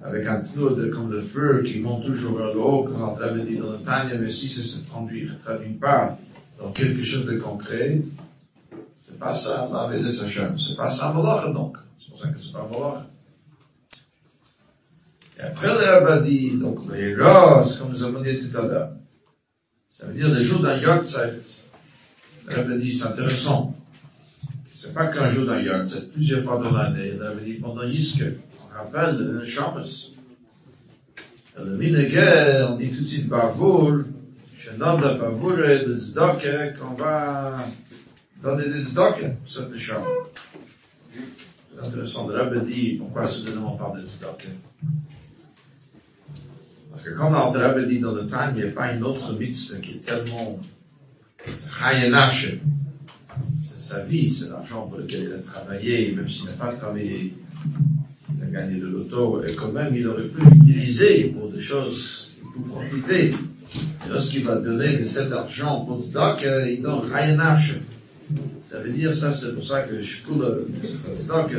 avec 0.02 0.28
un 0.28 0.40
de 0.40 0.90
comme 0.90 1.12
le 1.12 1.20
feu 1.20 1.64
qui 1.66 1.80
monte 1.80 2.06
toujours 2.06 2.38
vers 2.38 2.54
le 2.54 2.60
haut, 2.60 2.84
comme 2.84 3.02
on 3.02 3.18
l'avait 3.18 3.44
dit 3.44 3.58
dans 3.58 3.72
le 3.72 3.80
Tanya, 3.80 4.18
mais 4.20 4.30
si 4.30 4.50
ça 4.50 4.62
se 4.62 4.86
traduit, 4.86 5.30
traduit 5.44 5.74
pas 5.74 6.18
dans 6.60 6.72
quelque 6.72 7.04
chose 7.04 7.26
de 7.26 7.38
concret, 7.38 8.02
c'est 8.98 9.20
pas 9.20 9.34
ça, 9.34 9.70
la 9.72 9.90
Hashem, 9.90 10.58
c'est 10.58 10.78
pas 10.78 10.90
ça 10.90 11.14
donc. 11.54 11.78
C'est 12.00 12.10
pour 12.12 12.20
ça 12.20 12.30
que 12.30 12.40
c'est 12.40 12.54
pas 12.54 12.68
Malach. 12.72 13.04
Et 15.38 15.42
après 15.42 15.68
le 15.68 15.74
rabbin 15.74 16.22
dit, 16.22 16.58
donc 16.58 16.80
les 16.92 17.16
roses, 17.16 17.78
comme 17.78 17.92
nous 17.92 18.04
avons 18.04 18.22
dit 18.22 18.40
tout 18.40 18.58
à 18.58 18.66
l'heure, 18.66 18.92
ça 19.88 20.06
veut 20.06 20.14
dire 20.14 20.30
les 20.30 20.44
jours 20.44 20.62
d'un 20.62 20.78
Yortzeit. 20.78 21.42
Le 22.48 22.56
rabbin 22.56 22.78
dit, 22.78 22.94
c'est 22.94 23.06
intéressant. 23.06 23.76
C'est 24.72 24.94
pas 24.94 25.08
qu'un 25.08 25.30
jour 25.30 25.46
d'un 25.46 25.62
Yortzeit, 25.62 26.10
plusieurs 26.14 26.44
fois 26.44 26.60
dans 26.60 26.72
l'année. 26.72 27.12
Le 27.12 27.24
rabbin 27.24 27.42
dit, 27.42 27.56
pendant 27.56 27.84
Yiske, 27.84 28.24
on 28.60 28.74
rappelle 28.78 29.18
le 29.18 29.46
Shamos. 29.46 30.14
Le 31.58 31.78
Minege, 31.78 32.68
on 32.70 32.78
dit 32.78 32.92
tout 32.92 33.02
de 33.02 33.08
suite 33.08 33.28
Bavoul, 33.28 34.06
de 34.68 35.20
Bavoul 35.20 35.66
et 35.70 35.86
de 35.86 35.98
Zdoke, 35.98 36.78
qu'on 36.80 36.96
va 36.96 37.56
donner 38.42 38.68
des 38.68 38.84
Zdoke 38.84 39.38
pour 39.40 39.50
cette 39.50 39.76
chambre. 39.76 40.30
C'est 41.74 41.82
intéressant. 41.82 42.28
Le 42.28 42.36
rabbin 42.36 42.62
dit, 42.62 42.96
pourquoi 43.00 43.28
soudainement 43.28 43.76
on 43.76 43.78
parle 43.78 44.02
de 44.02 44.08
Zdoke? 44.08 44.48
Parce 46.96 47.10
que 47.10 47.14
comme 47.14 47.34
l'Alter 47.34 47.86
dit 47.90 48.00
dans 48.00 48.14
le 48.14 48.26
temps, 48.26 48.48
il 48.56 48.64
n'y 48.64 48.70
a 48.70 48.72
pas 48.72 48.94
une 48.94 49.04
autre 49.04 49.34
mitzvah 49.34 49.80
qui 49.80 49.92
est 49.92 50.06
tellement. 50.06 50.62
C'est 53.58 53.80
sa 53.80 54.00
vie, 54.06 54.34
c'est 54.34 54.48
l'argent 54.48 54.88
pour 54.88 55.00
lequel 55.00 55.24
il 55.24 55.34
a 55.34 55.40
travaillé, 55.40 56.14
même 56.14 56.30
s'il 56.30 56.46
n'a 56.46 56.54
pas 56.54 56.72
travaillé, 56.72 57.34
il 58.34 58.44
a 58.44 58.46
gagné 58.46 58.80
de 58.80 58.88
l'auto, 58.88 59.44
et 59.44 59.54
quand 59.56 59.74
même 59.74 59.94
il 59.94 60.08
aurait 60.08 60.30
pu 60.30 60.40
l'utiliser 60.40 61.26
pour 61.26 61.52
des 61.52 61.60
choses 61.60 62.32
pour 62.54 62.64
profiter. 62.64 63.32
Et 63.32 64.10
lorsqu'il 64.10 64.46
va 64.46 64.56
donner 64.56 64.96
de 64.96 65.04
cet 65.04 65.34
argent 65.34 65.84
pour 65.84 66.02
Tzedok, 66.02 66.48
il 66.66 66.82
donne 66.82 67.10
chayenache. 67.10 67.82
Ça 68.62 68.80
veut 68.80 68.92
dire 68.92 69.14
ça, 69.14 69.34
c'est 69.34 69.54
pour 69.54 69.66
ça 69.66 69.82
que 69.82 70.02
je 70.02 70.24
coule, 70.24 70.66
c'est 70.82 71.14
Tzedok, 71.14 71.52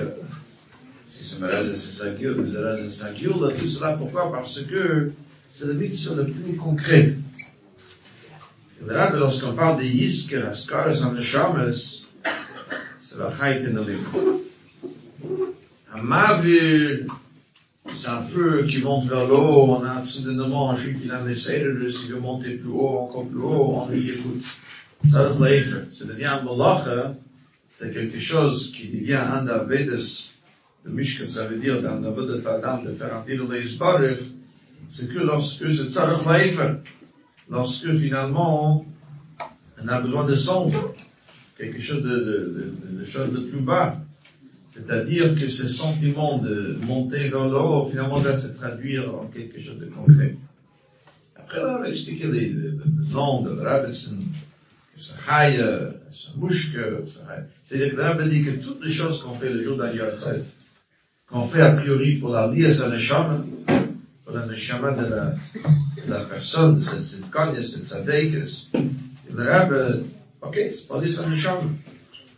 si 1.11 1.41
Merez 1.41 1.61
et 1.61 1.65
c'est 1.65 1.93
sa 1.93 2.11
gueule, 2.11 3.55
tout 3.55 3.69
cela, 3.69 3.93
pourquoi? 3.93 4.33
Parce 4.33 4.61
que 4.63 5.13
c'est 5.59 5.65
le 5.65 5.73
mitzvah 5.73 6.17
le 6.17 6.27
plus 6.27 6.55
concret. 6.57 7.15
Là, 8.87 9.11
lorsqu'on 9.15 9.55
parle 9.55 9.81
des 9.81 9.89
yisk, 9.89 10.33
la 10.33 10.53
skaras 10.53 11.03
en 11.03 11.13
neshamas, 11.15 12.05
c'est 13.01 13.19
la 13.19 13.35
chayte 13.35 13.67
nommée. 13.73 13.95
Un 15.95 16.03
mavir, 16.03 17.07
c'est 17.91 18.09
un 18.09 18.21
feu 18.21 18.67
qui 18.69 18.83
monte 18.83 19.07
vers 19.07 19.27
l'eau, 19.27 19.79
on 19.79 19.83
a 19.83 20.05
soudainement 20.05 20.73
un 20.73 20.77
juif 20.77 21.01
qui 21.01 21.09
l'a 21.09 21.25
essayé 21.27 21.65
de 21.65 21.89
s'il 21.89 22.13
veut 22.13 22.21
monter 22.21 22.57
plus 22.57 22.69
haut, 22.69 22.99
encore 22.99 23.27
plus 23.27 23.41
haut, 23.41 23.77
on 23.77 23.89
lui 23.89 24.11
écoute. 24.11 24.45
Ça 25.09 25.25
devient 25.25 26.27
un 26.27 26.43
malacha, 26.43 27.15
c'est 27.73 27.95
quelque 27.95 28.19
chose 28.19 28.73
qui 28.73 28.89
devient 28.89 29.15
un 29.15 29.45
davedes, 29.45 30.03
de 30.85 30.91
mishka, 30.91 31.27
ça 31.27 31.47
veut 31.47 31.57
dire 31.57 31.81
dans 31.81 31.95
le 31.95 32.27
de 32.27 32.41
Tadam, 32.43 32.85
de 32.85 32.93
faire 32.93 33.17
un 33.17 33.25
de 33.25 33.57
Yisbarich, 33.57 34.36
c'est 34.89 35.09
que 35.09 35.19
lorsque 35.19 35.73
c'est 35.73 35.91
tzarech 35.91 36.21
lorsque 37.51 37.95
finalement 37.95 38.85
on 39.83 39.89
a 39.89 40.01
besoin 40.01 40.25
de 40.27 40.35
cendre, 40.35 40.95
quelque 41.57 41.81
chose 41.81 42.03
de, 42.03 42.09
de, 42.09 42.73
de, 42.93 43.31
de 43.31 43.41
plus 43.49 43.61
bas. 43.61 44.01
C'est-à-dire 44.71 45.35
que 45.35 45.47
ce 45.47 45.69
sentiment 45.69 46.39
de 46.39 46.79
monter 46.87 47.31
vers 47.31 47.49
le 47.49 47.57
haut, 47.57 47.89
finalement, 47.89 48.19
va 48.19 48.37
se 48.37 48.49
traduire 48.49 49.15
en 49.15 49.27
quelque 49.27 49.59
chose 49.61 49.79
de 49.79 49.87
concret. 49.87 50.37
Après, 51.35 51.61
on 51.61 51.81
va 51.81 51.89
expliquer 51.89 52.27
les, 52.27 52.49
le, 52.51 52.79
nom 53.11 53.43
de 53.43 53.51
Rabbeson, 53.59 54.19
que 54.19 55.01
c'est 55.01 55.19
Chaye, 55.25 55.65
c'est 56.13 56.37
Mouchke, 56.37 56.77
c'est-à-dire 57.65 57.93
que 57.93 57.97
le 57.97 58.03
Rabbe 58.03 58.29
dit 58.29 58.45
que 58.45 58.51
toutes 58.51 58.85
les 58.85 58.91
choses 58.91 59.23
qu'on 59.23 59.35
fait 59.35 59.51
le 59.51 59.63
jour 59.63 59.79
d'un 59.79 59.93
qu'on 61.29 61.43
fait 61.43 61.63
a 61.63 61.73
priori 61.73 62.17
pour 62.17 62.31
la 62.31 62.49
liesse 62.49 62.83
à 62.83 62.91
Neshama, 62.91 63.45
pour 64.27 64.35
la 64.35 64.45
Neshama 64.47 64.91
de 64.91 65.03
la, 65.03 65.35
de 66.05 66.11
la 66.11 66.21
personne, 66.23 66.75
de 66.75 66.81
cette, 66.81 67.05
cette 67.05 67.31
de 67.31 67.63
cette 67.63 67.87
Tzadekes, 67.87 68.71
le 69.33 69.43
Rabbe, 69.45 70.03
ok, 70.43 70.59
c'est 70.75 70.89
pour 70.89 71.01
liesse 71.01 71.21
à 71.21 71.29
Neshama. 71.29 71.63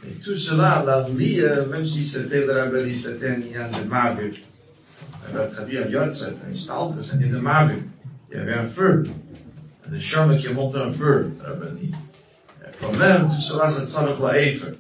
Et 0.07 0.13
tout 0.23 0.37
cela, 0.37 0.85
la 0.87 1.09
vie, 1.09 1.41
euh, 1.41 1.67
même 1.67 1.87
si 1.87 2.05
c'était 2.05 2.45
le 2.45 2.53
Rabbe, 2.53 2.77
c'était 2.95 3.31
un 3.31 3.39
lien 3.39 3.69
de 3.71 3.89
Mavir, 3.89 4.35
elle 5.27 5.35
va 5.35 5.47
traduire 5.47 5.87
à 5.87 5.89
Yortzeit, 5.89 6.37
un 6.47 6.55
stalker, 6.55 7.03
c'est 7.03 7.15
un 7.15 7.21
lien 7.21 7.33
de 7.33 7.39
Mavir. 7.39 7.79
Il 8.31 8.37
y 8.37 8.41
avait 8.41 8.55
un 8.55 8.67
feu. 8.67 9.05
Un 9.87 9.95
Neshama 9.95 10.37
qui 10.37 10.49
a 10.49 10.53
monté 10.53 10.79
un 10.79 10.93
feu, 10.93 11.31
le 11.39 11.43
Rabbe 11.43 11.79
dit. 11.81 11.93
Quand 12.83 12.93
même, 12.93 13.29
tout 13.29 13.41
cela, 13.41 13.71
c'est 13.71 13.87
tzarech 13.87 14.21
la'efer. 14.21 14.75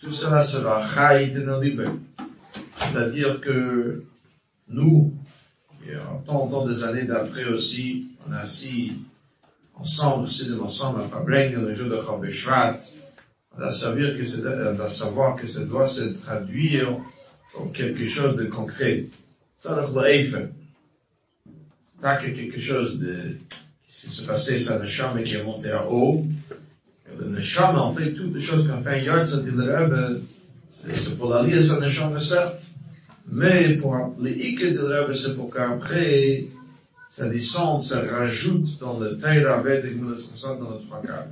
Tout 0.00 0.12
cela 0.12 0.42
sera 0.42 0.80
chayit 0.80 1.36
en 1.48 1.60
libe. 1.60 1.82
C'est-à-dire 2.76 3.40
que 3.40 4.04
nous, 4.68 5.12
et 5.86 5.96
en 5.96 6.18
tant, 6.18 6.48
tant 6.48 6.66
des 6.66 6.84
années 6.84 7.04
d'après 7.04 7.44
aussi, 7.44 8.08
on 8.26 8.32
a 8.32 8.38
assis 8.38 8.92
ensemble, 9.74 10.28
de 10.28 10.60
ensemble, 10.60 11.02
à 11.02 11.08
Fabrengen, 11.08 11.66
le 11.66 11.74
jour 11.74 11.90
de 11.90 12.00
Chaveshvat, 12.00 12.78
on 13.54 13.60
doit 13.60 13.72
savoir 13.72 14.16
que 14.16 14.24
c'est, 14.24 14.46
on 14.46 14.74
doit 14.74 14.90
savoir 14.90 15.36
que 15.36 15.46
ça 15.46 15.64
doit 15.64 15.86
se 15.86 16.04
traduire 16.04 16.96
en 17.58 17.68
quelque 17.68 18.06
chose 18.06 18.36
de 18.36 18.46
concret. 18.46 19.06
Tzarech 19.60 19.94
la'efer. 19.94 20.48
Tant 22.00 22.16
que 22.16 22.28
quelque 22.28 22.60
chose 22.60 22.98
de, 22.98 23.36
qui 23.86 24.10
s'est 24.10 24.26
passé, 24.26 24.58
ça 24.58 24.78
ne 24.78 24.86
chambre 24.86 25.22
qui 25.22 25.34
est 25.34 25.44
monté 25.44 25.72
en 25.72 25.86
haut, 25.86 26.24
le 27.18 27.28
neshama, 27.28 27.78
en 27.80 27.92
fait, 27.92 28.12
toutes 28.12 28.34
les 28.34 28.40
choses 28.40 28.66
qu'on 28.66 28.82
fait 28.82 29.08
en 29.08 29.24
ça 29.26 29.36
le 29.40 29.76
Rebbe, 29.76 30.22
c'est 30.68 31.16
pour 31.16 31.30
la 31.30 31.42
liaison 31.42 31.80
neshama, 31.80 32.20
certes, 32.20 32.70
mais 33.26 33.76
pour 33.76 34.14
les 34.20 34.32
ike 34.32 34.74
de 34.74 34.80
Rebbe, 34.80 35.14
c'est 35.14 35.34
pour 35.34 35.52
qu'après, 35.52 36.46
ça 37.08 37.28
descende, 37.28 37.82
ça 37.82 38.02
rajoute 38.02 38.78
dans 38.80 38.98
le 38.98 39.16
Teira 39.16 39.60
Vedic, 39.62 40.00
dans 40.00 40.08
le 40.70 40.80
trois 40.86 41.02
quarts. 41.02 41.26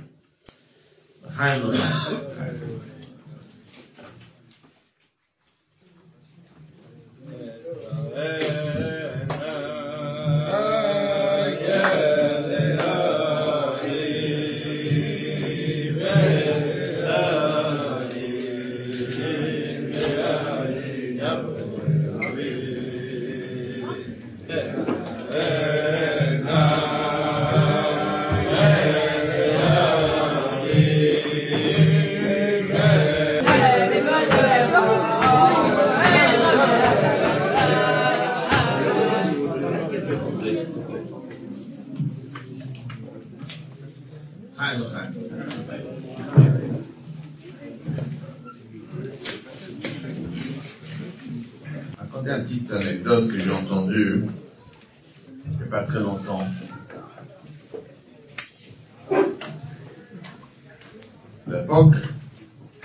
L'époque, 61.53 61.95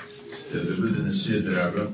c'était 0.09 0.63
le 0.63 0.75
début 0.75 0.91
de 0.91 1.03
Nessie 1.03 1.43
de 1.43 1.55
Rabbe. 1.55 1.91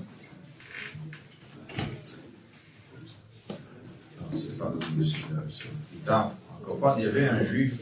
Non, 4.20 4.28
c'est 4.32 4.58
pas 4.58 4.72
le 4.72 4.78
début 4.80 4.96
de 4.96 5.46
Nessie 5.46 5.62
de 5.92 6.04
tard. 6.04 6.32
Encore 6.60 6.80
pas, 6.80 6.96
il 6.98 7.04
y 7.04 7.08
avait 7.08 7.28
un 7.28 7.44
juif, 7.44 7.74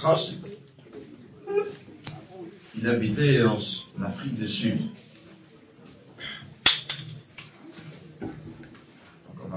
chassid. 0.00 0.44
Il 2.76 2.88
habitait 2.88 3.44
en 3.44 3.56
Afrique 4.02 4.34
du 4.34 4.48
Sud. 4.48 4.80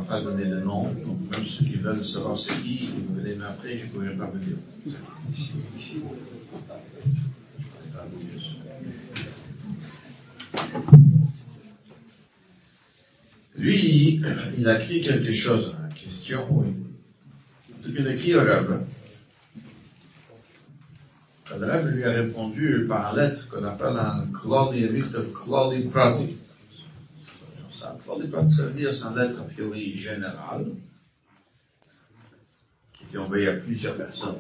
pas 0.08 0.22
donner 0.22 0.46
de 0.46 0.60
nom, 0.60 0.84
donc 0.84 1.18
même 1.32 1.46
ceux 1.46 1.66
qui 1.66 1.78
veulent 1.78 2.06
savoir 2.06 2.38
c'est 2.38 2.62
qui, 2.62 2.88
vous 2.88 3.16
venez 3.16 3.36
m'appeler, 3.36 3.80
je 3.80 3.86
ne 3.86 3.90
pourrais 3.92 4.16
pas 4.16 4.26
vous 4.26 4.38
dire. 4.38 4.58
Lui, 13.56 14.22
il 14.58 14.68
a 14.68 14.82
écrit 14.82 15.00
quelque 15.00 15.32
chose, 15.32 15.74
une 15.88 15.94
question, 15.94 16.48
oui. 16.52 16.74
Ce 17.84 17.90
qu'il 17.90 18.08
a 18.08 18.14
écrit 18.14 18.36
au 18.36 18.40
Rab. 18.40 18.86
Le 21.58 21.66
Rab 21.66 21.88
lui 21.88 22.04
a 22.04 22.12
répondu 22.12 22.86
par 22.88 23.16
lettre 23.16 23.48
qu'on 23.50 23.64
appelle 23.64 23.98
un 23.98 24.28
Klali, 24.34 24.86
un 24.86 25.16
of 25.16 25.34
Klali 25.34 25.88
Prati 25.88 26.38
ça. 27.84 27.98
ça 28.56 28.64
veut 28.64 28.74
dire 28.74 28.94
c'est 28.94 29.06
une 29.06 29.18
lettre 29.18 29.42
a 29.42 29.44
priori 29.44 29.94
générale, 29.94 30.68
qui 32.94 33.04
était 33.04 33.18
envoyée 33.18 33.50
à 33.50 33.54
plusieurs 33.54 33.96
personnes. 33.96 34.38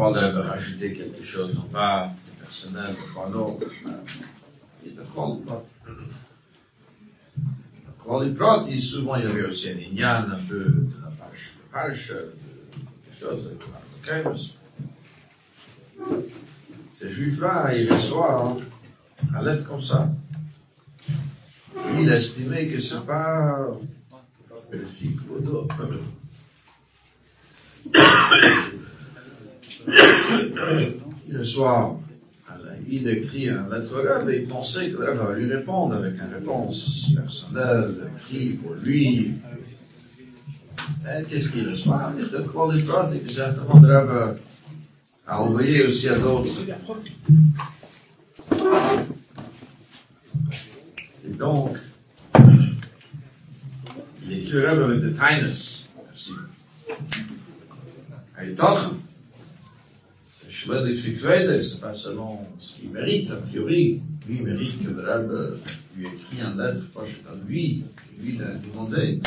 Elle 0.00 0.24
avait 0.24 0.40
rajouté 0.40 0.92
quelque 0.92 1.22
chose 1.24 1.58
en 1.58 1.66
bas, 1.72 2.12
personnel, 2.38 2.94
des 2.94 3.06
fois 3.12 3.28
non. 3.30 3.58
Il 4.84 4.92
était 4.92 5.02
Prati, 8.34 8.80
souvent 8.80 9.16
il 9.16 9.24
y 9.24 9.26
avait 9.26 9.44
aussi 9.44 9.70
un 9.70 9.78
ignan, 9.78 10.30
un 10.30 10.44
peu 10.48 10.64
de 10.64 10.90
la 11.02 11.10
page, 11.10 11.54
de 11.56 11.72
page, 11.72 12.14
quelque 13.04 13.18
chose, 13.18 13.44
de 13.44 13.56
Ces 16.92 17.08
juifs-là, 17.08 17.74
ils 17.74 17.92
reçoivent 17.92 18.62
une 19.22 19.44
lettre 19.44 19.66
comme 19.66 19.82
ça 19.82 20.08
il 22.00 22.10
a 22.10 22.16
estimé 22.16 22.68
que 22.68 22.80
c'est 22.80 23.04
pas 23.06 23.66
d'autres. 25.40 25.76
Le 31.28 31.44
soir, 31.44 31.96
il 32.88 33.08
écrit 33.08 33.48
un 33.48 33.68
lettre 33.68 34.28
et 34.30 34.38
il 34.38 34.48
pensait 34.48 34.90
que 34.90 34.96
Rêve 34.96 35.18
va 35.18 35.34
lui 35.34 35.52
répondre 35.52 35.94
avec 35.94 36.14
une 36.14 36.34
réponse 36.34 37.06
personnelle, 37.14 38.10
écrit 38.16 38.50
pour 38.54 38.74
lui. 38.74 39.34
Qu'est-ce 41.28 41.50
qu'il 41.50 41.68
reçoit? 41.68 42.12
Il 42.18 42.28
te 42.28 42.38
croit 42.38 42.74
les 42.74 42.80
et 42.80 43.20
que 43.20 43.30
certainement 43.30 43.80
Rêve 43.80 44.36
a 45.26 45.42
envoyé 45.42 45.84
aussi 45.84 46.08
à 46.08 46.18
d'autres. 46.18 46.48
Et 51.26 51.32
donc, 51.32 51.76
il 54.24 54.32
écrit 54.32 54.52
le 54.52 54.68
avec 54.68 55.00
de 55.00 55.08
Tainus. 55.10 55.84
Merci. 56.06 56.32
Haïtach, 58.36 58.90
c'est 60.58 60.64
Shledik 60.64 60.98
Fikwede, 60.98 61.60
c'est 61.60 61.80
pas 61.80 61.94
selon 61.94 62.46
ce 62.58 62.74
qu'il 62.74 62.90
mérite, 62.90 63.30
a 63.30 63.36
priori. 63.36 64.00
Lui, 64.26 64.36
il 64.36 64.42
mérite 64.42 64.82
que 64.82 64.90
le 64.90 65.00
Rebbe 65.00 65.58
lui 65.96 66.06
écrit 66.06 66.40
une 66.40 66.60
lettre 66.60 66.90
proche 66.90 67.20
de 67.22 67.48
lui, 67.48 67.84
lui 68.20 68.36
l'a 68.36 68.54
demandé. 68.54 69.20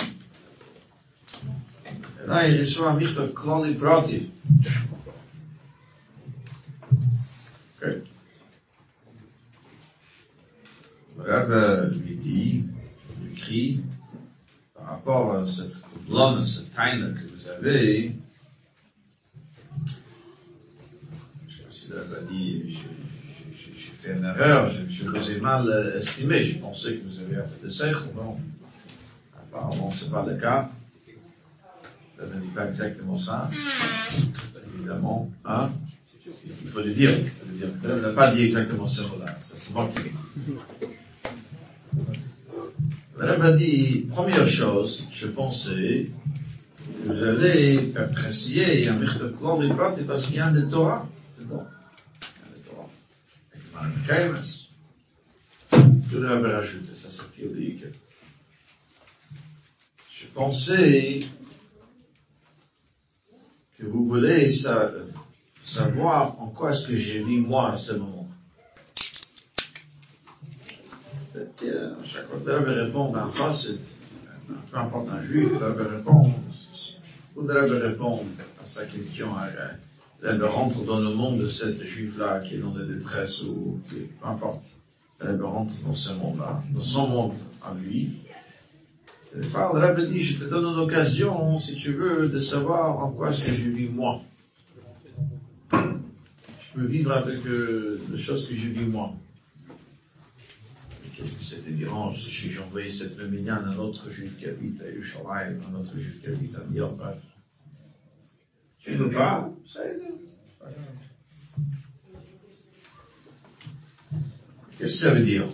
Et 2.24 2.28
là, 2.28 2.48
il 2.48 2.60
reçoit 2.60 2.92
un 2.92 2.98
Michtav 2.98 3.34
Klali 3.34 3.76
Prati. 3.76 4.30
Okay. 7.82 8.02
Le 11.18 11.24
Rebbe 11.24 11.94
lui 12.06 12.16
dit, 12.16 12.64
lui 13.22 13.32
écrit, 13.34 13.80
par 14.76 14.86
rapport 14.88 15.36
à 15.38 15.46
cette 15.46 15.82
colonne, 16.08 16.46
cette 16.46 16.72
taille 16.74 17.00
que 17.00 17.34
vous 17.34 17.48
avez, 17.48 18.16
je 21.92 21.98
sais 21.98 22.04
pas 22.04 22.16
si 22.16 22.16
le 22.16 22.16
Rebbe 22.16 22.18
a 22.18 22.32
dit, 22.32 22.78
fait 24.02 24.14
une 24.14 24.26
erreur, 24.26 24.70
je, 24.70 25.08
vous 25.08 25.32
ai 25.32 25.40
mal 25.40 25.68
euh, 25.68 25.98
estimé, 25.98 26.44
je 26.44 26.58
pensais 26.58 26.96
que 26.96 27.08
vous 27.08 27.20
avez 27.20 27.36
un 27.38 27.44
peu 27.44 27.68
de 27.68 27.70
seichel, 27.70 27.96
non. 28.16 28.38
Apparemment, 29.36 29.92
c'est 29.92 30.10
pas 30.10 30.26
le 30.26 30.36
cas. 30.36 30.70
Vous 32.18 32.36
ne 32.36 32.42
dit 32.42 32.48
pas 32.50 32.68
exactement 32.68 33.18
ça. 33.18 33.50
Évidemment, 34.76 35.30
hein. 35.46 35.72
Il 36.46 36.70
faut 36.70 36.82
le 36.82 36.92
dire. 36.92 37.12
Il 37.12 37.28
faut 37.28 37.46
le 37.48 37.58
dire. 37.58 37.68
Vous 37.82 37.88
n'avez 37.88 38.16
pas 38.16 38.34
dit 38.34 38.44
exactement 38.44 38.88
ce 38.88 39.02
mot-là. 39.02 39.26
Ça, 39.42 39.56
c'est 39.58 39.72
moi 39.72 39.90
qui 39.94 40.12
Le 43.18 43.44
a 43.44 43.52
dit, 43.52 44.08
première 44.10 44.48
chose, 44.48 45.06
je 45.12 45.28
pensais, 45.28 46.10
vous 47.06 47.24
allez 47.24 47.94
apprécier 47.96 48.88
un 48.88 48.96
Mirteclan 48.96 49.60
des 49.60 49.70
pâtes 49.70 50.06
parce 50.08 50.26
qu'il 50.26 50.36
y 50.36 50.40
a 50.40 50.48
un 50.48 50.52
de 50.52 50.62
Torah 50.62 51.08
Je 56.12 56.18
rajouté, 56.54 56.94
ça 56.94 57.10
c'est. 57.10 57.92
Je 60.10 60.28
pensais 60.28 61.22
que 63.78 63.86
vous 63.86 64.06
voulez 64.06 64.52
savoir 65.64 66.40
en 66.42 66.48
quoi 66.48 66.72
est-ce 66.72 66.88
que 66.88 66.96
j'ai 66.96 67.24
vu 67.24 67.42
moi 67.42 67.72
à 67.72 67.76
ce 67.76 67.94
moment. 67.94 68.28
C'est-à-dire, 71.34 71.96
chaque 72.04 72.28
fois 72.28 72.40
que 72.40 72.50
allez 72.50 72.82
répondre 72.82 73.20
en 73.20 73.32
face, 73.32 73.68
peu 74.70 74.78
importe 74.78 75.10
un 75.10 75.22
juif, 75.24 75.48
vous 75.50 75.60
devez 77.48 77.78
répondre 77.88 78.26
à 78.62 78.66
sa 78.66 78.86
question. 78.86 79.30
Elle 80.24 80.44
rentre 80.44 80.84
dans 80.84 81.00
le 81.00 81.14
monde 81.16 81.40
de 81.40 81.48
cette 81.48 81.84
juif-là 81.84 82.40
qui 82.40 82.56
est 82.56 82.60
dans 82.60 82.74
la 82.76 82.86
détresse 82.86 83.42
ou 83.42 83.80
peu 83.90 83.98
importe. 84.24 84.66
Elle 85.20 85.42
rentre 85.42 85.74
dans 85.84 85.94
ce 85.94 86.14
monde-là, 86.14 86.64
dans 86.74 86.82
son 86.82 87.08
monde 87.08 87.34
à 87.64 87.74
lui. 87.74 88.18
Le 89.34 89.42
de 89.42 90.06
dit, 90.06 90.22
je 90.22 90.44
te 90.44 90.50
donne 90.50 90.66
une 90.66 90.80
occasion, 90.80 91.58
si 91.58 91.76
tu 91.76 91.94
veux, 91.94 92.28
de 92.28 92.40
savoir 92.40 92.98
en 93.04 93.12
quoi 93.12 93.30
est-ce 93.30 93.46
que 93.46 93.52
j'ai 93.52 93.70
vu 93.70 93.90
moi. 93.90 94.22
Je 95.72 95.78
peux 96.76 96.86
vivre 96.86 97.12
avec 97.14 97.46
euh, 97.46 98.00
les 98.12 98.18
choses 98.18 98.48
que 98.48 98.54
j'ai 98.54 98.70
vues 98.70 98.88
moi. 98.88 99.14
Qu'est-ce 101.16 101.36
que 101.36 101.44
c'était 101.44 101.72
différent 101.72 102.14
Si 102.14 102.52
j'ai 102.52 102.60
envoyé 102.60 102.90
cette 102.90 103.18
même 103.18 103.48
à 103.50 103.58
un 103.58 103.78
autre 103.78 104.10
juif 104.10 104.38
qui 104.38 104.46
habite 104.46 104.82
à 104.82 104.90
Yerushalayim, 104.90 105.60
un 105.72 105.80
autre 105.80 105.98
juif 105.98 106.22
qui 106.22 106.28
habite 106.28 106.56
à 106.56 106.62
Lyon, 106.72 106.96
bref. 106.98 107.18
Tu 108.84 108.96
veux 108.96 109.10
pas? 109.12 109.52
Qu'est-ce 114.78 114.94
que 114.94 115.00
ça 115.00 115.14
veut 115.14 115.24
dire? 115.24 115.48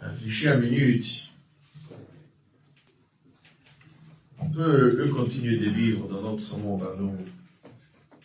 Réfléchis 0.00 0.48
une 0.48 0.60
minute. 0.60 1.22
On 4.38 4.48
peut 4.48 5.10
continuer 5.14 5.58
de 5.58 5.68
vivre 5.68 6.08
dans 6.08 6.22
notre 6.22 6.56
monde 6.56 6.82
à 6.82 6.96
nous, 6.96 7.16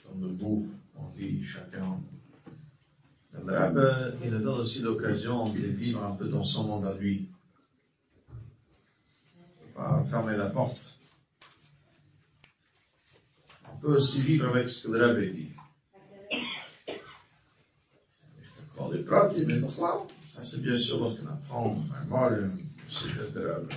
dans 0.06 0.22
le 0.22 0.32
bout, 0.32 0.70
on 0.96 1.08
vit 1.18 1.44
chacun. 1.44 2.00
Le 3.34 4.16
il 4.24 4.32
nous 4.32 4.40
donne 4.40 4.60
aussi 4.60 4.82
l'occasion 4.82 5.44
de 5.44 5.68
vivre 5.68 6.04
un 6.04 6.16
peu 6.16 6.30
dans 6.30 6.44
son 6.44 6.68
monde 6.68 6.86
à 6.86 6.94
lui. 6.94 7.28
Pas 9.76 10.04
fermer 10.06 10.38
la 10.38 10.46
porte 10.46 11.01
peut 13.82 13.96
aussi 13.96 14.22
vivre 14.22 14.48
avec 14.50 14.70
ce 14.70 14.88
que 14.88 14.92
le 14.92 15.06
Rabbi 15.06 15.32
dit. 15.32 15.50
Te 18.56 18.98
crois 19.04 19.28
des 19.28 19.46
mais 19.46 19.70
ça 19.70 20.44
c'est 20.44 20.62
bien 20.62 20.78
sûr 20.78 21.00
lorsqu'on 21.00 21.28
apprend 21.28 21.76
mot, 22.08 22.30
c'est 22.88 23.08
le 23.08 23.30
de 23.32 23.48
Rabbi. 23.48 23.76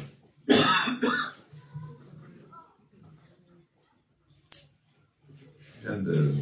Je 5.69 5.89
viens 5.89 5.99
de, 5.99 6.15
de 6.15 6.35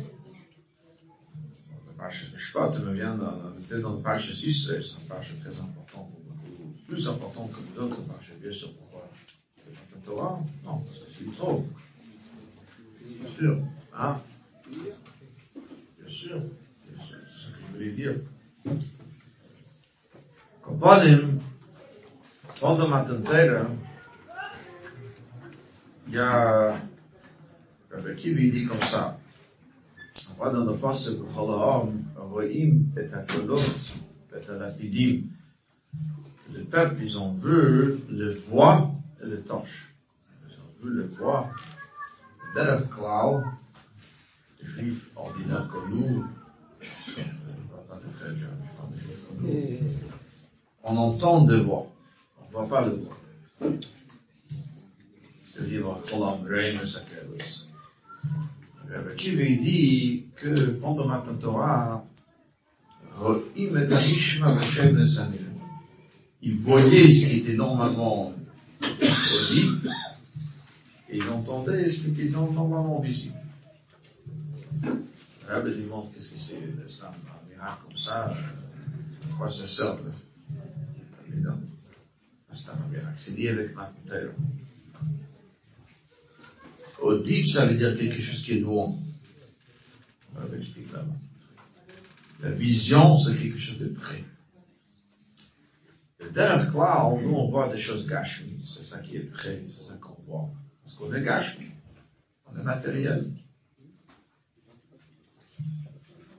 Parche 1.97 2.31
de 2.31 2.37
Shpat, 2.37 2.79
me 2.81 2.93
vient 2.93 3.15
dans, 3.15 3.33
dans 3.81 3.95
le 3.95 4.03
Parche 4.03 4.43
Israël, 4.43 4.83
c'est 4.83 4.95
un 4.95 5.09
Parche 5.09 5.33
très 5.39 5.59
important 5.61 6.09
beaucoup, 6.27 6.73
plus 6.87 7.09
important 7.09 7.49
que 7.49 7.61
les 7.61 7.79
autres 7.79 7.97
bien 8.41 8.53
sûr, 8.53 8.73
pourquoi? 8.75 9.09
Le 9.67 10.01
Torah? 10.05 10.41
Non, 10.65 10.83
c'est 10.85 11.33
trop. 11.37 11.65
Bien 13.05 13.31
sûr. 13.37 13.59
Hein? 13.97 14.21
Bien 14.71 16.09
sûr. 16.09 16.43
C'est 16.87 17.05
ce 17.05 17.51
que 17.51 17.59
je 17.61 17.73
voulais 17.73 17.93
dire. 17.93 18.15
Koponim, 20.63 21.39
fondam 22.55 22.93
atentera, 22.93 23.67
il 26.07 26.15
y 26.15 26.19
a, 26.19 26.73
Rabbi 27.91 28.17
Kivi 28.17 28.53
dit 28.53 28.67
comme 28.67 28.83
ça. 28.83 29.19
On 30.31 30.35
voit 30.35 30.51
dans 30.51 30.65
le 30.65 30.77
passage 30.77 31.15
de 31.15 31.25
Chalaam, 31.35 32.05
Roim 32.17 32.45
et 32.97 33.13
Akolot, 33.13 33.59
et 33.59 34.51
Alapidim. 34.51 35.23
Le 36.53 36.65
peuple, 36.65 37.03
ils 37.03 37.19
ont 37.19 37.33
vu 37.33 37.99
le 38.11 38.33
voix 38.49 38.91
et 39.23 39.27
le 39.27 39.43
torche. 39.43 39.95
Ils 40.49 40.55
ont 40.55 40.85
vu 40.85 40.95
le 40.97 41.07
voix 41.07 41.51
comme 45.71 45.91
nous, 45.91 46.27
pas 47.89 47.97
de 47.97 48.37
jeunes, 48.37 48.37
je 48.37 48.47
parle 48.77 48.93
de 48.93 48.99
juifs 48.99 49.21
comme 49.29 49.47
nous, 49.47 49.79
on 50.85 50.97
entend 50.97 51.45
des 51.45 51.61
voix, 51.61 51.87
on 52.41 52.47
ne 52.47 52.53
voit 52.53 52.69
pas 52.69 52.87
le 52.87 52.93
voix. 52.93 53.17
Reine 56.49 56.87
Sakelos. 56.87 57.67
Rabbi 58.91 59.17
Kivi 59.17 59.59
dit 59.59 60.25
que 60.37 60.71
pendant 60.73 61.07
Matan 61.07 61.37
Torah, 61.37 62.05
Ro'im 63.19 63.77
et 63.77 63.93
Anishma 63.93 64.59
Hashem 64.59 64.97
Nesanim. 64.97 65.39
Il 66.43 66.57
voyait 66.59 67.11
ce 67.11 67.27
qui 67.27 67.39
était 67.39 67.55
normalement 67.55 68.33
audible, 68.83 69.91
et 71.13 71.89
ce 71.89 72.01
qui 72.01 72.11
était 72.11 72.31
normalement 72.31 73.01
visible. 73.01 73.37
Le 74.83 75.55
Rabbi 75.55 75.71
demande 75.71 76.13
qu'est-ce 76.13 76.31
que 76.31 76.39
c'est 76.39 76.59
l'islam, 76.83 77.13
un 77.29 77.49
miracle 77.51 77.83
comme 77.87 77.97
ça, 77.99 78.31
euh, 78.31 78.35
quoi 79.37 79.51
ça 79.51 79.67
sert 79.67 79.99
Évidemment. 81.29 81.61
C'est 82.53 82.71
un 82.71 82.89
miracle. 82.91 83.13
C'est 83.17 83.37
lié 83.37 83.49
avec 83.49 83.75
Matteo. 83.75 84.31
Audit, 87.03 87.47
ça 87.47 87.67
veut 87.67 87.75
dire 87.75 87.97
quelque 87.97 88.21
chose 88.21 88.43
qui 88.43 88.53
est 88.53 88.61
loin. 88.61 88.97
Le 90.35 90.41
Rabbi 90.41 90.57
explique 90.59 90.93
là-bas. 90.93 91.17
La 92.41 92.51
vision, 92.53 93.19
c'est 93.19 93.37
quelque 93.37 93.59
chose 93.59 93.79
de 93.79 93.89
près. 93.89 94.25
Le 96.21 96.31
cloud, 96.71 97.23
nous 97.23 97.35
on 97.35 97.51
voit 97.51 97.69
des 97.69 97.79
choses 97.79 98.07
gâchées. 98.07 98.57
C'est 98.65 98.85
ça 98.85 99.01
qui 99.01 99.17
est 99.17 99.31
près, 99.31 99.63
c'est 99.69 99.89
ça 99.89 99.95
qu'on 100.01 100.17
voit. 100.27 100.51
Parce 100.93 101.11
qu'on 101.11 101.17
est 101.17 101.25
on 102.47 102.59
est 102.59 102.63
matériel. 102.63 103.31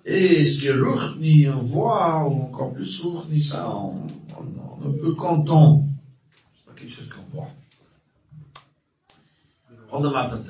Et 0.06 0.46
ce 0.46 0.60
qui 0.60 0.68
est 0.68 1.50
on 1.50 1.62
voit, 1.62 2.28
ou 2.28 2.44
encore 2.44 2.74
plus 2.74 3.02
Ruchni, 3.02 3.42
ça, 3.42 3.76
on, 3.76 4.08
on, 4.38 4.46
on 4.82 4.90
ne 4.90 5.00
peut 5.00 5.14
qu'entendre. 5.16 5.84
C'est 6.56 6.66
pas 6.66 6.74
quelque 6.74 6.92
chose 6.92 7.10
qu'on 7.10 7.24
voit. 7.36 7.50
Le 9.70 10.10
matin 10.10 10.42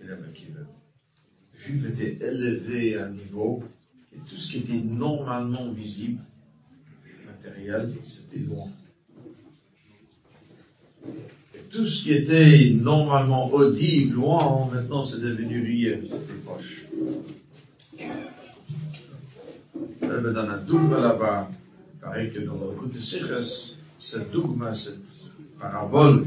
il 0.00 0.10
avait 0.10 0.32
qui 0.32 0.46
veut. 0.46 0.66
Juif 1.56 1.84
était 1.90 2.16
élevé 2.24 2.96
à 2.96 3.04
un 3.04 3.10
niveau, 3.10 3.62
et 4.14 4.18
tout 4.20 4.36
ce 4.36 4.50
qui 4.50 4.58
était 4.58 4.78
normalement 4.78 5.70
visible, 5.70 6.20
matériel, 7.26 7.94
c'était 8.04 8.38
loin 8.38 8.68
tout 11.70 11.84
ce 11.84 12.02
qui 12.02 12.12
était 12.12 12.70
normalement 12.70 13.52
audible, 13.52 14.14
loin, 14.14 14.70
maintenant 14.72 15.04
c'est 15.04 15.20
devenu 15.20 15.62
réel, 15.62 16.08
c'était 16.10 16.40
proche. 16.44 16.86
Il 20.02 20.08
dans 20.08 20.40
un 20.40 20.58
dogma 20.58 20.98
là-bas, 21.00 21.50
il 21.94 22.00
paraît 22.00 22.28
que 22.28 22.40
dans 22.40 22.54
le 22.54 22.78
côté 22.78 22.98
Sikhs, 22.98 23.76
cette 23.98 24.30
dogma, 24.30 24.72
cette 24.72 24.96
parabole, 25.60 26.26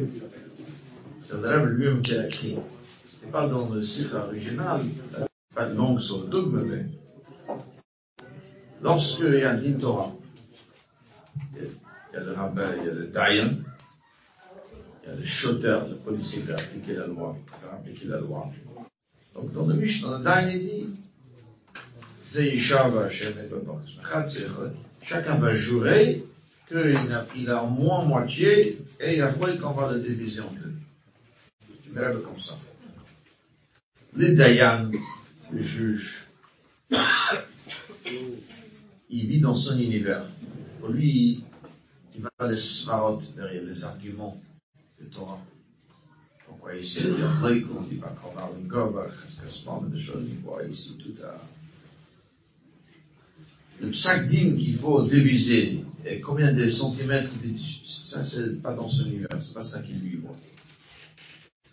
c'est 1.19 1.41
le 1.41 1.47
Rebbe 1.47 1.69
lui-même 1.69 2.01
qui 2.01 2.13
a 2.13 2.27
écrit. 2.27 2.57
C'était 3.09 3.31
pas 3.31 3.47
dans 3.47 3.69
le 3.69 3.81
Sikh 3.81 4.13
original, 4.13 4.81
pas 5.55 5.67
de 5.67 5.75
langue 5.75 5.99
sur 5.99 6.21
le 6.21 6.27
dogma, 6.27 6.61
mais 6.63 6.85
lorsqu'il 8.81 9.33
y 9.35 9.43
a 9.43 9.51
un 9.51 9.57
din 9.57 9.73
Torah, 9.73 10.11
il 11.55 11.67
y 12.13 12.17
a 12.17 12.23
le 12.23 12.33
rabbin, 12.33 12.75
il 12.79 12.85
y 12.85 12.89
a 12.89 12.93
le 12.93 13.07
dayan, 13.07 13.55
yani 15.07 15.25
şoför, 15.25 15.81
polisi 16.05 16.39
ile 16.39 16.53
appliquer 16.53 16.95
la 16.95 17.07
loi, 17.07 17.29
hein, 17.29 17.37
faire 17.61 17.73
appliquer 17.73 18.09
la 18.09 18.19
loi. 18.19 18.53
Donc 19.35 19.53
dans 19.53 19.67
le 19.69 19.75
Mishnah, 19.75 20.23
Dain 20.23 20.59
dit, 20.59 20.87
Chacun 25.01 25.35
va 25.35 25.53
jurer 25.53 26.23
qu'il 26.67 27.11
a, 27.11 27.27
il 27.35 27.49
a 27.49 27.63
au 27.63 27.67
moins 27.67 28.05
moitié 28.05 28.77
et 28.99 29.17
Yahweh 29.17 29.57
qu'on 29.57 29.71
va 29.71 29.91
le 29.91 29.99
diviser 29.99 30.39
en 30.39 30.51
deux. 30.51 30.73
Tu 31.83 31.89
verras 31.91 32.13
comme 32.13 32.39
ça. 32.39 32.57
Les 34.15 34.33
Dayan, 34.33 34.91
le 35.51 35.61
juge, 35.61 36.27
il 39.09 39.27
vit 39.27 39.41
dans 39.41 39.55
son 39.55 39.77
univers. 39.77 40.23
Pour 40.79 40.89
lui, 40.89 41.43
il 42.15 42.21
va 42.21 42.47
les 42.47 42.57
svarot 42.57 43.21
derrière 43.35 43.63
les 43.63 43.83
arguments 43.83 44.39
de 45.01 45.07
Torah. 45.13 45.41
Pourquoi 46.47 46.75
ici, 46.75 46.99
il 47.03 47.19
y 47.19 47.23
a 47.23 47.27
vrai 47.27 47.61
qu'on 47.61 47.81
dit 47.83 47.95
pas 47.95 48.13
choses, 49.97 50.23
il 50.27 50.39
voit 50.39 50.63
ici 50.63 50.97
tout 50.99 51.15
à, 51.23 51.41
le 53.81 53.89
psaque 53.89 54.27
qu'il 54.29 54.75
faut 54.75 55.03
diviser, 55.03 55.83
et 56.05 56.19
combien 56.19 56.53
de 56.53 56.67
centimètres, 56.67 57.31
ça 57.83 58.23
c'est 58.23 58.61
pas 58.61 58.73
dans 58.73 58.87
son 58.87 59.05
univers, 59.05 59.29
c'est 59.39 59.53
pas 59.53 59.63
ça 59.63 59.81
qu'il 59.81 59.99
lui 59.99 60.17
voit. 60.17 60.35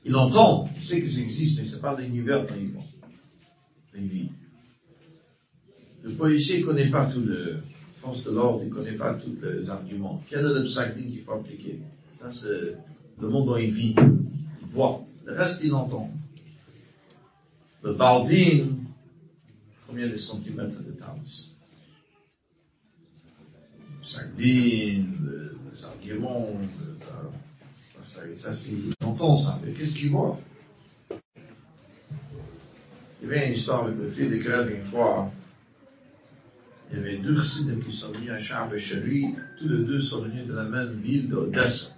Il 0.05 0.15
entend, 0.17 0.71
il 0.75 0.83
sait 0.83 1.01
que 1.01 1.09
ça 1.09 1.21
existe, 1.21 1.59
mais 1.59 1.67
c'est 1.67 1.81
pas 1.81 1.99
l'univers 1.99 2.47
dans 2.47 2.55
il 2.55 2.69
voit. 2.69 2.85
Il 3.97 4.07
vit. 4.07 4.29
Le 6.05 6.13
policier 6.13 6.63
connaît 6.63 6.89
pas 6.89 7.07
tout 7.07 7.21
le, 7.21 7.59
force 8.01 8.23
de 8.23 8.31
l'ordre, 8.31 8.63
il 8.65 8.71
connaît 8.71 8.93
pas 8.93 9.15
tous 9.15 9.37
les 9.43 9.69
arguments. 9.69 10.23
Quel 10.31 10.41
est 10.41 10.55
le 10.55 10.65
psaque 10.65 10.97
qu'il 10.97 11.23
faut 11.25 11.33
appliquer? 11.33 11.81
Ça 12.19 12.31
c'est 12.31 12.77
le 13.21 13.29
monde 13.29 13.47
dont 13.47 13.57
il 13.57 13.71
vit. 13.71 13.95
Voit. 14.73 15.05
Le 15.25 15.35
reste, 15.35 15.61
il 15.63 15.75
entend. 15.75 16.11
Le 17.83 17.95
baldin, 17.95 18.67
combien 19.87 20.09
de 20.09 20.17
centimètres 20.17 20.83
de 20.83 20.93
taille 20.93 21.49
sardines, 24.09 25.17
des 25.71 25.85
arguments, 25.85 26.49
ça, 28.03 28.23
ça 28.35 28.53
c'est, 28.53 28.73
entend 29.05 29.35
ça, 29.35 29.61
mais 29.65 29.73
qu'est-ce 29.73 29.95
qu'il 29.95 30.11
voit? 30.11 30.41
Il 33.21 33.29
y 33.29 33.33
avait 33.33 33.49
une 33.49 33.55
histoire 33.55 33.85
avec 33.85 33.99
le 33.99 34.09
fils 34.09 34.31
de 34.31 34.37
Grève 34.37 34.73
une 34.75 34.83
fois, 34.83 35.31
il 36.91 36.97
y 36.97 37.01
avait 37.01 37.19
deux 37.19 37.37
chassidim 37.37 37.81
qui 37.81 37.93
sont 37.95 38.11
venus 38.13 38.31
à 38.31 38.41
Charles 38.41 38.79
chez 38.79 39.01
lui, 39.01 39.35
tous 39.59 39.69
les 39.69 39.85
deux 39.85 40.01
sont 40.01 40.23
venus 40.23 40.47
de 40.47 40.55
la 40.55 40.65
même 40.65 41.01
ville 41.01 41.29
d'Odessa. 41.29 41.98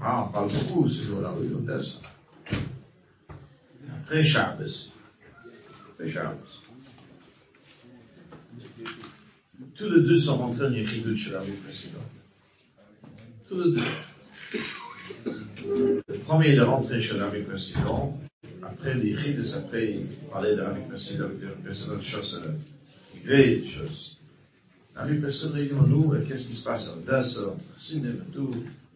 Ah, 0.00 0.26
on 0.26 0.32
parle 0.32 0.50
beaucoup 0.52 0.88
ce 0.88 1.02
jour-là, 1.02 1.34
oui, 1.38 1.48
d'Odessa. 1.48 2.00
Après 4.00 4.22
Shabbos. 4.24 4.90
Après 5.90 6.08
Shabbos. 6.10 6.62
Tous 9.76 9.88
les 9.88 10.02
deux 10.02 10.18
sont 10.18 10.38
rentrés 10.38 10.66
en 10.66 10.72
Yechidut 10.72 11.16
chez 11.16 11.30
l'armée 11.30 11.52
précédente. 11.64 12.02
Tous 13.48 13.58
les 13.60 13.72
deux. 13.76 13.82
Le 16.08 16.18
premier, 16.24 16.50
il 16.50 16.58
est 16.58 16.62
rentré 16.62 17.00
chez 17.00 17.16
l'armée 17.16 17.42
précédent. 17.42 18.18
Après 18.62 18.94
l'Yechidus, 18.94 19.54
après, 19.56 19.92
il 19.92 20.06
parlait 20.30 20.56
de 20.56 20.60
l'armée 20.60 20.84
précédente, 20.88 21.38
de 21.38 21.48
précédente 21.64 22.02
chose 22.02 22.40
privées, 23.10 23.58
des 23.58 23.66
choses. 23.66 24.18
L'armée 24.94 25.18
précédente, 25.18 25.56
il 25.58 25.68
dit, 25.68 25.74
nous, 25.74 26.14
qu'est-ce 26.26 26.46
qui 26.46 26.54
se 26.54 26.64
passe? 26.64 26.88
À 26.88 26.92
Odessa, 26.96 27.48
entre 27.48 27.80
Sinem 27.80 28.24
et 28.28 28.32
tout. 28.32 28.50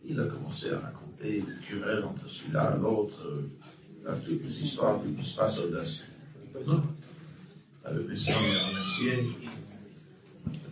Il 0.09 0.21
a 0.21 0.25
commencé 0.25 0.71
à 0.71 0.79
raconter 0.79 1.41
des 1.41 1.67
querelles 1.69 2.05
entre 2.05 2.29
celui-là, 2.31 2.79
l'autre, 2.81 3.25
euh, 3.27 4.13
toutes 4.25 4.45
les 4.45 4.63
histoires, 4.63 5.01
tout 5.01 5.09
ce 5.19 5.23
qui 5.23 5.31
se 5.31 5.37
passe. 5.37 5.59
Non. 6.67 6.83
Le 7.93 8.03
président 8.03 8.33
l'a 8.33 8.69
remercié. 8.69 9.29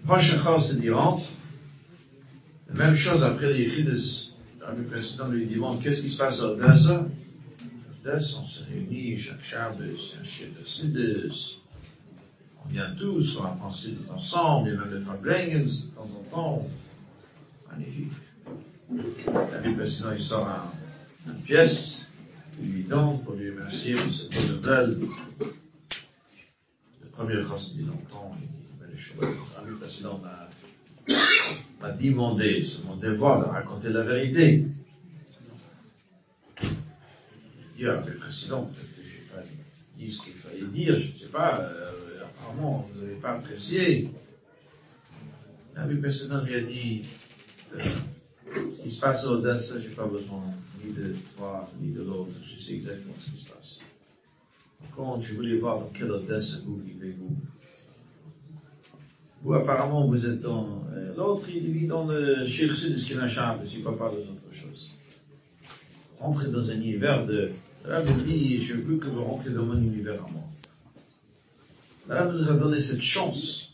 Prochain 0.05 0.61
c'est 0.61 0.81
d'Iran. 0.81 1.23
La 2.69 2.75
même 2.75 2.95
chose 2.95 3.23
après 3.23 3.53
les 3.53 3.61
Yechidus. 3.65 4.35
Le 4.77 4.85
président 4.85 5.29
lui 5.29 5.47
demande 5.47 5.83
qu'est-ce 5.83 6.03
qui 6.03 6.11
se 6.11 6.19
passe? 6.19 6.41
À 6.41 6.51
Odessa. 6.51 7.07
Odessa, 8.05 8.39
on 8.39 8.45
se 8.45 8.63
réunit 8.65 9.19
chaque 9.19 9.43
Shabbos, 9.43 10.15
un 10.21 10.25
chef 10.25 10.49
de 10.61 10.65
Sidus. 10.65 11.61
On 12.65 12.69
vient 12.69 12.95
tous, 12.99 13.39
on 13.39 13.45
apprend 13.45 13.71
tout 13.71 14.13
ensemble, 14.13 14.71
il 14.71 14.77
a 14.77 14.85
même 14.85 15.03
Fabrengens 15.03 15.87
de 15.87 15.95
temps 15.95 16.09
en 16.09 16.23
temps. 16.31 16.69
Magnifique. 17.71 18.13
Le 18.91 19.75
président, 19.75 20.13
il 20.13 20.21
sort 20.23 20.47
un, 20.47 20.71
une 21.27 21.41
pièce, 21.41 22.03
il 22.61 22.73
lui 22.73 22.83
donne 22.85 23.21
pour 23.23 23.35
lui 23.35 23.51
remercier 23.51 23.95
pour 23.95 24.13
cette 24.13 24.35
bonne 24.35 24.57
nouvelle. 24.57 24.99
Le 27.03 27.09
premier 27.11 27.43
chassid, 27.43 27.81
il 27.81 27.91
entend, 27.91 28.37
le 29.67 29.75
président 29.77 30.21
m'a 31.81 31.91
demandé, 31.93 32.65
c'est 32.65 32.85
mon 32.85 32.97
devoir 32.97 33.41
de 33.41 33.45
raconter 33.45 33.91
la 33.91 34.03
vérité. 34.03 34.67
Il 36.63 36.71
dit 37.77 37.87
à 37.87 38.01
le 38.01 38.17
président, 38.17 38.63
peut-être 38.65 38.97
que 38.97 39.03
je 39.03 39.15
n'ai 39.17 39.29
pas 39.33 39.43
dit 39.99 40.13
ce 40.13 40.23
qu'il 40.23 40.35
fallait 40.35 40.63
dire, 40.73 40.99
je 40.99 41.13
ne 41.13 41.19
sais 41.19 41.27
pas, 41.27 41.61
euh, 41.61 41.93
apparemment 42.45 42.89
vous 42.93 43.01
n'avez 43.01 43.15
pas 43.17 43.33
apprécié. 43.33 44.11
Le 45.77 46.01
président 46.01 46.43
lui 46.43 46.55
a 46.55 46.61
dit, 46.61 47.03
euh, 47.75 47.79
ce 48.71 48.83
qui 48.83 48.91
se 48.91 49.01
passe 49.01 49.25
à 49.25 49.31
Odessa, 49.31 49.79
je 49.79 49.89
n'ai 49.89 49.95
pas 49.95 50.07
besoin 50.07 50.43
ni 50.85 50.93
de 50.93 51.17
toi, 51.37 51.69
ni 51.81 51.91
de 51.91 52.03
l'autre, 52.03 52.33
je 52.43 52.57
sais 52.57 52.75
exactement 52.75 53.15
ce 53.19 53.31
qui 53.31 53.45
se 53.45 53.49
passe. 53.49 53.79
Contre, 54.95 55.23
je 55.23 55.35
voulais 55.35 55.59
voir 55.59 55.81
dans 55.81 55.89
quelle 55.89 56.11
Odessa 56.13 56.59
vous 56.65 56.77
vivez-vous. 56.77 57.37
Vous, 59.43 59.55
apparemment, 59.55 60.07
vous 60.07 60.25
êtes 60.27 60.41
dans... 60.41 60.85
Euh, 60.95 61.15
l'autre, 61.17 61.49
il 61.49 61.71
vit 61.73 61.87
dans 61.87 62.07
le 62.07 62.47
chercher 62.47 62.91
de 62.91 62.95
parce 62.95 63.69
qu'il 63.69 63.81
ne 63.81 63.91
pas 63.91 64.11
des 64.11 64.23
autres 64.23 64.53
choses. 64.53 64.91
Rentrer 66.19 66.51
dans 66.51 66.71
un 66.71 66.77
univers 66.77 67.27
de... 67.27 67.51
Là, 67.87 68.01
vous 68.01 68.21
dit, 68.23 68.59
je 68.59 68.75
veux 68.75 68.97
que 68.97 69.09
vous 69.09 69.23
rentrez 69.25 69.51
dans 69.51 69.65
mon 69.65 69.77
univers 69.77 70.25
à 70.25 70.31
moi. 70.31 70.45
Là, 72.09 72.31
nous 72.31 72.49
a 72.51 72.55
donné 72.55 72.81
cette 72.81 73.01
chance, 73.01 73.73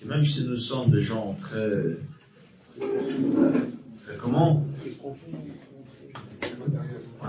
que 0.00 0.06
même 0.06 0.24
si 0.24 0.44
nous 0.44 0.56
sommes 0.56 0.90
des 0.90 1.02
gens 1.02 1.36
très... 1.40 1.70
très 2.80 4.16
comment 4.18 4.64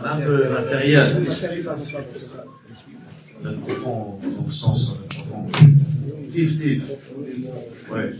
un 0.04 0.22
peu 0.22 0.50
matériel. 0.50 1.26
Le 3.42 3.56
profond, 3.56 4.20
dans 4.22 4.46
le 4.46 4.52
sens 4.52 4.94
profond. 5.10 5.50
Tif, 6.30 6.58
tif. 6.60 6.92
Ouais. 7.92 8.14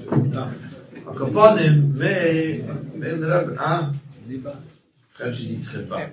Akaponim, 1.10 1.94
mais, 1.96 2.64
mais 2.96 3.12
hein? 3.60 3.92
Frère, 5.12 5.32
je 5.32 5.46
dis 5.46 5.60
très 5.60 5.84
pas. 5.84 6.08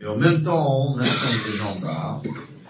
Et 0.00 0.06
en 0.06 0.16
même 0.16 0.42
temps, 0.42 0.94
même 0.96 1.06
si 1.06 1.24
on 1.26 1.32
est 1.32 1.50
des 1.50 1.56
gens 1.56 1.80
d'art, 1.80 2.22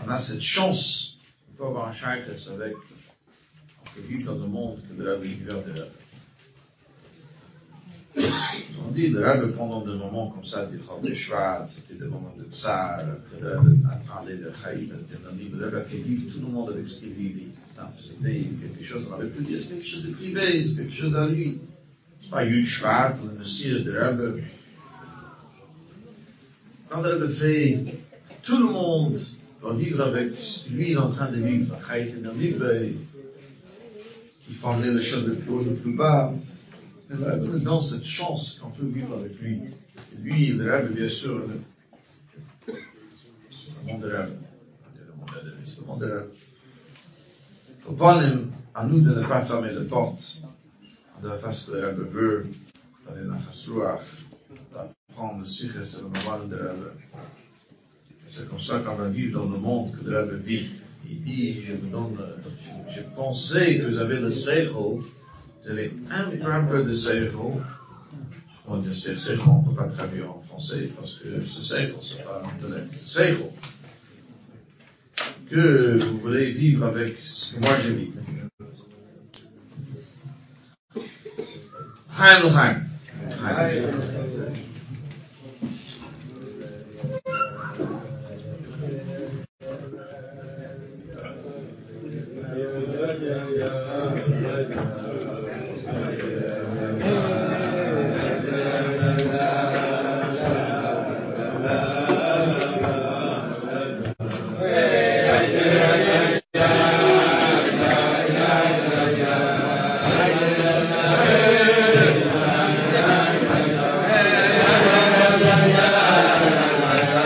on 0.05 0.09
a 0.09 0.18
cette 0.18 0.41
chance, 0.41 1.18
on 1.51 1.57
peut 1.57 1.66
avoir 1.68 1.89
un 1.89 1.93
chakras 1.93 2.51
avec, 2.55 2.74
on 2.74 3.91
peut 3.95 4.07
vivre 4.09 4.33
dans 4.33 4.41
le 4.41 4.49
monde 4.49 4.79
que 4.89 5.03
de 5.03 5.22
l'univers 5.22 5.62
de 5.64 5.72
Rebbe. 5.72 5.91
On 8.87 8.93
dit, 8.93 9.09
le 9.09 9.29
Rebbe, 9.29 9.53
pendant 9.57 9.85
des 9.85 9.95
moments 9.95 10.31
comme 10.31 10.45
ça, 10.45 10.66
du 10.66 10.79
Chol 10.79 11.03
de 11.03 11.12
Shvat, 11.12 11.66
c'était 11.68 11.95
des 11.95 12.09
moments 12.09 12.35
de 12.39 12.45
Tsar, 12.45 13.01
le 13.41 13.59
Rebbe 13.59 13.85
a 13.91 13.97
parlé 14.09 14.37
de 14.37 14.51
Chaïm, 14.62 14.91
le 14.91 15.64
Rebbe 15.64 15.74
a 15.74 15.83
fait 15.83 15.99
vivre 15.99 16.33
tout 16.33 16.41
le 16.41 16.47
monde 16.47 16.70
avec 16.70 16.87
ce 16.87 17.01
qu'il. 17.01 17.11
C'était 18.01 18.49
quelque 18.61 18.85
chose, 18.85 19.07
on 19.11 19.14
avait 19.14 19.29
pu 19.29 19.43
dire, 19.43 19.59
c'est 19.61 19.68
quelque 19.68 19.87
chose 19.87 20.05
de 20.05 20.12
privé, 20.12 20.66
c'est 20.66 20.77
quelque 20.77 20.95
chose 20.95 21.14
à 21.14 21.27
lui. 21.27 21.59
C'est 22.20 22.31
pas 22.31 22.45
Yud 22.45 22.64
Shvat, 22.64 23.14
le 23.24 23.39
Messias 23.39 23.81
de 23.81 23.93
Rebbe. 23.93 24.41
Quand 26.89 27.03
le 27.03 27.14
Rebbe 27.14 27.28
fait, 27.28 27.84
tout 28.43 28.59
le 28.59 28.72
monde 28.72 29.18
doit 29.61 29.74
vivre 29.74 30.03
avec 30.03 30.32
lui, 30.70 30.91
il 30.91 30.93
est 30.93 30.97
en 30.97 31.11
train 31.11 31.30
de 31.30 31.41
vivre, 31.41 31.76
Chaïm, 31.87 32.30
qui 34.47 34.53
formait 34.53 34.93
les 34.93 35.03
choses 35.03 35.24
de 35.24 35.34
plus 35.34 35.51
haut, 35.51 35.64
de 35.64 35.74
plus 35.74 35.97
bas. 35.97 36.32
Mais 37.09 37.16
là, 37.24 37.37
donne 37.37 37.82
cette 37.82 38.05
chance 38.05 38.61
qu'on 38.61 38.70
peut 38.70 38.87
vivre 38.87 39.16
avec 39.18 39.39
lui. 39.41 39.61
Et 40.12 40.22
lui, 40.22 40.49
le 40.49 40.70
rêve, 40.70 40.93
bien 40.93 41.09
sûr, 41.09 41.39
le, 41.39 41.61
le 42.68 43.93
monde 43.93 44.03
de 44.03 44.09
rêve. 44.09 44.32
Le 45.80 45.87
monde 45.87 46.01
de 46.01 46.07
rêve. 46.07 46.26
Faut 47.80 47.93
pas 47.93 48.20
à 48.74 48.84
nous 48.84 49.01
de 49.01 49.14
ne 49.14 49.26
pas 49.26 49.45
fermer 49.45 49.72
les 49.72 49.87
portes 49.87 50.43
de 51.22 51.28
la 51.28 51.39
façon 51.39 51.72
que 51.72 51.76
le 51.76 51.87
rêve 51.87 52.01
veut, 52.11 52.47
dans 53.07 53.41
chasrouach, 53.47 54.01
d'apprendre 54.77 55.41
le 55.41 55.45
sikh 55.45 55.70
et 55.70 56.01
le 56.01 56.09
maman 56.09 56.47
de 56.47 56.57
rêve. 56.57 56.93
C'est 58.29 58.49
comme 58.49 58.61
ça 58.61 58.81
qu'on 58.81 58.97
va 58.97 59.09
vivre 59.09 59.41
dans 59.41 59.51
le 59.51 59.59
monde 59.59 59.93
que 59.93 60.09
le 60.09 60.18
rêve 60.18 60.35
vit. 60.45 60.70
Il 61.09 61.22
dit, 61.22 61.62
je 61.62 61.74
vous 61.74 61.89
donne, 61.89 62.18
je, 62.89 63.01
pensais 63.14 63.79
que 63.79 63.87
vous 63.87 63.99
avez 63.99 64.18
le 64.18 64.31
seichel, 64.31 64.70
vous 64.70 65.05
avez 65.68 65.93
un 66.11 66.24
peu, 66.31 66.51
un 66.51 66.85
de 66.85 66.93
seichel. 66.93 67.31
On 68.68 68.83
c'est 68.83 69.12
ne 69.12 69.68
peut 69.68 69.77
pas 69.77 69.87
traduire 69.87 70.31
en 70.31 70.41
français 70.41 70.91
parce 70.99 71.18
que 71.18 71.41
ce 71.41 71.62
seichel, 71.62 71.95
c'est 72.03 72.24
pas 72.24 72.43
intellect, 72.45 72.91
c'est 72.95 73.07
seichel. 73.07 73.51
que 75.49 76.05
vous 76.05 76.18
voulez 76.18 76.51
vivre 76.51 76.87
avec 76.87 77.16
ce 77.18 77.55
que 77.55 77.61
moi 77.61 77.70
j'ai 77.81 77.91
vécu. 77.91 78.18
Chaim 82.11 82.43
l'chaim. 82.43 82.81
Chaim. 83.31 84.16